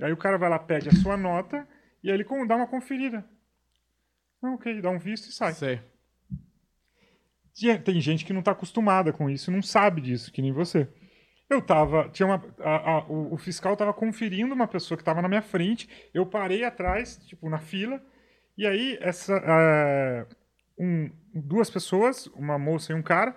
[0.00, 1.66] Aí o cara vai lá, pede a sua nota,
[2.02, 3.24] e aí ele dá uma conferida.
[4.42, 5.52] Ah, ok, dá um visto e sai.
[5.54, 5.80] Sei.
[7.54, 10.88] Tinha- Tem gente que não tá acostumada com isso, não sabe disso, que nem você.
[11.48, 15.22] Eu tava, tinha uma, a- a- o, o fiscal tava conferindo uma pessoa que tava
[15.22, 18.02] na minha frente, eu parei atrás, tipo, na fila,
[18.58, 20.26] e aí essa, é,
[20.78, 23.34] um- duas pessoas, uma moça e um cara,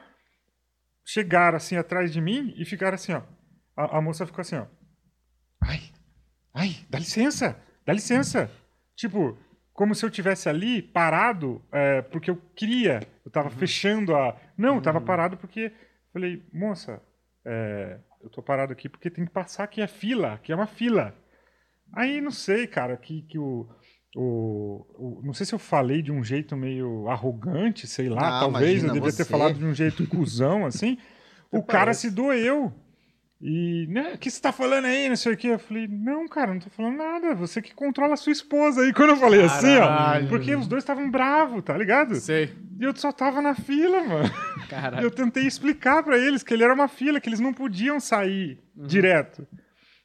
[1.06, 3.22] chegaram assim atrás de mim e ficaram assim, ó.
[3.78, 4.66] A, a moça ficou assim, ó.
[5.62, 5.80] Ai,
[6.54, 8.50] ai, dá licença, dá licença.
[8.96, 9.38] Tipo,
[9.74, 14.36] como se eu tivesse ali parado, é, porque eu queria, eu tava fechando a.
[14.58, 15.72] Não, eu tava parado porque
[16.12, 17.02] falei, moça,
[17.46, 20.68] é, eu tô parado aqui porque tem que passar aqui a fila, aqui é uma
[20.68, 21.16] fila.
[21.94, 23.68] Aí não sei, cara, que, que o,
[24.16, 28.40] o, o- Não sei se eu falei de um jeito meio arrogante, sei lá, Não,
[28.42, 30.98] talvez eu devia ter falado de um jeito cuzão, assim.
[31.52, 32.72] o cara se doeu.
[33.42, 35.48] E, né, o que você tá falando aí, não sei o quê?
[35.48, 37.34] Eu falei, não, cara, não tô falando nada.
[37.36, 38.92] Você que controla a sua esposa aí.
[38.94, 39.88] Quando eu falei assim, ó.
[39.88, 40.28] Caralho.
[40.28, 42.16] Porque os dois estavam bravos, tá ligado?
[42.16, 42.54] Sei.
[42.80, 44.30] E eu só tava na fila, mano.
[44.66, 45.04] E Caralho.
[45.06, 48.60] eu tentei explicar pra eles que ele era uma fila, que eles não podiam sair
[48.76, 48.86] Uhum.
[48.88, 49.48] direto.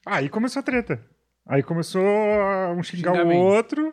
[0.07, 1.05] Aí começou a treta.
[1.49, 3.93] Aí começou a um xingar o outro.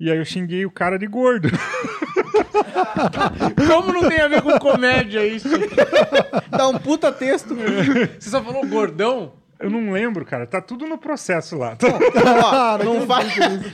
[0.00, 1.48] E aí eu xinguei o cara de gordo.
[3.66, 5.48] Como não tem a ver com comédia isso?
[6.50, 7.54] Dá um puta texto.
[8.18, 9.32] Você só falou gordão?
[9.58, 10.46] Eu não lembro, cara.
[10.46, 11.76] Tá tudo no processo lá.
[11.82, 13.28] Ó, não, fale,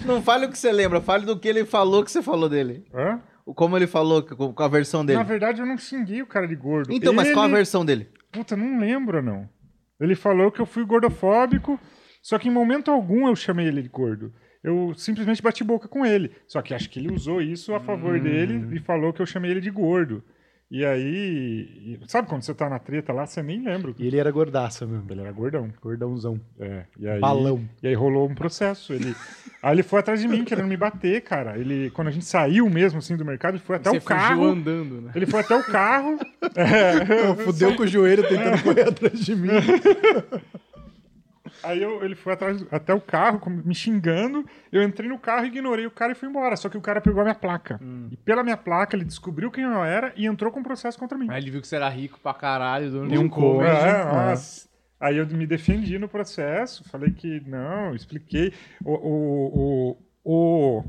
[0.05, 2.85] não fale o que você lembra, fale do que ele falou que você falou dele.
[2.95, 3.21] Hã?
[3.47, 5.19] O Como ele falou, com a versão dele.
[5.19, 6.93] Na verdade, eu não xinguei o cara de gordo.
[6.93, 8.11] Então, mas qual a Ele- versão dele?
[8.31, 9.49] Puta, não lembro, não.
[9.99, 11.81] Ele falou que eu fui gordofóbico,
[12.23, 14.31] só que em momento algum eu chamei ele de gordo.
[14.63, 16.33] Eu simplesmente bati boca com ele.
[16.47, 19.51] Só que acho que ele usou isso a favor dele e falou que eu chamei
[19.51, 20.23] ele de gordo.
[20.71, 21.99] E aí.
[22.07, 23.95] Sabe quando você tá na treta lá, você nem lembra.
[23.99, 25.07] E ele era gordaça mesmo.
[25.11, 25.73] Ele era gordão.
[25.81, 26.39] Gordãozão.
[26.61, 26.85] É.
[26.99, 27.67] E aí, Balão.
[27.83, 28.93] E aí rolou um processo.
[28.93, 29.15] Ele,
[29.63, 31.57] aí ele foi atrás de mim, querendo me bater, cara.
[31.57, 34.45] Ele, quando a gente saiu mesmo assim do mercado, ele foi até Você o carro.
[34.45, 35.13] andando, né?
[35.15, 36.19] Ele foi até o carro.
[36.55, 39.49] É, Fudeu com o joelho tentando correr atrás de mim.
[41.63, 44.45] Aí eu- ele foi atrás, até o carro, me xingando.
[44.71, 46.57] Eu entrei no carro, ignorei o cara e fui embora.
[46.57, 47.81] Só que o cara pegou a minha placa.
[48.11, 51.19] E pela minha placa, ele descobriu quem eu era e entrou com um processo contra
[51.19, 51.27] mim.
[51.31, 53.71] Aí ele viu que você era rico pra caralho, dono de um comedy.
[53.71, 54.69] É, nossa.
[55.01, 58.53] Aí eu me defendi no processo, falei que não, expliquei.
[58.85, 60.85] O, o, o, o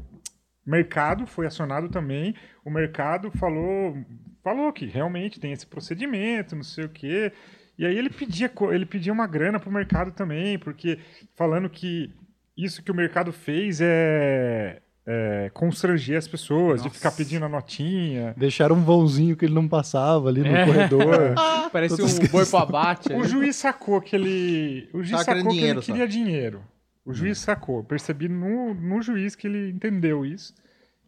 [0.66, 2.36] mercado foi acionado também.
[2.66, 3.96] O mercado falou,
[4.44, 7.32] falou que realmente tem esse procedimento, não sei o quê.
[7.80, 11.00] E aí ele pedia, ele pedia uma grana pro mercado também, porque
[11.38, 12.12] falando que
[12.58, 16.98] isso que o mercado fez é, é constranger as pessoas, de Nossa.
[17.00, 18.34] ficar pedindo a notinha.
[18.36, 20.66] Deixaram um vãozinho que ele não passava ali no É.
[20.66, 21.36] corredor.
[21.72, 23.14] Parece Todos um boi pro abate.
[23.14, 23.28] O ali.
[23.30, 24.90] juiz sacou que ele.
[24.94, 25.92] O juiz Tava sacou que dinheiro ele só.
[25.94, 26.62] queria dinheiro.
[27.06, 27.42] O juiz Hum.
[27.46, 27.84] sacou.
[27.86, 30.54] Percebi no, no juiz que ele entendeu isso.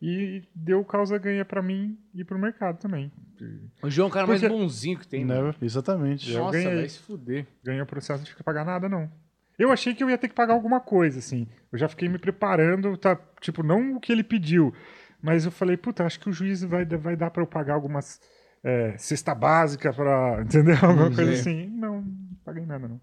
[0.01, 3.11] E deu causa ganha pra mim e pro mercado também.
[3.83, 5.23] O João é o cara mais Porque- bonzinho que tem.
[5.23, 5.41] né?
[5.41, 5.53] Né?
[5.61, 6.31] Exatamente.
[6.31, 6.75] Eu Nossa, ganhei.
[6.75, 7.45] vai se fuder.
[7.63, 9.09] Ganhou o processo, não tive que pagar nada, não.
[9.59, 11.47] Eu achei que eu ia ter que pagar alguma coisa, assim.
[11.71, 13.15] Eu já fiquei me preparando, tá?
[13.39, 14.73] Tipo, não o que ele pediu.
[15.21, 18.19] Mas eu falei, puta, acho que o juiz vai, vai dar pra eu pagar algumas.
[18.63, 20.41] É, cesta básica pra.
[20.45, 20.75] Entendeu?
[20.81, 21.63] Alguma coisa sei.
[21.63, 21.67] assim.
[21.67, 22.99] Não, não paguei nada, não.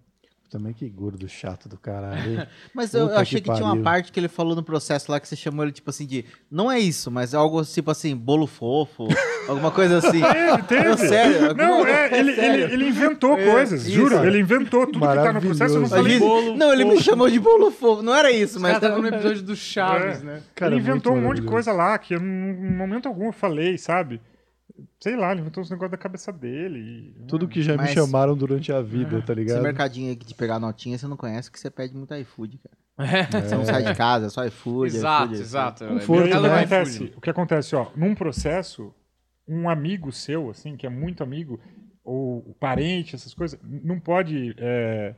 [0.50, 2.46] Também que gordo chato do caralho.
[2.74, 5.20] Mas eu, eu achei que, que tinha uma parte que ele falou no processo lá
[5.20, 6.24] que você chamou ele, tipo assim, de.
[6.50, 9.06] Não é isso, mas é algo tipo assim, bolo fofo,
[9.46, 10.22] alguma coisa assim.
[10.22, 10.88] Teve, teve.
[10.88, 11.54] Não, sério.
[11.54, 12.64] Não, é, ele, sério.
[12.64, 13.90] ele, ele inventou É, coisas, isso.
[13.90, 14.24] juro.
[14.24, 15.74] Ele inventou tudo que tá no processo.
[15.76, 17.04] Eu não falei bolo não, ele me fofo.
[17.04, 18.00] chamou de bolo fofo.
[18.02, 20.24] Não era isso, Mas tava no episódio do Chaves, É.
[20.24, 20.42] né?
[20.54, 23.76] Cara, ele inventou um monte de coisa lá que eu, em momento algum eu falei,
[23.76, 24.18] sabe?
[25.00, 27.14] Sei lá, ele inventou os negócios da cabeça dele.
[27.18, 29.62] e- Tudo que já Mas- me chamaram durante a vida, tá Esse ligado?
[29.62, 32.78] mercadinho aí de pegar notinha, você não conhece, que você pede muito iFood, cara.
[33.38, 33.42] É.
[33.42, 34.86] Você não sai de casa, é só iFood.
[34.96, 35.84] Exato, iFood, exato.
[35.84, 36.48] É força, E aí, mercado o, que né?
[36.48, 38.92] do acontece, o que acontece, ó, num processo,
[39.46, 41.60] um amigo seu, assim, que é muito amigo,
[42.04, 45.14] ou parente, essas coisas, não pode é,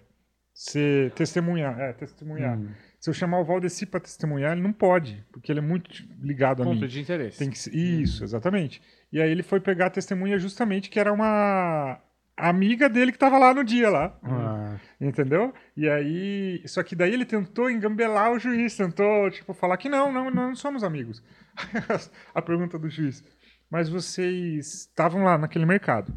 [0.52, 1.78] ser testemunhar.
[1.80, 2.58] É, testemunhar.
[2.58, 2.68] Hum.
[3.00, 5.90] Se eu chamar o Valdeci pra testemunhar, ele não pode, porque ele é muito
[6.20, 6.72] ligado a mim.
[6.72, 7.38] Conflito de interesse.
[7.38, 8.82] Tem que ser- Isso, exatamente.
[9.10, 11.98] E aí ele foi pegar a testemunha justamente que era uma
[12.36, 14.18] amiga dele que tava lá no dia lá.
[14.22, 15.52] Ah, Entendeu?
[15.74, 16.62] E aí.
[16.66, 20.54] Só que daí ele tentou engambelar o juiz, tentou, tipo, falar que não, não, não
[20.54, 21.22] somos amigos.
[22.34, 23.24] a pergunta do juiz.
[23.70, 26.12] Mas vocês estavam lá naquele mercado.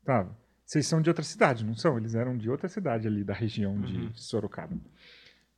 [0.00, 0.36] Estavam.
[0.64, 1.98] Vocês são de outra cidade, não são?
[1.98, 4.74] Eles eram de outra cidade ali da região de Sorocaba.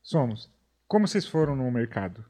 [0.05, 0.49] Somos.
[0.87, 2.25] Como vocês foram no mercado?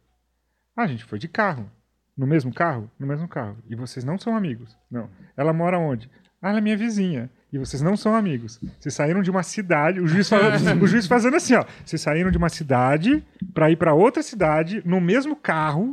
[0.77, 1.71] Ah, a gente foi de carro.
[2.17, 2.89] No mesmo carro?
[2.99, 3.57] No mesmo carro.
[3.69, 4.77] E vocês não são amigos?
[4.91, 5.11] Não.
[5.37, 6.09] Ela mora onde?
[6.41, 7.29] Ah, ela é minha vizinha.
[7.53, 8.61] E vocês não são amigos.
[8.81, 10.51] Vocês saíram de uma cidade, o juiz, fala-
[10.81, 11.65] o juiz fazendo assim, ó.
[11.85, 15.91] Vocês saíram de uma cidade pra ir pra outra cidade no mesmo carro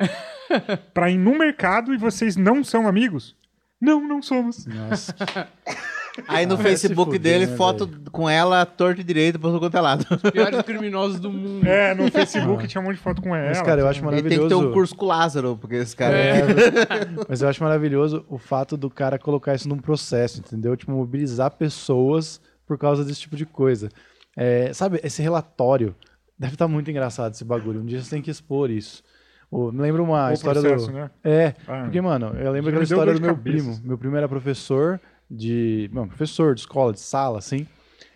[0.93, 3.35] pra ir no mercado e vocês não são amigos?
[3.79, 4.65] Não, não somos.
[4.67, 5.15] nossa.
[6.27, 9.59] Aí no Ah, Facebook fuder, dele, né, foto com ela torto e direito por todo
[9.59, 10.05] quanto é lado.
[10.31, 11.65] Piores criminosos do mundo.
[11.65, 13.47] É, no Facebook tinha um monte de foto com ela.
[13.47, 14.49] Mas, cara, eu acho Ele tem que maravilhoso.
[14.49, 16.17] ter um curso com o Lázaro, porque esse cara.
[16.17, 16.41] É,
[17.29, 20.75] mas eu acho maravilhoso o fato do cara colocar isso num processo, entendeu?
[20.75, 23.89] Tipo, mobilizar pessoas por causa desse tipo de coisa.
[24.35, 25.95] É, sabe, esse relatório
[26.37, 27.81] deve estar muito engraçado esse bagulho.
[27.81, 29.01] Um dia você tem que expor isso.
[29.49, 30.93] Ô, me lembra uma O história processo, do.
[30.93, 31.09] né?
[31.23, 31.81] É, Ah.
[31.83, 33.57] porque, mano, eu lembro aquela história do meu cabeça.
[33.57, 33.79] primo.
[33.83, 34.99] Meu primo era professor
[35.31, 35.89] de.
[35.93, 37.65] Não, professor de escola, de sala, assim.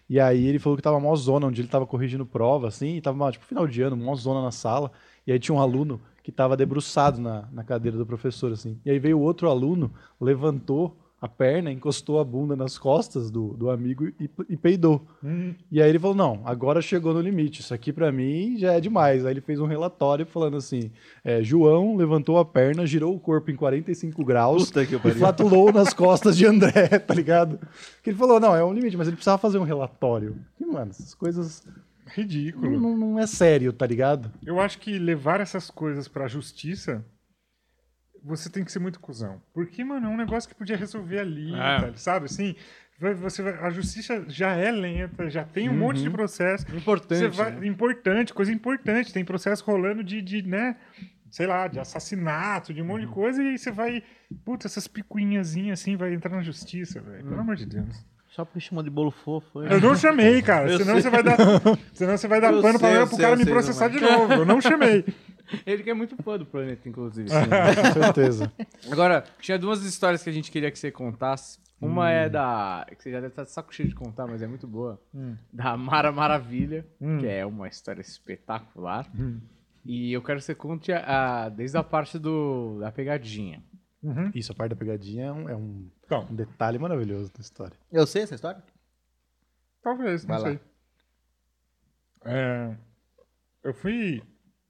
[0.08, 3.02] E aí ele falou que tava mó zona, onde ele tava corrigindo prova, assim, e
[3.02, 4.92] tava, tipo, final de ano, mó zona na sala.
[5.26, 8.80] E aí tinha um aluno que tava debruçado na, na cadeira do professor, assim.
[8.86, 10.96] E aí veio outro aluno, levantou
[11.26, 15.06] a perna, encostou a bunda nas costas do, do amigo e, e peidou.
[15.24, 17.62] Hum, E aí ele falou: não, agora chegou no limite.
[17.62, 19.26] Isso aqui pra mim já é demais.
[19.26, 20.92] Aí ele fez um relatório falando assim:
[21.24, 26.38] é, João levantou a perna, girou o corpo em 45 graus e flatulou nas costas
[26.38, 27.60] de André, tá ligado?
[28.02, 30.38] Que ele falou: não, é um limite, mas ele precisava fazer um relatório.
[30.60, 31.64] E, mano, essas coisas
[32.08, 32.80] ridículo.
[32.80, 34.32] não, não é sério, tá ligado?
[34.46, 37.04] Eu acho que levar essas coisas pra justiça,
[38.26, 39.42] você tem que ser muito cuzão.
[39.54, 41.94] Porque, mano, é um negócio que podia resolver ali, É.
[41.96, 42.26] sabe?
[42.26, 42.56] Assim,
[43.22, 46.66] você vai- a justiça já é lenta, já tem um monte de processo.
[46.68, 47.28] Você Importante.
[47.38, 47.68] vai- né?
[47.68, 49.14] Importante, coisa importante.
[49.14, 50.76] Tem processo rolando de, de, né?
[51.30, 54.02] Sei lá, de assassinato, de um monte de coisa, e aí você vai.
[54.46, 57.26] Puta, essas picuinhazinhas assim, vai entrar na justiça, velho.
[57.26, 58.06] Pelo amor de Deus.
[58.30, 59.62] Só porque chamou de bolo fofo.
[59.64, 60.68] Eu não chamei, cara.
[60.72, 61.04] Eu senão sei.
[61.04, 61.38] você vai dar.
[61.94, 63.54] Senão você vai dar Eu pano sei, pra, eu pro sei, cara eu me sei,
[63.54, 64.34] processar não de novo.
[64.34, 65.06] Eu não chamei.
[65.66, 67.30] Ele que é muito fã do planeta, inclusive.
[67.94, 68.52] Com certeza.
[68.92, 71.60] Agora, tinha duas histórias que a gente queria que você contasse.
[71.80, 72.86] Uma é da.
[72.90, 75.00] que você já deve estar de saco cheio de contar, mas é muito boa.
[75.52, 77.20] Da Mara Maravilha, Hum.
[77.20, 79.08] que é uma história espetacular.
[79.84, 83.62] E eu quero que você conte a, desde a parte do, da pegadinha.
[84.02, 84.32] Uhum.
[84.34, 87.78] Isso, a parte da pegadinha é um, é um- Então, um detalhe maravilhoso da história.
[87.92, 88.64] Eu sei essa história?
[89.84, 90.48] talvez, não Vai lá.
[90.50, 90.60] sei.
[92.26, 92.76] É,
[93.64, 94.24] eu fui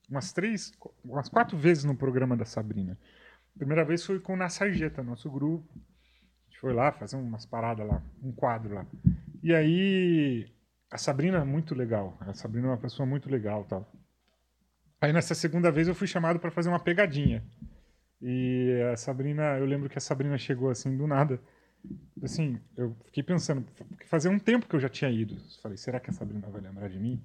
[0.09, 0.71] umas três,
[1.03, 2.97] umas quatro vezes no programa da Sabrina.
[3.55, 5.67] A primeira vez foi com Na Sarjeta, nosso grupo.
[5.73, 8.85] A gente foi lá fazer umas paradas lá, um quadro lá.
[9.41, 10.51] E aí,
[10.91, 12.17] a Sabrina é muito legal.
[12.21, 13.89] A Sabrina é uma pessoa muito legal tal.
[15.01, 17.43] Aí nessa segunda vez eu fui chamado para fazer uma pegadinha.
[18.21, 21.39] E a Sabrina, eu lembro que a Sabrina chegou assim do nada.
[22.23, 25.37] Assim, eu fiquei pensando, porque fazia um tempo que eu já tinha ido.
[25.61, 27.23] Falei, será que a Sabrina vai lembrar de mim?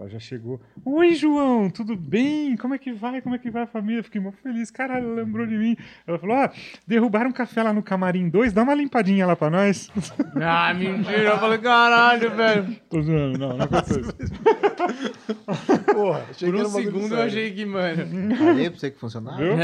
[0.00, 0.58] Ela já chegou.
[0.82, 2.56] Oi, João, tudo bem?
[2.56, 3.20] Como é que vai?
[3.20, 4.02] Como é que vai a família?
[4.02, 4.70] Fiquei muito feliz.
[4.70, 5.76] Caralho, ela lembrou de mim.
[6.06, 6.50] Ela falou: Ah,
[6.86, 9.90] derrubaram um café lá no Camarim 2, dá uma limpadinha lá pra nós.
[10.42, 11.22] Ah, mentira.
[11.22, 12.76] Eu falei, caralho, velho.
[12.88, 14.14] Tô zoando, não, não aconteceu isso.
[15.92, 18.36] Porra, Por um segundo eu achei que, mano.
[18.36, 19.36] Falei pra você que funcionava.
[19.36, 19.54] Viu?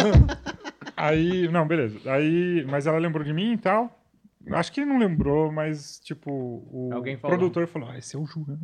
[0.96, 1.98] Aí, não, beleza.
[2.10, 3.98] Aí, mas ela lembrou de mim e tal.
[4.50, 7.36] Acho que não lembrou, mas, tipo, o Alguém falou.
[7.36, 8.58] produtor falou: Ah, esse é o João.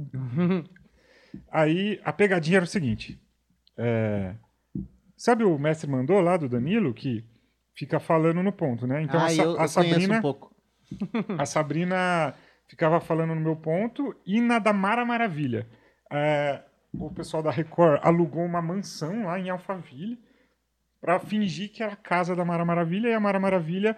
[1.50, 3.20] Aí a pegadinha era o seguinte:
[3.76, 4.34] é,
[5.16, 7.24] sabe o mestre mandou lá do Danilo que
[7.74, 9.02] fica falando no ponto, né?
[9.02, 10.54] Então ah, a, Sa- eu, Sabrina, um pouco.
[11.38, 12.34] a Sabrina
[12.68, 15.66] ficava falando no meu ponto, e na da Mara Maravilha.
[16.10, 16.62] É,
[16.92, 20.18] o pessoal da Record alugou uma mansão lá em Alphaville
[21.00, 23.96] para fingir que era a casa da Mara Maravilha, e a Mara Maravilha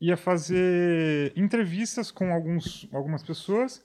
[0.00, 3.84] ia fazer entrevistas com alguns, algumas pessoas.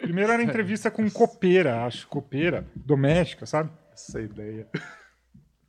[0.00, 3.70] Primeiro era entrevista com copeira, acho, copeira, doméstica, sabe?
[3.92, 4.66] Essa ideia.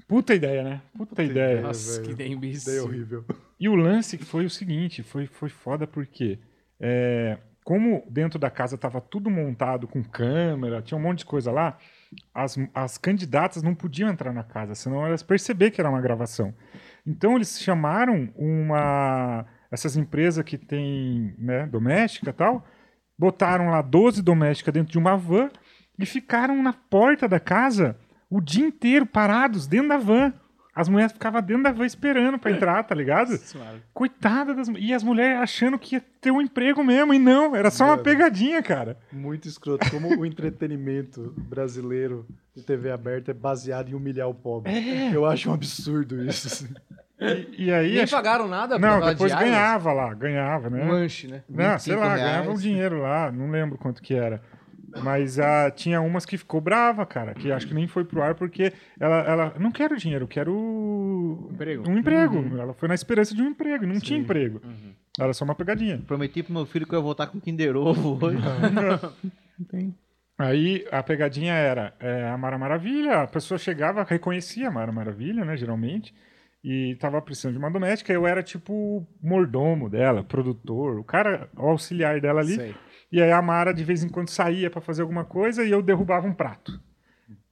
[0.08, 0.82] Puta ideia, né?
[0.98, 1.62] Puta, ideia.
[1.62, 2.06] Nossa, velho.
[2.06, 2.74] que ideia imbecil.
[2.74, 3.26] Ideia horrível.
[3.60, 6.40] E o lance foi o seguinte, foi, foi foda porque
[6.80, 7.38] é,
[7.68, 11.78] como dentro da casa tava tudo montado com câmera, tinha um monte de coisa lá,
[12.34, 16.54] as, as candidatas não podiam entrar na casa, senão elas perceber que era uma gravação.
[17.06, 22.66] Então eles chamaram uma essas empresas que tem né, doméstica e tal,
[23.18, 25.50] botaram lá 12 domésticas dentro de uma van
[25.98, 27.98] e ficaram na porta da casa
[28.30, 30.34] o dia inteiro parados dentro da van.
[30.80, 33.36] As mulheres ficavam dentro da van esperando pra entrar, tá ligado?
[33.38, 33.82] Senhora.
[33.94, 37.14] Coitada das E as mulheres achando que ia ter um emprego mesmo.
[37.14, 38.04] E não, era só uma Mano.
[38.04, 38.98] pegadinha, cara.
[39.12, 39.90] Muito escroto.
[39.90, 44.72] Como o entretenimento brasileiro de TV aberta é baseado em humilhar o pobre.
[45.14, 46.48] Eu acho um absurdo isso.
[46.48, 46.68] assim.
[47.20, 47.94] E, e aí.
[47.94, 50.84] Nem acho- pagaram nada Não, depois ganhava lá, ganhava, né?
[50.86, 51.42] Um lanche, né?
[51.50, 52.22] Não, sei 25 lá, reais.
[52.32, 54.42] ganhava um dinheiro lá, não lembro quanto que era.
[55.04, 58.36] Mas ah, tinha umas que ficou brava, cara, que acho que nem foi pro ar
[58.36, 61.90] porque ela, ela não quero dinheiro, eu quero Emprego.
[61.90, 62.58] um emprego.
[62.58, 64.62] Ela foi na esperança de um emprego, e não tinha emprego.
[65.20, 66.02] Era só uma pegadinha.
[66.06, 68.38] Prometi pro meu filho que eu ia voltar com Kinder Ovo hoje.
[70.38, 75.44] Aí a pegadinha era é, a Mara Maravilha, a pessoa chegava, reconhecia a Mara Maravilha,
[75.44, 76.14] né, geralmente,
[76.64, 81.50] e tava precisando de uma doméstica, eu era tipo o mordomo dela, produtor, o cara,
[81.58, 82.54] o auxiliar dela ali.
[82.54, 82.76] Sei.
[83.12, 85.82] E aí a Mara de vez em quando saía pra fazer alguma coisa e eu
[85.82, 86.80] derrubava um prato.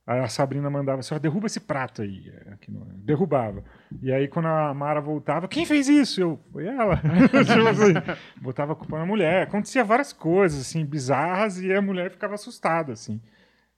[0.08, 2.30] Aí a Sabrina mandava assim, derruba esse prato aí.
[2.30, 2.56] é.
[2.98, 3.64] Derrubava.
[4.04, 6.22] E aí quando a Mara voltava, quem fez isso?
[6.22, 6.98] Eu, foi ela.
[7.46, 7.94] Tipo assim,
[8.40, 9.44] botava a culpa na mulher.
[9.44, 13.20] Acontecia várias coisas, assim, bizarras e a mulher ficava assustada, assim.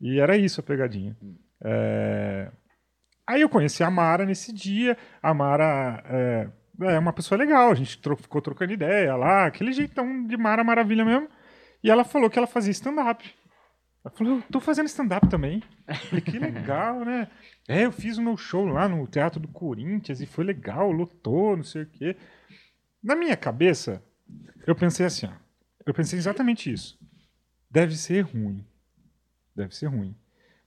[0.02, 1.16] E era isso a pegadinha.
[1.64, 2.52] É,
[3.26, 4.98] Aí eu conheci a Mara nesse dia.
[5.22, 6.48] A Mara é,
[6.94, 10.64] é uma pessoa legal, a gente tro- ficou trocando ideia lá, aquele jeitão de Mara
[10.64, 11.28] Maravilha mesmo.
[11.84, 13.24] E ela falou que ela fazia stand-up.
[14.04, 15.64] Ela falou, eu tô fazendo stand-up também.
[15.88, 17.30] Eu Falei, que legal, né?
[17.68, 21.58] É, eu fiz o meu show lá no Teatro do Corinthians e foi legal, lotou,
[21.58, 22.16] não sei o quê.
[23.04, 24.04] Na minha cabeça,
[24.66, 25.32] eu pensei assim, ó.
[25.86, 27.00] Eu pensei exatamente isso.
[27.70, 28.66] Deve ser ruim.
[29.56, 30.16] Deve ser ruim.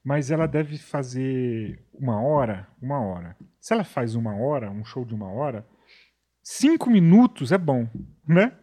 [0.03, 3.37] Mas ela deve fazer uma hora, uma hora.
[3.59, 5.65] Se ela faz uma hora, um show de uma hora,
[6.43, 7.87] cinco minutos é bom,
[8.27, 8.53] né?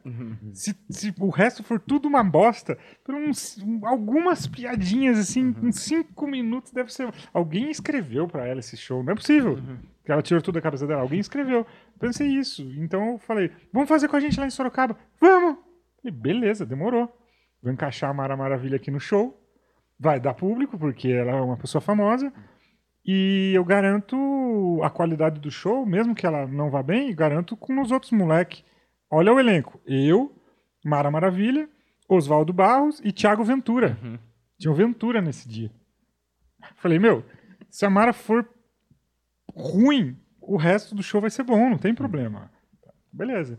[0.53, 5.73] Se, se o resto for tudo uma bosta, por uns, um- algumas piadinhas assim, em
[5.73, 7.13] cinco minutos deve ser.
[7.33, 9.59] Alguém escreveu pra ela esse show, não é possível.
[10.05, 11.03] Que ela tirou tudo da cabeça dela.
[11.03, 11.67] Alguém escreveu.
[12.01, 12.63] Pensei isso.
[12.79, 14.97] Então eu falei, vamos fazer com a gente lá em Sorocaba?
[15.21, 15.59] Vamos!
[16.03, 17.15] Falei, beleza, demorou.
[17.63, 19.39] Vou encaixar a Mara Maravilha aqui no show.
[20.01, 22.33] Vai dar público, porque ela é uma pessoa famosa.
[23.11, 27.81] E eu garanto a qualidade do show, mesmo que ela não vá bem, garanto com
[27.81, 28.63] os outros moleque.
[29.11, 29.81] Olha o elenco.
[29.87, 30.39] Eu,
[30.85, 31.71] Mara Maravilha,
[32.07, 33.97] Oswaldo Barros e Thiago Ventura.
[34.59, 35.73] Tinha o Ventura nesse dia.
[36.77, 37.25] Falei, meu,
[37.71, 38.47] se a Mara for
[39.55, 42.51] ruim, o resto do show vai ser bom, não tem problema.
[43.11, 43.59] Beleza.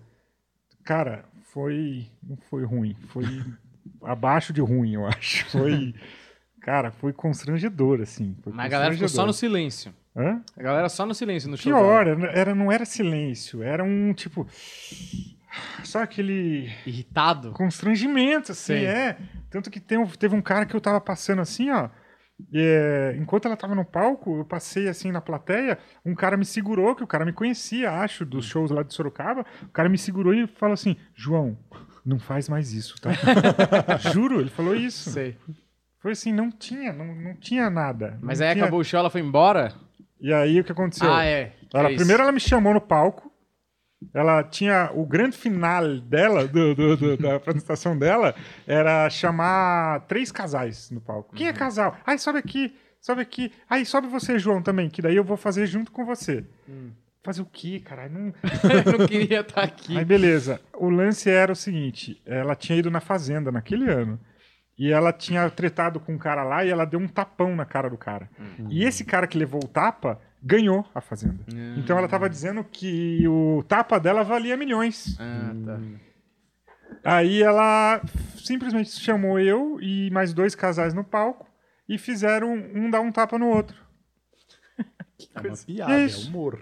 [0.83, 2.05] Cara, foi.
[2.21, 2.93] Não foi ruim.
[3.07, 3.25] Foi
[4.03, 5.49] abaixo de ruim, eu acho.
[5.49, 5.95] Foi.
[6.69, 8.37] Cara, foi constrangedor, assim.
[8.43, 9.91] Foi Mas a galera ficou só no silêncio.
[10.15, 10.39] Hã?
[10.55, 11.73] A galera só no silêncio no show.
[11.73, 14.47] Pior, era, não era silêncio, era um tipo.
[15.83, 17.53] Só aquele Irritado.
[17.53, 18.85] constrangimento, assim, Sei.
[18.85, 19.17] é.
[19.49, 21.89] Tanto que tem teve um cara que eu tava passando assim, ó.
[22.53, 26.45] e, é, enquanto ela tava no palco, eu passei assim na plateia, um cara me
[26.45, 29.43] segurou, que o cara me conhecia, acho, dos shows lá de Sorocaba.
[29.63, 31.57] O cara me segurou e falou assim: João,
[32.05, 33.09] não faz mais isso, tá?
[34.13, 35.09] Juro, ele falou isso.
[35.09, 35.35] Sei.
[35.99, 38.17] Foi assim, não tinha, não, não tinha nada.
[38.21, 39.73] Mas não aí tinha- acabou o show, ela foi embora?
[40.21, 41.11] E aí o que aconteceu?
[41.11, 41.53] Ah, é.
[41.73, 43.29] Ela, É primeiro ela me chamou no palco.
[44.13, 48.33] Ela tinha o grande final dela, do- do- do- da apresentação dela,
[48.65, 51.35] era chamar três casais no palco.
[51.35, 51.97] Quem é casal?
[52.05, 53.51] Ai, sobe aqui, sobe aqui.
[53.69, 56.45] Aí sobe você, João, também, que daí eu vou fazer junto com você.
[57.21, 58.13] Fazer o quê, caralho?
[58.13, 58.33] Não...
[58.93, 59.97] Eu não queria estar aqui.
[59.97, 60.61] Aí beleza.
[60.77, 64.17] O lance era o seguinte: ela tinha ido na fazenda naquele ano.
[64.79, 67.89] E ela tinha tretado com um cara lá e ela deu um tapão na cara
[67.89, 68.29] do cara.
[68.69, 71.43] E esse cara que levou o tapa ganhou a fazenda.
[71.77, 75.17] Então ela tava dizendo que o tapa dela valia milhões.
[75.19, 75.79] Ah, tá.
[77.03, 78.01] Aí ela
[78.37, 81.45] simplesmente chamou eu e mais dois casais no palco
[81.87, 83.75] e fizeram um dar um tapa no outro.
[85.35, 86.61] É uma piada, É é humor.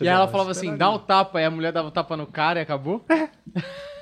[0.00, 2.24] E aí ela falava assim, dá um tapa, e a mulher dava um tapa no
[2.24, 3.04] cara e acabou?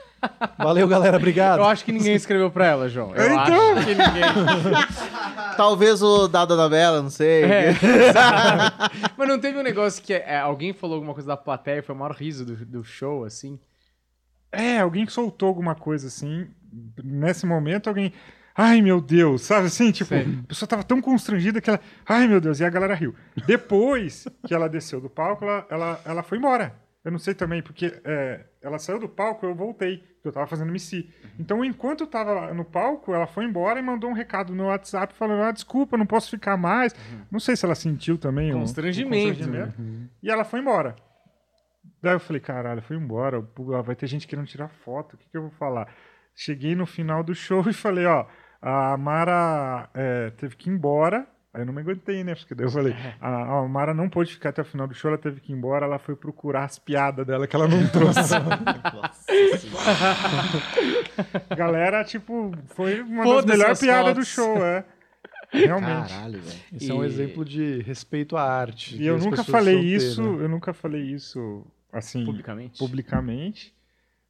[0.58, 1.16] Valeu, galera.
[1.16, 1.58] Obrigado.
[1.60, 3.14] Eu acho que ninguém escreveu pra ela, João.
[3.14, 3.76] Eu Então.
[3.76, 4.22] acho que ninguém.
[5.56, 7.44] Talvez o dado da Bela, não sei.
[7.44, 7.74] É.
[9.16, 11.98] Mas não teve um negócio que é, alguém falou alguma coisa da plateia, foi o
[11.98, 13.58] maior riso do, do show, assim.
[14.52, 16.48] É, alguém soltou alguma coisa assim.
[17.02, 18.12] Nesse momento, alguém.
[18.58, 19.90] Ai, meu Deus, sabe assim?
[19.92, 20.22] Tipo, Sei.
[20.44, 21.80] a pessoa tava tão constrangida que ela.
[22.08, 23.14] Ai, meu Deus, e a galera riu.
[23.46, 26.74] Depois que ela desceu do palco, ela, ela, ela foi embora.
[27.06, 30.48] Eu não sei também, porque é, ela saiu do palco, eu voltei, porque eu tava
[30.48, 31.08] fazendo MC.
[31.38, 35.14] Então, enquanto eu tava no palco, ela foi embora e mandou um recado no WhatsApp
[35.14, 36.92] falando: ah, desculpa, não posso ficar mais.
[37.30, 38.52] Não sei se ela sentiu também.
[38.52, 39.80] um- um Constrangimento, constrangimento.
[40.20, 40.96] E ela foi embora.
[42.02, 43.40] Daí eu falei, caralho, foi embora.
[43.40, 45.14] pô, Vai ter gente querendo tirar foto.
[45.14, 45.88] O que, que eu vou falar?
[46.34, 48.26] Cheguei no final do show e falei, ó,
[48.60, 51.24] a Mara é, teve que ir embora.
[51.56, 52.34] Aí eu não me aguentei, né?
[52.34, 55.08] Porque daí eu falei, a, a Mara não pôde ficar até o final do show,
[55.08, 58.34] ela teve que ir embora, ela foi procurar as piadas dela que ela não trouxe.
[61.56, 64.84] Galera, tipo, foi uma das melhores as piadas do show, é.
[65.52, 66.12] Realmente.
[66.12, 66.60] Caralho, velho.
[66.72, 68.96] Isso é um E- exemplo de respeito à arte.
[69.00, 70.44] E eu nunca falei isso, né?
[70.44, 72.78] eu nunca falei isso assim Publicamente?
[72.78, 73.74] publicamente.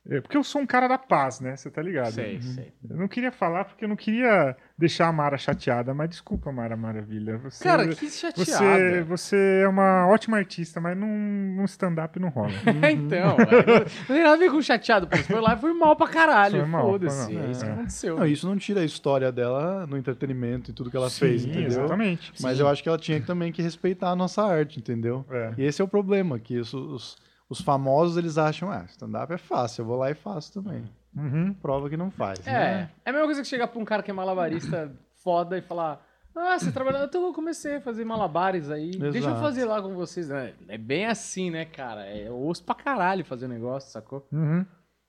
[0.08, 1.56] É, porque eu sou um cara da paz, né?
[1.56, 2.12] Você tá ligado?
[2.12, 2.72] Sei, sei.
[2.88, 6.76] Eu não queria falar porque eu não queria deixar a Mara chateada, mas desculpa, Mara
[6.76, 7.38] Maravilha.
[7.38, 9.02] Você, Cara, que você, chateada.
[9.04, 12.50] você é uma ótima artista, mas num, num stand-up não rola.
[12.82, 15.16] É, então, é, não tem nada a ver com chateado, pô.
[15.16, 16.60] Você foi lá e foi mal pra caralho.
[16.60, 17.24] Foi mal, Foda-se.
[17.24, 17.44] foi mal.
[17.44, 18.16] É isso que aconteceu.
[18.18, 21.50] Não, isso não tira a história dela no entretenimento e tudo que ela fez, Sim,
[21.50, 21.66] entendeu?
[21.68, 22.32] exatamente.
[22.40, 25.24] Mas eu acho que ela tinha também que respeitar a nossa arte, entendeu?
[25.30, 25.54] É.
[25.58, 27.16] E esse é o problema, que isso- os,
[27.48, 30.84] os famosos, eles acham, ah, stand-up é fácil, eu vou lá e faço também.
[31.16, 31.54] Uhum.
[31.54, 32.90] Prova que não faz, É, né?
[33.04, 34.92] é a mesma coisa que chegar pra um cara que é malabarista
[35.24, 36.04] foda e falar:
[36.36, 37.06] Ah, você trabalhando?
[37.06, 38.90] Então eu comecei a fazer malabares aí.
[38.90, 39.40] Deixa eu Exato.
[39.40, 40.30] fazer lá com vocês.
[40.30, 42.04] É, é bem assim, né, cara?
[42.04, 44.28] É osso pra caralho fazer o negócio, sacou?
[44.30, 44.66] Uhum.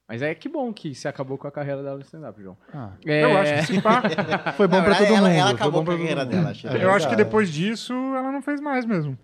[0.07, 2.57] Mas é que bom que você acabou com a carreira dela no stand-up, João.
[2.73, 4.01] Ah, É, Eu acho que sim, pá.
[4.55, 5.37] foi bom verdade, todo ela- mundo.
[5.37, 6.65] ela acabou com a carreira dela, acho.
[6.69, 9.17] É Eu acho que depois disso ela não fez mais mesmo.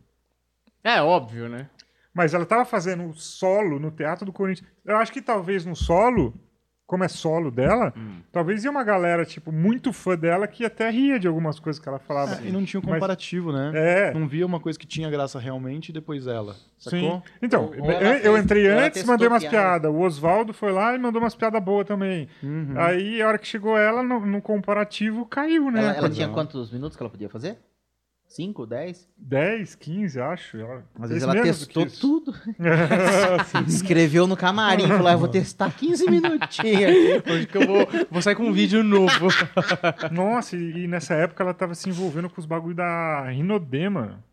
[0.84, 1.70] É óbvio, né?
[2.14, 4.68] Mas ela tava fazendo um solo no Teatro do Corinthians.
[4.86, 6.34] Eu acho que talvez no solo,
[6.86, 8.22] como é solo dela, Hum.
[8.32, 11.90] talvez ia uma galera, tipo, muito fã dela que até ria de algumas coisas que
[11.90, 12.36] ela falava.
[12.44, 13.72] É, e não tinha um Mas- comparativo, né?
[13.74, 16.54] É, Não via uma coisa que tinha graça realmente e depois ela.
[16.78, 17.02] sim.
[17.02, 17.24] Sacou?
[17.42, 19.58] Então, Ou- ou eu fez- entrei antes, mandei umas piada.
[19.90, 19.92] piadas.
[19.92, 22.28] O Oswaldo foi lá e mandou umas piadas boas também.
[22.44, 22.74] Uhum.
[22.78, 25.80] Aí, a hora que chegou ela, no, no comparativo, caiu, né?
[25.82, 27.58] Ela, ela tinha quantos minutos que ela podia fazer?
[28.36, 29.10] 5, 10?
[29.16, 30.58] 10, 15, acho.
[31.00, 32.34] Às vezes ela testou tudo.
[33.68, 36.92] Escreveu no camarim, falou, ah, eu vou testar 15 minutinhos.
[37.30, 39.28] Hoje que eu vou, vou sair com um vídeo novo.
[40.12, 44.24] Nossa, e, e nessa época ela tava se envolvendo com os bagulho da Rinodema.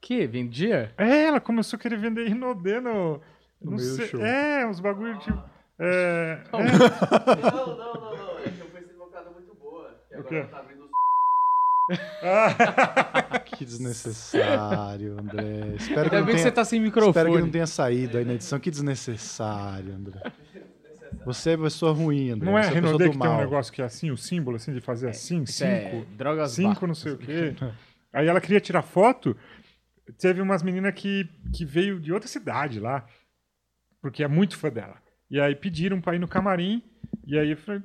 [0.00, 0.26] que?
[0.26, 0.92] Vendia?
[0.96, 3.20] É, ela começou a querer vender Rinodê no.
[3.60, 4.20] No não sei- show.
[4.20, 5.42] É, uns bagulho tipo.
[5.78, 6.60] É, Não.
[6.60, 8.38] é, Não, não, não, não.
[8.38, 9.94] É que eu pensei numa piada muito boa.
[10.10, 10.34] E O agora quê?
[10.36, 10.75] ela tá abrindo
[13.56, 15.74] Que desnecessário, André.
[15.76, 17.40] Espero que, Ainda não bem que você tenha, tá sem espero que microfone.
[17.40, 18.58] não tenha saído aí na edição.
[18.58, 20.20] Que desnecessário, André.
[21.24, 22.44] Você é pessoa ruim, André.
[22.44, 23.40] não é pessoa Renaudet que tem um mal.
[23.40, 26.94] negócio que é assim, o símbolo assim de fazer assim, é cinco, drogas cinco, não
[26.94, 27.54] sei o quê.
[28.12, 29.36] Aí ela queria tirar foto.
[30.18, 33.04] Teve umas meninas que, que veio de outra cidade lá,
[34.00, 34.96] porque é muito fã dela.
[35.30, 36.82] E aí pediram pra ir no camarim.
[37.26, 37.82] E aí eu falei.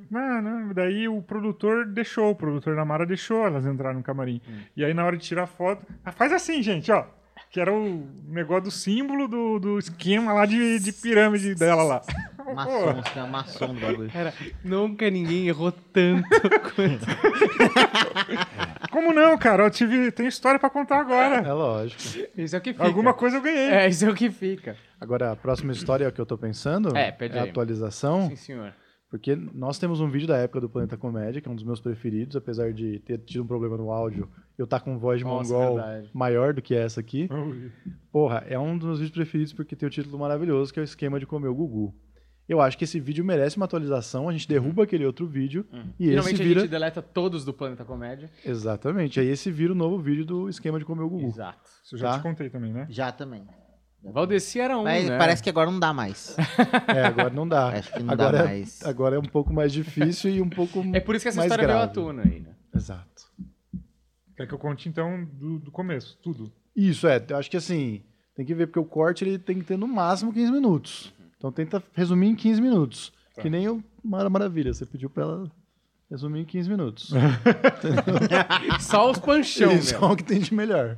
[0.76, 4.40] Daí o produtor deixou, o produtor da Mara deixou elas entrarem no camarim.
[4.78, 7.06] E aí na hora de tirar foto, ah, faz assim, gente, ó.
[7.50, 12.02] Que era o negócio do símbolo do, do esquema lá de, de pirâmide dela lá.
[12.56, 14.10] Maçom, você é maçom do bagulho.
[14.12, 16.28] Cara, nunca ninguém errou tanto
[16.76, 17.06] quanto.
[18.92, 19.64] Como não, cara?
[19.64, 21.36] Eu tive, tenho história pra contar agora.
[21.48, 22.02] É lógico.
[22.38, 22.86] Isso é o que fica.
[22.86, 23.70] Alguma coisa eu ganhei.
[23.70, 24.76] É, isso é o que fica.
[25.00, 27.50] Agora, a próxima história que eu tô pensando É, pede a aí.
[27.50, 28.30] atualização.
[28.30, 28.74] Sim, senhor.
[29.12, 31.82] Porque nós temos um vídeo da época do Planeta Comédia, que é um dos meus
[31.82, 35.54] preferidos, apesar de ter tido um problema no áudio, eu tá com voz de Nossa,
[35.54, 36.10] mongol verdade.
[36.14, 37.28] maior do que essa aqui.
[37.30, 37.70] Ui.
[38.10, 40.86] Porra, é um dos meus vídeos preferidos porque tem o título maravilhoso, que é o
[40.86, 41.94] esquema de comer o Gugu.
[42.48, 45.66] Eu acho que esse vídeo merece uma atualização, a gente derruba aquele outro vídeo
[46.00, 46.60] e esse Finalmente a vira...
[46.62, 48.30] gente deleta todos do Planeta Comédia.
[48.46, 51.28] Exatamente, aí esse vira o novo vídeo do esquema de comer o Gugu.
[51.28, 51.70] Exato.
[51.84, 52.18] Isso eu já Tá.
[52.18, 52.88] te contei também, né?
[52.90, 53.46] Já também.
[54.04, 55.18] Valdeci era um, Mas né?
[55.18, 56.36] parece que agora não dá mais.
[56.88, 57.70] É, agora não dá.
[57.70, 58.84] Acho que não agora, dá é- mais.
[58.84, 61.68] agora é um pouco mais difícil e um pouco É por isso que essa história
[61.68, 62.50] veio à tona aí, né?
[62.76, 63.24] Exato.
[64.36, 66.52] Quer que eu conte então do, do começo, tudo.
[66.76, 67.24] Isso, é.
[67.30, 68.02] Eu acho que assim,
[68.36, 71.14] tem que ver, porque o corte ele tem que ter no máximo 15 minutos.
[71.38, 73.14] Então tenta resumir em 15 minutos.
[73.36, 73.42] Tá.
[73.42, 74.74] Que nem o Mara Maravilha.
[74.74, 75.52] Você pediu pra ela
[76.10, 77.12] resumir em 15 minutos.
[78.82, 80.10] Só os panchão, Isso é meu.
[80.12, 80.98] o que tem de melhor.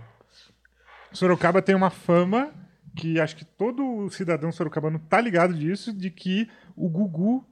[1.11, 2.51] Sorocaba tem uma fama
[2.95, 7.45] que acho que todo cidadão sorocabano tá ligado disso, de que o Gugu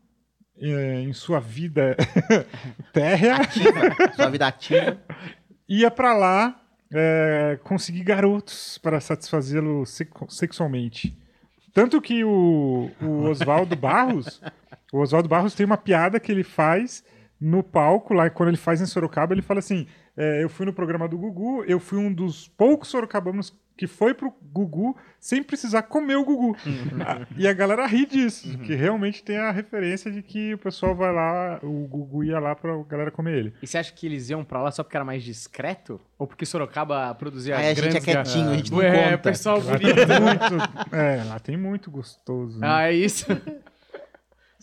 [0.57, 1.95] eh, em sua vida
[2.93, 3.37] térrea,
[4.15, 4.97] Sua vida ativa.
[5.67, 6.61] ia pra lá
[6.93, 9.85] é, conseguir garotos para satisfazê-lo
[10.27, 11.17] sexualmente.
[11.73, 14.41] Tanto que o, o Oswaldo Barros,
[14.91, 17.03] o Oswaldo Barros tem uma piada que ele faz
[17.39, 20.73] no palco, lá quando ele faz em Sorocaba, ele fala assim: é, eu fui no
[20.73, 25.81] programa do Gugu, eu fui um dos poucos sorocabanos que foi pro Gugu sem precisar
[25.83, 26.55] comer o Gugu.
[27.03, 30.93] Ah, e a galera ri disso, que realmente tem a referência de que o pessoal
[30.93, 33.53] vai lá, o Gugu ia lá pra galera comer ele.
[33.61, 35.99] E você acha que eles iam pra lá só porque era mais discreto?
[36.19, 39.17] Ou porque Sorocaba produzia Aí a gente é quietinho, a gente não é, conta.
[39.17, 39.95] pessoal Lá bonito.
[39.95, 42.59] muito, é, lá tem muito gostoso.
[42.59, 42.67] né?
[42.69, 43.25] Ah, é isso.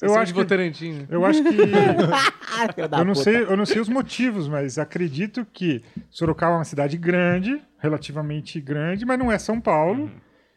[0.01, 0.93] Eu acho de Votorantim.
[0.93, 1.07] né?
[1.11, 1.49] Eu acho que.
[2.99, 6.97] Eu, não sei, eu não sei os motivos, mas acredito que Sorocaba é uma cidade
[6.97, 10.05] grande, relativamente grande, mas não é São Paulo.
[10.05, 10.11] Uhum.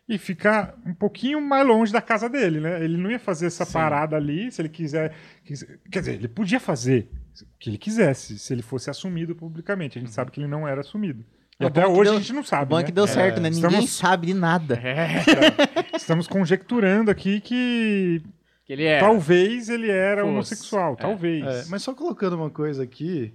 [0.10, 2.84] E fica um pouquinho mais longe da casa dele, né?
[2.84, 5.14] Ele não ia fazer essa parada ali se ele quiser.
[5.46, 7.10] quis- Quer dizer, ele podia fazer
[7.42, 9.98] o que ele quisesse, se ele fosse assumido publicamente.
[9.98, 11.24] A gente sabe que ele não era assumido.
[11.60, 12.70] E É até que hoje deu- a gente não O sabe.
[12.72, 12.86] bom é né?
[12.86, 13.50] que deu certo, né?
[13.50, 14.82] Ninguém Estamos- sabe de nada.
[15.96, 18.22] Estamos conjecturando aqui que
[18.72, 19.00] Que ele é...
[19.02, 20.32] talvez ele era Fosse.
[20.32, 20.96] homossexual.
[20.96, 21.46] Talvez.
[21.46, 23.34] É, mas só colocando uma coisa aqui,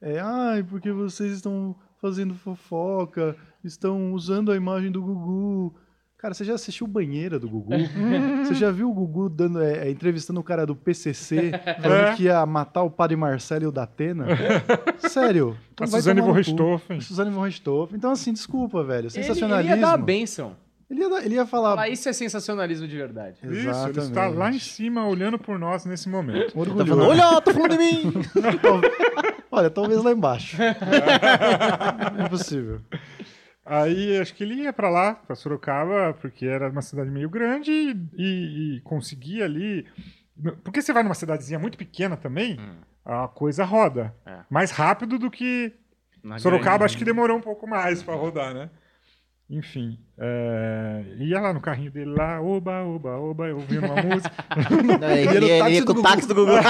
[0.00, 5.74] é, ai, porque vocês estão fazendo fofoca, estão usando a imagem do Gugu.
[6.16, 7.74] Cara, você já assistiu Banheira do Gugu?
[8.46, 11.52] você já viu o Gugu dando, é, é, entrevistando o cara do PCC,
[11.82, 12.14] falando É.
[12.16, 14.24] que ia matar o padre Marcelo e o Datena?
[15.06, 15.54] Sério?
[15.74, 16.32] Então A Suzane von.
[16.32, 17.00] Richthofen.
[17.02, 17.94] Suzane von Richthofen.
[17.94, 19.00] Então, assim, desculpa, velho.
[19.00, 19.76] Ele, ele Sensacionalismo.
[19.76, 20.56] ia dar uma benção.
[20.90, 21.70] Ele ia, ele ia falar...
[21.70, 23.36] Falar isso é sensacionalismo de verdade.
[23.42, 23.98] Isso, ele Exatamente.
[24.00, 26.52] está lá em cima olhando por nós nesse momento.
[26.52, 26.86] Tá Orgulhoso.
[26.96, 28.12] falando, olha, tô falando de mim.
[29.50, 30.56] Olha, talvez lá embaixo.
[30.62, 32.80] é possível.
[33.64, 37.70] Aí acho que ele ia pra lá, pra Sorocaba, porque era uma cidade meio grande
[37.70, 39.86] e, e- e conseguia ali.
[40.64, 42.58] Porque você vai numa cidadezinha muito pequena também,
[43.04, 44.14] a coisa roda.
[44.24, 44.38] É.
[44.48, 45.72] Mais rápido do que.
[46.22, 48.70] Na Sorocaba grande- acho que demorou um pouco mais pra rodar, né?
[49.50, 54.30] Enfim, é, ia lá no carrinho dele lá, oba, oba, oba, ouvindo uma música.
[55.00, 56.52] Não, ele, Ele ele, ia com do o táxi do Gugu.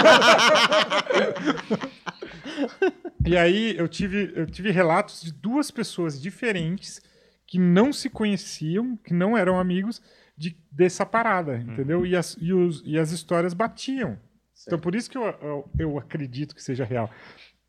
[3.27, 7.01] E aí eu tive, eu tive relatos de duas pessoas diferentes
[7.47, 10.01] que não se conheciam, que não eram amigos,
[10.37, 12.07] de, dessa parada, entendeu?
[12.07, 14.19] E as, e, os- e as histórias batiam.
[14.67, 17.11] Então por isso que eu, eu, eu acredito que seja real.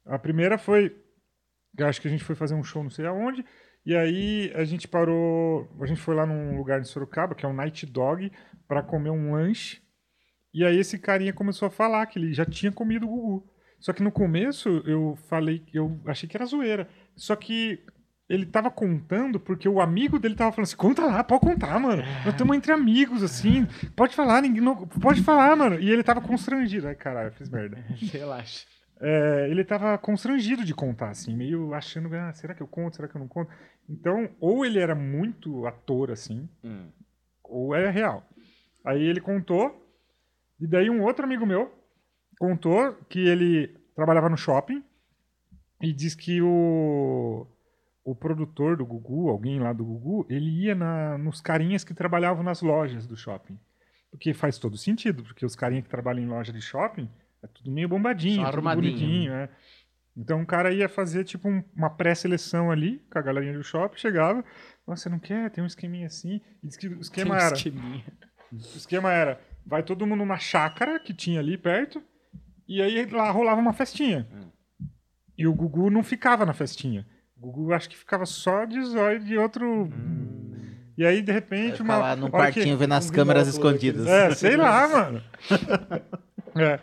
[0.05, 0.95] A primeira foi,
[1.77, 3.43] eu acho que a gente foi fazer um show não sei aonde,
[3.85, 7.49] e aí a gente parou, a gente foi lá num lugar em Sorocaba, que é
[7.49, 8.31] um Night Dog,
[8.67, 9.81] para comer um lanche.
[10.53, 13.49] E aí esse carinha começou a falar que ele já tinha comido o Gugu.
[13.79, 16.89] Só que no começo eu falei, eu achei que era zoeira.
[17.15, 17.83] Só que
[18.29, 22.03] ele tava contando porque o amigo dele tava falando assim: conta lá, pode contar, mano.
[22.23, 23.65] Nós estamos entre amigos, assim.
[23.95, 24.61] Pode falar, ninguém.
[24.61, 25.79] Não, pode falar, mano.
[25.79, 26.87] E ele tava constrangido.
[26.87, 27.83] Ai, caralho, eu fiz merda.
[28.11, 28.67] Relaxa.
[29.01, 33.07] É, ele tava constrangido de contar, assim, meio achando, ah, será que eu conto, será
[33.07, 33.49] que eu não conto?
[33.87, 36.89] Então, ou ele era muito ator, assim, Hum.
[37.43, 38.27] ou é real.
[38.85, 39.85] Aí ele contou,
[40.59, 41.71] e daí um outro amigo meu
[42.37, 44.83] contou que ele trabalhava no shopping
[45.81, 47.47] e diz que o,
[48.03, 52.43] o produtor do Gugu, alguém lá do Gugu, ele ia na, nos carinhas que trabalhavam
[52.43, 53.57] nas lojas do shopping.
[54.11, 57.09] Porque faz todo sentido, porque os carinhas que trabalham em loja de shopping
[57.43, 59.49] é tudo meio bombadinho, Só tudo bonitinho, é.
[60.17, 63.97] Então o cara ia fazer tipo um- uma pré-seleção ali com a galerinha do shopping,
[63.97, 64.43] chegava,
[64.87, 65.49] "Nossa, você não quer?
[65.51, 66.41] Tem um esqueminha assim.
[66.63, 67.55] E diz que o esquema Tem um era.
[67.55, 68.03] esqueminha.
[68.51, 72.01] O esquema era: vai todo mundo numa chácara que tinha ali perto,
[72.67, 74.27] e aí lá rolava uma festinha.
[75.37, 77.05] E o Gugu não ficava na festinha.
[77.37, 79.87] O Gugu acho que ficava só de zóio de outro.
[80.97, 81.97] E aí, de repente, uma.
[81.97, 84.05] lá num hora quartinho que- vendo as câmeras escondidas.
[84.07, 85.23] É, sei lá, mano.
[86.59, 86.79] É.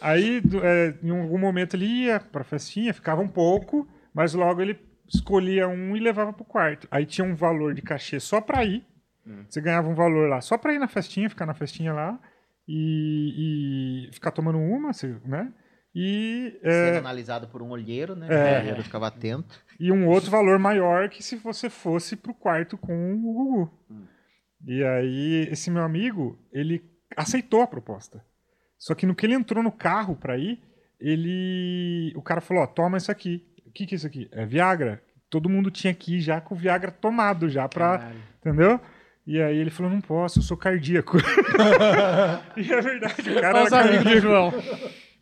[0.00, 4.78] Aí, é, em algum momento ele ia pra festinha, ficava um pouco, mas logo ele
[5.06, 6.86] escolhia um e levava pro quarto.
[6.90, 8.84] Aí tinha um valor de cachê só pra ir.
[9.48, 12.18] Você ganhava um valor lá só pra ir na festinha, ficar na festinha lá
[12.66, 14.90] e, e ficar tomando uma,
[15.24, 15.52] né?
[15.94, 18.26] E, é, Sendo analisado por um olheiro, né?
[18.30, 18.58] É.
[18.58, 19.60] O olheiro ficava atento.
[19.78, 23.70] e um outro valor maior que se você fosse pro quarto com o Gugu.
[24.66, 26.82] E aí, esse meu amigo, ele
[27.16, 28.24] aceitou a proposta.
[28.80, 30.58] Só que no que ele entrou no carro pra ir,
[30.98, 32.12] ele.
[32.16, 33.44] O cara falou: Ó, toma isso aqui.
[33.66, 34.26] O que, que é isso aqui?
[34.32, 35.02] É Viagra.
[35.28, 37.98] Todo mundo tinha ir já com o Viagra tomado, já pra.
[37.98, 38.22] Caralho.
[38.40, 38.80] Entendeu?
[39.26, 41.18] E aí ele falou: Não posso, eu sou cardíaco.
[42.56, 44.20] e é verdade, o cara Olha os amigos do.
[44.20, 44.52] João.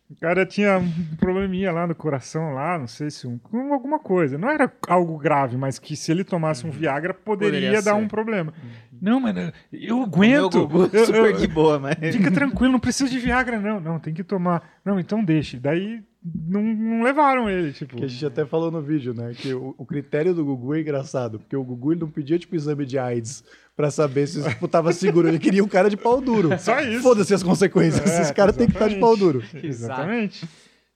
[0.09, 3.99] O cara tinha um probleminha lá no coração, lá, não sei se um, com alguma
[3.99, 4.39] coisa.
[4.39, 8.01] Não era algo grave, mas que se ele tomasse um Viagra poderia, Poderia dar ser.
[8.01, 8.51] um problema.
[8.99, 9.39] Não, mano,
[9.71, 10.67] eu Meu aguento.
[10.67, 11.95] Gugu Eu- super eu- de boa, mas...
[12.15, 13.79] Fica tranquilo, não precisa de Viagra, não.
[13.79, 14.79] Não, tem que tomar.
[14.83, 15.57] Não, então deixe.
[15.59, 17.95] Daí não, não levaram ele, tipo.
[17.95, 19.33] Que a gente até falou no vídeo, né?
[19.35, 22.55] Que o, o critério do Gugu é engraçado, porque o Gugu ele não pedia, tipo,
[22.55, 23.43] exame de AIDS
[23.75, 25.27] pra saber se tipo, tava seguro.
[25.27, 26.57] Ele queria um cara de pau duro.
[26.59, 27.01] Só isso.
[27.01, 28.09] Foda-se as consequências.
[28.09, 29.41] É, Esse cara tem que estar de pau duro.
[29.63, 30.45] Exatamente.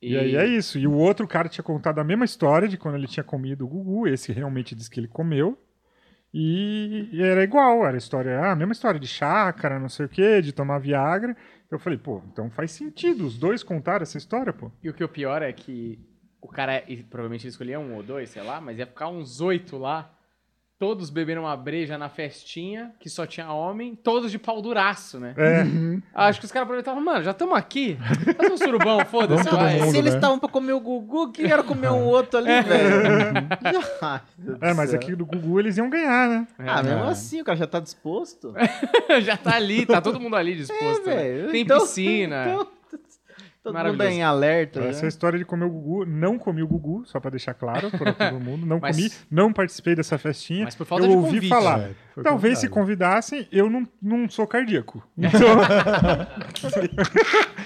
[0.02, 0.12] E...
[0.14, 0.78] E- aí é isso.
[0.78, 3.68] E o outro cara tinha contado a mesma história de quando ele tinha comido o
[3.68, 4.08] Gugu.
[4.08, 5.58] Esse realmente disse que ele comeu.
[6.34, 10.08] E, e era igual, era a história, ah, a mesma história de chácara, não sei
[10.08, 11.38] o quê, de tomar Viagra.
[11.74, 13.26] Eu falei, pô, então faz sentido.
[13.26, 14.72] Os dois contaram essa história, pô.
[14.84, 16.00] E o que é o pior é que
[16.40, 20.14] o cara, provavelmente escolhia um ou dois, sei lá, mas ia ficar uns oito lá,
[20.80, 25.34] todos bebendo uma breja na festinha, que só tinha homem, todos de pau duraço, né?
[25.38, 25.64] É,
[26.14, 27.98] Acho que os caras aproveitavam, mano, já estamos aqui,
[28.36, 29.80] faz um surubão, foda-se, Vamos todo vai.
[29.80, 30.18] mundo, Se eles né?
[30.18, 32.96] estavam pra comer o Gugu, quem era comer um outro ali, velho?
[34.02, 35.00] Ai, meu Deus é, do mas céu.
[35.00, 36.48] aqui do Gugu eles iam ganhar, né?
[36.60, 37.10] Ah, mesmo É.
[37.10, 38.54] assim, o cara já tá disposto.
[39.22, 41.06] já tá ali, tá todo mundo ali disposto.
[41.08, 41.16] né?
[41.16, 41.52] velho.
[41.52, 42.46] Tem Então- piscina.
[42.48, 42.68] então,
[43.64, 44.82] todo mundo é em alerta.
[44.82, 45.08] Essa é a né?
[45.08, 46.06] história de comer o Gugu.
[46.06, 48.66] Não comi o Gugu, só pra deixar claro para todo mundo.
[48.66, 50.66] Não Mas- comi, não participei dessa festinha.
[50.66, 51.50] Mas por falta eu de ouvi convite.
[51.50, 51.80] falar.
[51.80, 55.02] É, foi Talvez se convidassem, eu não, não sou cardíaco.
[55.18, 55.40] Então,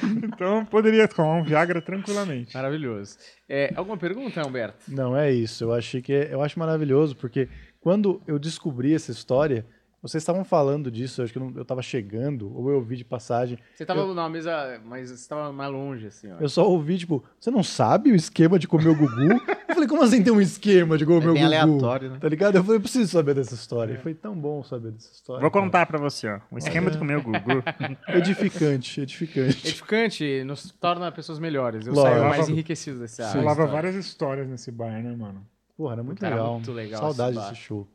[0.24, 2.54] então poderia tomar um Viagra tranquilamente.
[2.56, 3.18] Maravilhoso.
[3.50, 4.86] É, alguma pergunta, Humberto?
[4.88, 5.64] Não, é isso.
[5.64, 7.48] Eu achei que é- eu acho maravilhoso, porque
[7.80, 9.66] quando eu descobri essa história,
[10.08, 12.96] vocês estavam falando disso, eu acho que eu, não- eu tava chegando, ou eu ouvi
[12.98, 13.58] de passagem.
[13.76, 16.38] Você tava numa mesa, mas você tava mais longe, assim, ó.
[16.40, 19.34] Eu só ouvi, tipo, você não sabe o esquema de comer o Gugu?
[19.68, 21.46] eu falei, como assim tem um esquema de comer É o Gugu?
[21.46, 22.18] aleatório, né?
[22.20, 22.56] Tá ligado?
[22.56, 23.94] Eu falei, eu preciso saber dessa história.
[23.94, 25.42] E foi tão bom saber dessa história.
[25.42, 26.40] Vou contar pra você, ó.
[26.52, 27.38] O esquema de comer o Gugu.
[28.08, 29.68] Edificante, edificante.
[29.68, 31.86] Edificante nos torna pessoas melhores.
[31.88, 32.16] Eu Lógico.
[32.18, 33.34] saio mais enriquecido desse ar.
[33.34, 35.46] Falava várias histórias nesse bar, né, mano?
[35.76, 36.54] Porra, era muito Era legal.
[36.54, 37.88] muito legal Saudade desse show.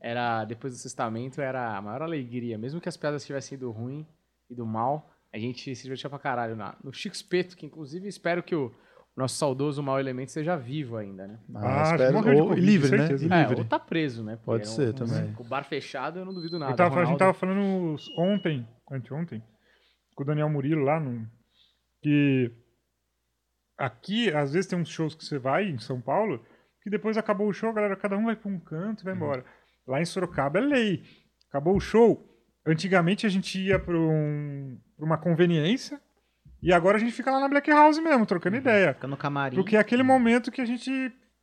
[0.00, 2.56] Era, depois do sextamento, era a maior alegria.
[2.56, 4.06] Mesmo que as piadas tivessem ido ruim
[4.48, 6.54] e do mal, a gente se divertia pra caralho.
[6.56, 8.72] Na, no Chico Espeto, que inclusive espero que o
[9.16, 11.40] nosso saudoso mau elemento seja vivo ainda, né?
[11.56, 12.44] Ah, que espero.
[12.44, 12.98] Ou- livre, né?
[13.08, 13.34] certeza.
[13.34, 13.56] É, livre.
[13.58, 14.36] ou tá preso, né?
[14.36, 15.32] Porque Pode é um- ser um- também.
[15.34, 16.76] Com o bar fechado, eu não duvido nada.
[16.76, 19.42] Tava, a gente tava falando ontem, anteontem,
[20.14, 21.28] com o Daniel Murilo lá, no,
[22.00, 22.52] que
[23.76, 26.44] aqui, às vezes tem uns shows que você vai em São Paulo,
[26.82, 29.14] que depois acabou o show, a galera, cada um vai pra um canto e vai
[29.14, 29.44] embora.
[29.88, 31.02] Lá em Sorocaba é lei.
[31.48, 32.24] Acabou o show.
[32.66, 35.98] Antigamente a gente ia pra, um, uma conveniência
[36.62, 38.92] e agora a gente fica lá na Black House mesmo, trocando ideia.
[38.94, 39.56] Fica no camarim.
[39.56, 40.90] Porque é aquele momento que a gente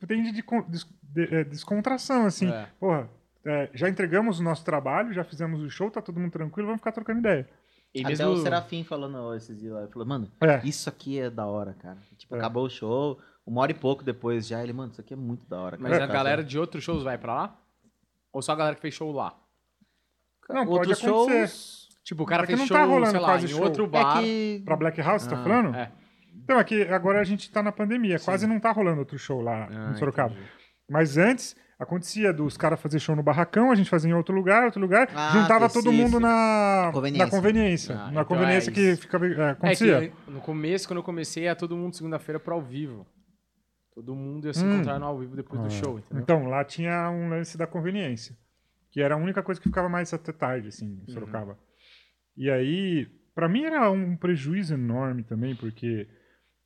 [0.08, 2.52] tem de, de- de- é, descontração, assim.
[2.52, 2.68] É.
[2.80, 3.10] Porra,
[3.44, 6.82] é, já entregamos o nosso trabalho, já fizemos o show, tá todo mundo tranquilo, vamos
[6.82, 7.50] ficar trocando ideia.
[7.94, 8.32] E Até mesmo...
[8.32, 10.60] o Serafim falando esses dias lá, ele falou, mano, É.
[10.68, 11.98] isso aqui é da hora, cara.
[12.18, 12.38] Tipo, É.
[12.38, 13.18] acabou o show,
[13.48, 15.78] uma hora e pouco depois já, ele, mano, isso aqui é muito da hora.
[15.80, 16.04] Mas cara.
[16.04, 17.60] a galera de outros shows vai pra lá?
[18.36, 19.34] Ou só a galera que fez show lá?
[20.50, 21.38] Não, pode Outros acontecer.
[21.48, 21.86] shows...
[22.04, 23.64] Tipo, o cara É que fez não show, tá rolando sei lá, quase em show.
[23.64, 24.20] outro É bar.
[24.22, 24.62] que...
[24.66, 25.76] Pra Black House, você tá Ah, falando?
[25.76, 25.92] É.
[26.44, 29.68] Então, aqui, agora a gente tá na pandemia, quase não tá rolando outro show lá
[29.72, 30.34] Ah, em Sorocaba.
[30.34, 30.48] entendi.
[30.92, 34.66] Mas antes, acontecia dos caras fazer show no barracão, a gente fazia em outro lugar,
[34.66, 36.20] outro lugar, Ah, juntava todo mundo isso.
[36.20, 37.26] na Conveniência.
[37.26, 37.96] na conveniência.
[37.96, 39.02] Ah, na então conveniência é que isso.
[39.02, 40.10] ficava, é, É acontecia.
[40.26, 43.08] que no começo, quando eu comecei, ia todo mundo segunda-feira pro ao vivo.
[43.96, 44.74] Todo mundo ia se Hum.
[44.74, 46.22] encontrar no ao vivo depois do Ah, show, entendeu?
[46.22, 48.36] Então, lá tinha um lance da conveniência,
[48.92, 51.04] que era a única coisa que ficava mais até tarde, assim, Uhum.
[51.08, 51.58] em Sorocaba.
[52.38, 56.08] E aí, pra mim era um prejuízo enorme também, porque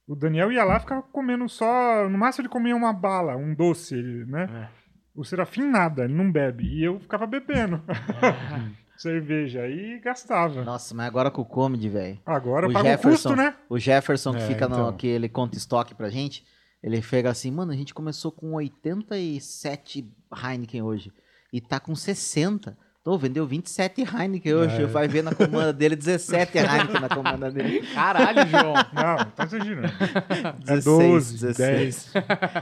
[0.08, 3.54] o Daniel ia lá e ficava comendo só, no máximo ele comia uma bala, um
[3.54, 4.50] doce, ele, né?
[4.76, 4.80] É.
[5.16, 7.80] O Serafim nada, ele não bebe, e eu ficava bebendo
[8.98, 10.64] cerveja e gastava.
[10.64, 12.20] Nossa, mas agora com o comedy, velho.
[12.26, 13.56] Agora O paga o Jefferson, custo, né?
[13.70, 14.76] O Jefferson, que É, fica no.
[14.76, 14.98] então.
[14.98, 16.44] que ele conta estoque pra gente,
[16.82, 21.12] ele pega assim, mano, a gente começou com 87 Heineken hoje.
[21.52, 22.78] E tá com 60.
[23.04, 24.84] Tô, vendeu 27 Heineken hoje.
[24.84, 24.86] É.
[24.86, 27.86] Vai ver na comanda dele 17 Heineken na comanda dele.
[27.94, 28.74] Caralho, João.
[28.94, 29.94] Não, tá exagerando.
[30.68, 32.14] É 16, 12, 16.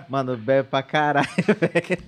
[0.10, 2.04] Mano, bebe pra caralho, velho.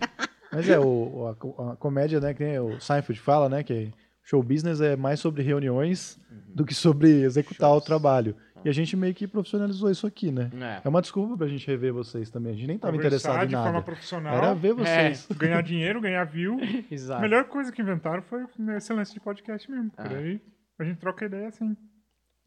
[0.51, 4.41] Mas é, o, a, a comédia, né, que nem o Seinfeld fala, né, que show
[4.41, 6.19] business é mais sobre reuniões
[6.53, 8.35] do que sobre executar o trabalho.
[8.63, 10.49] E a gente meio que profissionalizou isso aqui, né?
[10.53, 10.81] É.
[10.85, 12.53] É uma desculpa pra gente rever vocês também.
[12.53, 13.85] A gente nem tava Conversar interessado em de forma nada.
[13.85, 15.27] profissional, Era ver vocês.
[15.37, 16.57] ganhar dinheiro, ganhar view.
[16.91, 17.19] Exato.
[17.19, 18.45] A melhor coisa que inventaram foi
[18.77, 19.91] esse lance de podcast mesmo.
[19.91, 20.17] Por Ah.
[20.17, 20.41] aí
[20.79, 21.75] a gente troca ideia assim.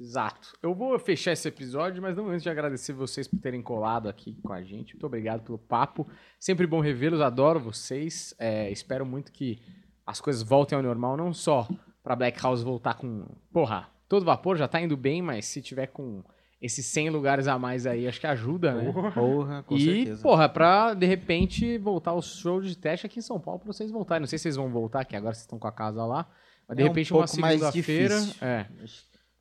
[0.01, 0.53] Exato.
[0.63, 4.35] Eu vou fechar esse episódio, mas não antes de agradecer vocês por terem colado aqui
[4.43, 4.95] com a gente.
[4.95, 6.09] Muito obrigado pelo papo.
[6.41, 8.35] Sempre bom revê-los, adoro vocês.
[8.39, 9.61] É, espero muito que
[10.05, 11.69] as coisas voltem ao normal, não só
[12.03, 13.27] pra Black House voltar com.
[13.53, 16.23] Porra, todo vapor já tá indo bem, mas se tiver com
[16.61, 18.93] esses 100 lugares a mais aí, acho que ajuda, né?
[19.15, 20.23] Porra, com e, certeza.
[20.23, 23.91] porra, pra de repente voltar os shows de teste aqui em São Paulo pra vocês
[23.91, 24.21] voltarem.
[24.21, 26.27] Não sei se vocês vão voltar, que agora vocês estão com a casa lá.
[26.69, 28.15] Mas de É um repente uma pouco mais segunda-feira.
[28.43, 28.67] É.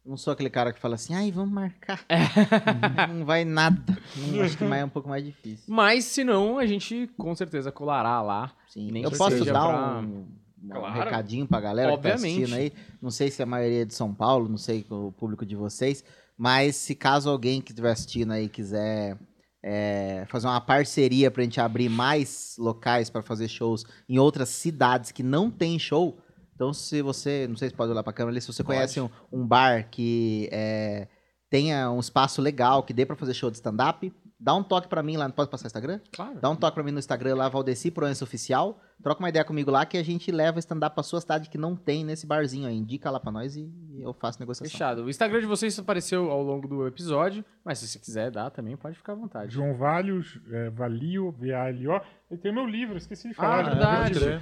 [0.05, 1.99] Não sou aquele cara que fala assim, ai, vamos marcar.
[2.07, 2.17] É.
[3.13, 3.97] não vai nada.
[4.15, 5.65] Não, acho que mais é um pouco mais difícil.
[5.67, 8.51] Mas se não, a gente com certeza colará lá.
[8.69, 8.89] Sim.
[8.89, 10.25] Nem Eu posso dar pra- um,
[10.63, 10.99] um Claro.
[11.03, 12.43] recadinho pra galera que tá Obviamente.
[12.43, 12.71] assistindo aí.
[13.01, 16.03] Não sei se a maioria é de São Paulo, não sei o público de vocês,
[16.37, 19.17] mas se caso alguém que estiver assistindo aí quiser
[19.63, 25.11] é, fazer uma parceria pra gente abrir mais locais pra fazer shows em outras cidades
[25.11, 26.17] que não tem show,
[26.55, 29.09] então se você, não sei se pode olhar pra câmera ali, se você conhece um,
[29.31, 31.07] um bar que é,
[31.49, 34.11] tenha um espaço legal, que dê pra fazer show de stand-up,
[34.41, 35.99] dá um toque pra mim lá, pode passar o Instagram?
[36.11, 36.39] Claro.
[36.41, 38.81] Dá um toque pra mim no Instagram lá, Valdeci Proença Oficial.
[39.01, 41.75] Troca uma ideia comigo lá que a gente leva stand-up pra sua cidade que não
[41.75, 42.75] tem nesse barzinho aí.
[42.75, 44.71] Indica lá pra nós e eu faço negociação.
[44.71, 45.03] Fechado.
[45.03, 48.75] O Instagram de vocês apareceu ao longo do episódio, mas se você quiser dar também,
[48.75, 49.53] pode ficar à vontade.
[49.53, 52.01] João Valho, é, Valio, V-A-L-O.
[52.31, 53.59] E tem o meu livro, esqueci de falar.
[53.59, 54.41] Ah, verdade.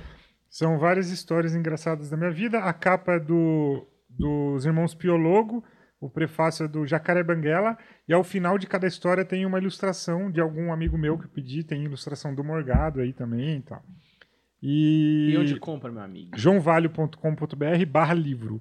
[0.49, 2.59] São várias histórias engraçadas da minha vida.
[2.59, 5.63] A capa é do, dos irmãos Piologo,
[6.01, 7.77] o prefácio é do Jacaré Banguela,
[8.09, 11.29] e ao final de cada história tem uma ilustração de algum amigo meu que eu
[11.29, 13.83] pedi, tem ilustração do Morgado aí também e tal.
[14.61, 16.31] E, E onde compra, meu amigo?
[16.35, 18.59] joãovalho.com.br barra livro.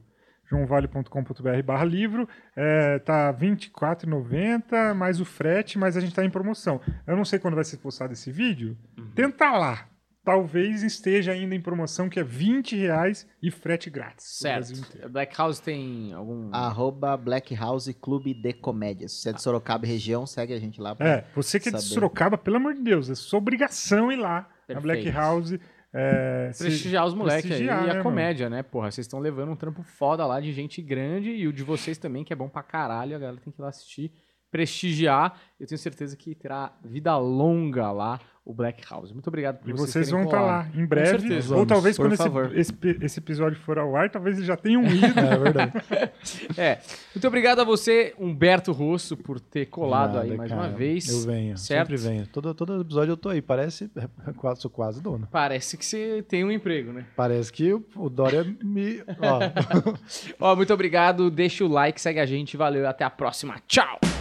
[0.51, 2.29] joãovalho.com.br barra livro.
[2.55, 6.81] É, tá R$ 24,90 mais o frete, mas a gente tá em promoção.
[7.07, 8.77] Eu não sei quando vai ser postado esse vídeo.
[8.99, 9.11] Uhum.
[9.15, 9.89] Tenta lá.
[10.29, 14.27] Talvez esteja ainda em promoção, que é 20 reais e frete grátis.
[14.27, 15.09] Certo.
[15.09, 16.51] Black House tem algum.
[16.53, 19.23] Arroba Black House Clube de Comédias.
[19.23, 20.95] Se é de Sorocaba e região, segue a gente lá.
[21.01, 21.95] É, você que é de Saber.
[21.95, 24.83] Sorocaba, pelo amor de Deus, é sua obrigação ir lá na Perfeito.
[24.83, 25.55] Black House.
[25.95, 28.03] é, Prestigiar os moleques aí e né, a mano?
[28.03, 28.63] comédia, né?
[28.63, 31.97] Porra, vocês estão levando um trampo foda lá de gente grande e o de vocês
[31.97, 33.17] também, que é bom pra caralho.
[33.17, 34.13] A galera tem que ir lá assistir,
[34.51, 35.41] prestigiar.
[35.59, 39.12] Eu tenho certeza que terá vida longa lá o Black House.
[39.12, 40.75] Muito obrigado por E vocês vocês vão estar colado.
[40.75, 41.19] lá em breve.
[41.20, 41.49] certeza.
[41.51, 42.59] Ou Vamos, talvez por quando esse, favor.
[42.59, 42.73] esse,
[43.03, 44.99] esse episódio for ao ar, talvez eles já tenham ido.
[45.20, 45.73] É verdade.
[46.57, 46.79] É.
[47.15, 50.62] Muito obrigado a você, Humberto Rosso, por ter colado Nada, aí mais cara.
[50.62, 51.09] uma vez.
[51.09, 51.89] Eu venho, certo?
[51.91, 52.27] sempre venho.
[52.27, 53.43] Todo, todo episódio eu tô aí.
[53.43, 53.91] Parece.
[54.37, 55.29] Quase, sou quase dono.
[55.31, 57.05] Parece que você tem um emprego, né?
[57.15, 59.03] Parece que o, o Dória me.
[59.20, 59.41] Ó,
[60.53, 61.31] Ó, muito obrigado.
[61.31, 62.57] Deixa o like, segue a gente.
[62.57, 63.57] Valeu até a próxima.
[63.66, 64.18] Tchau!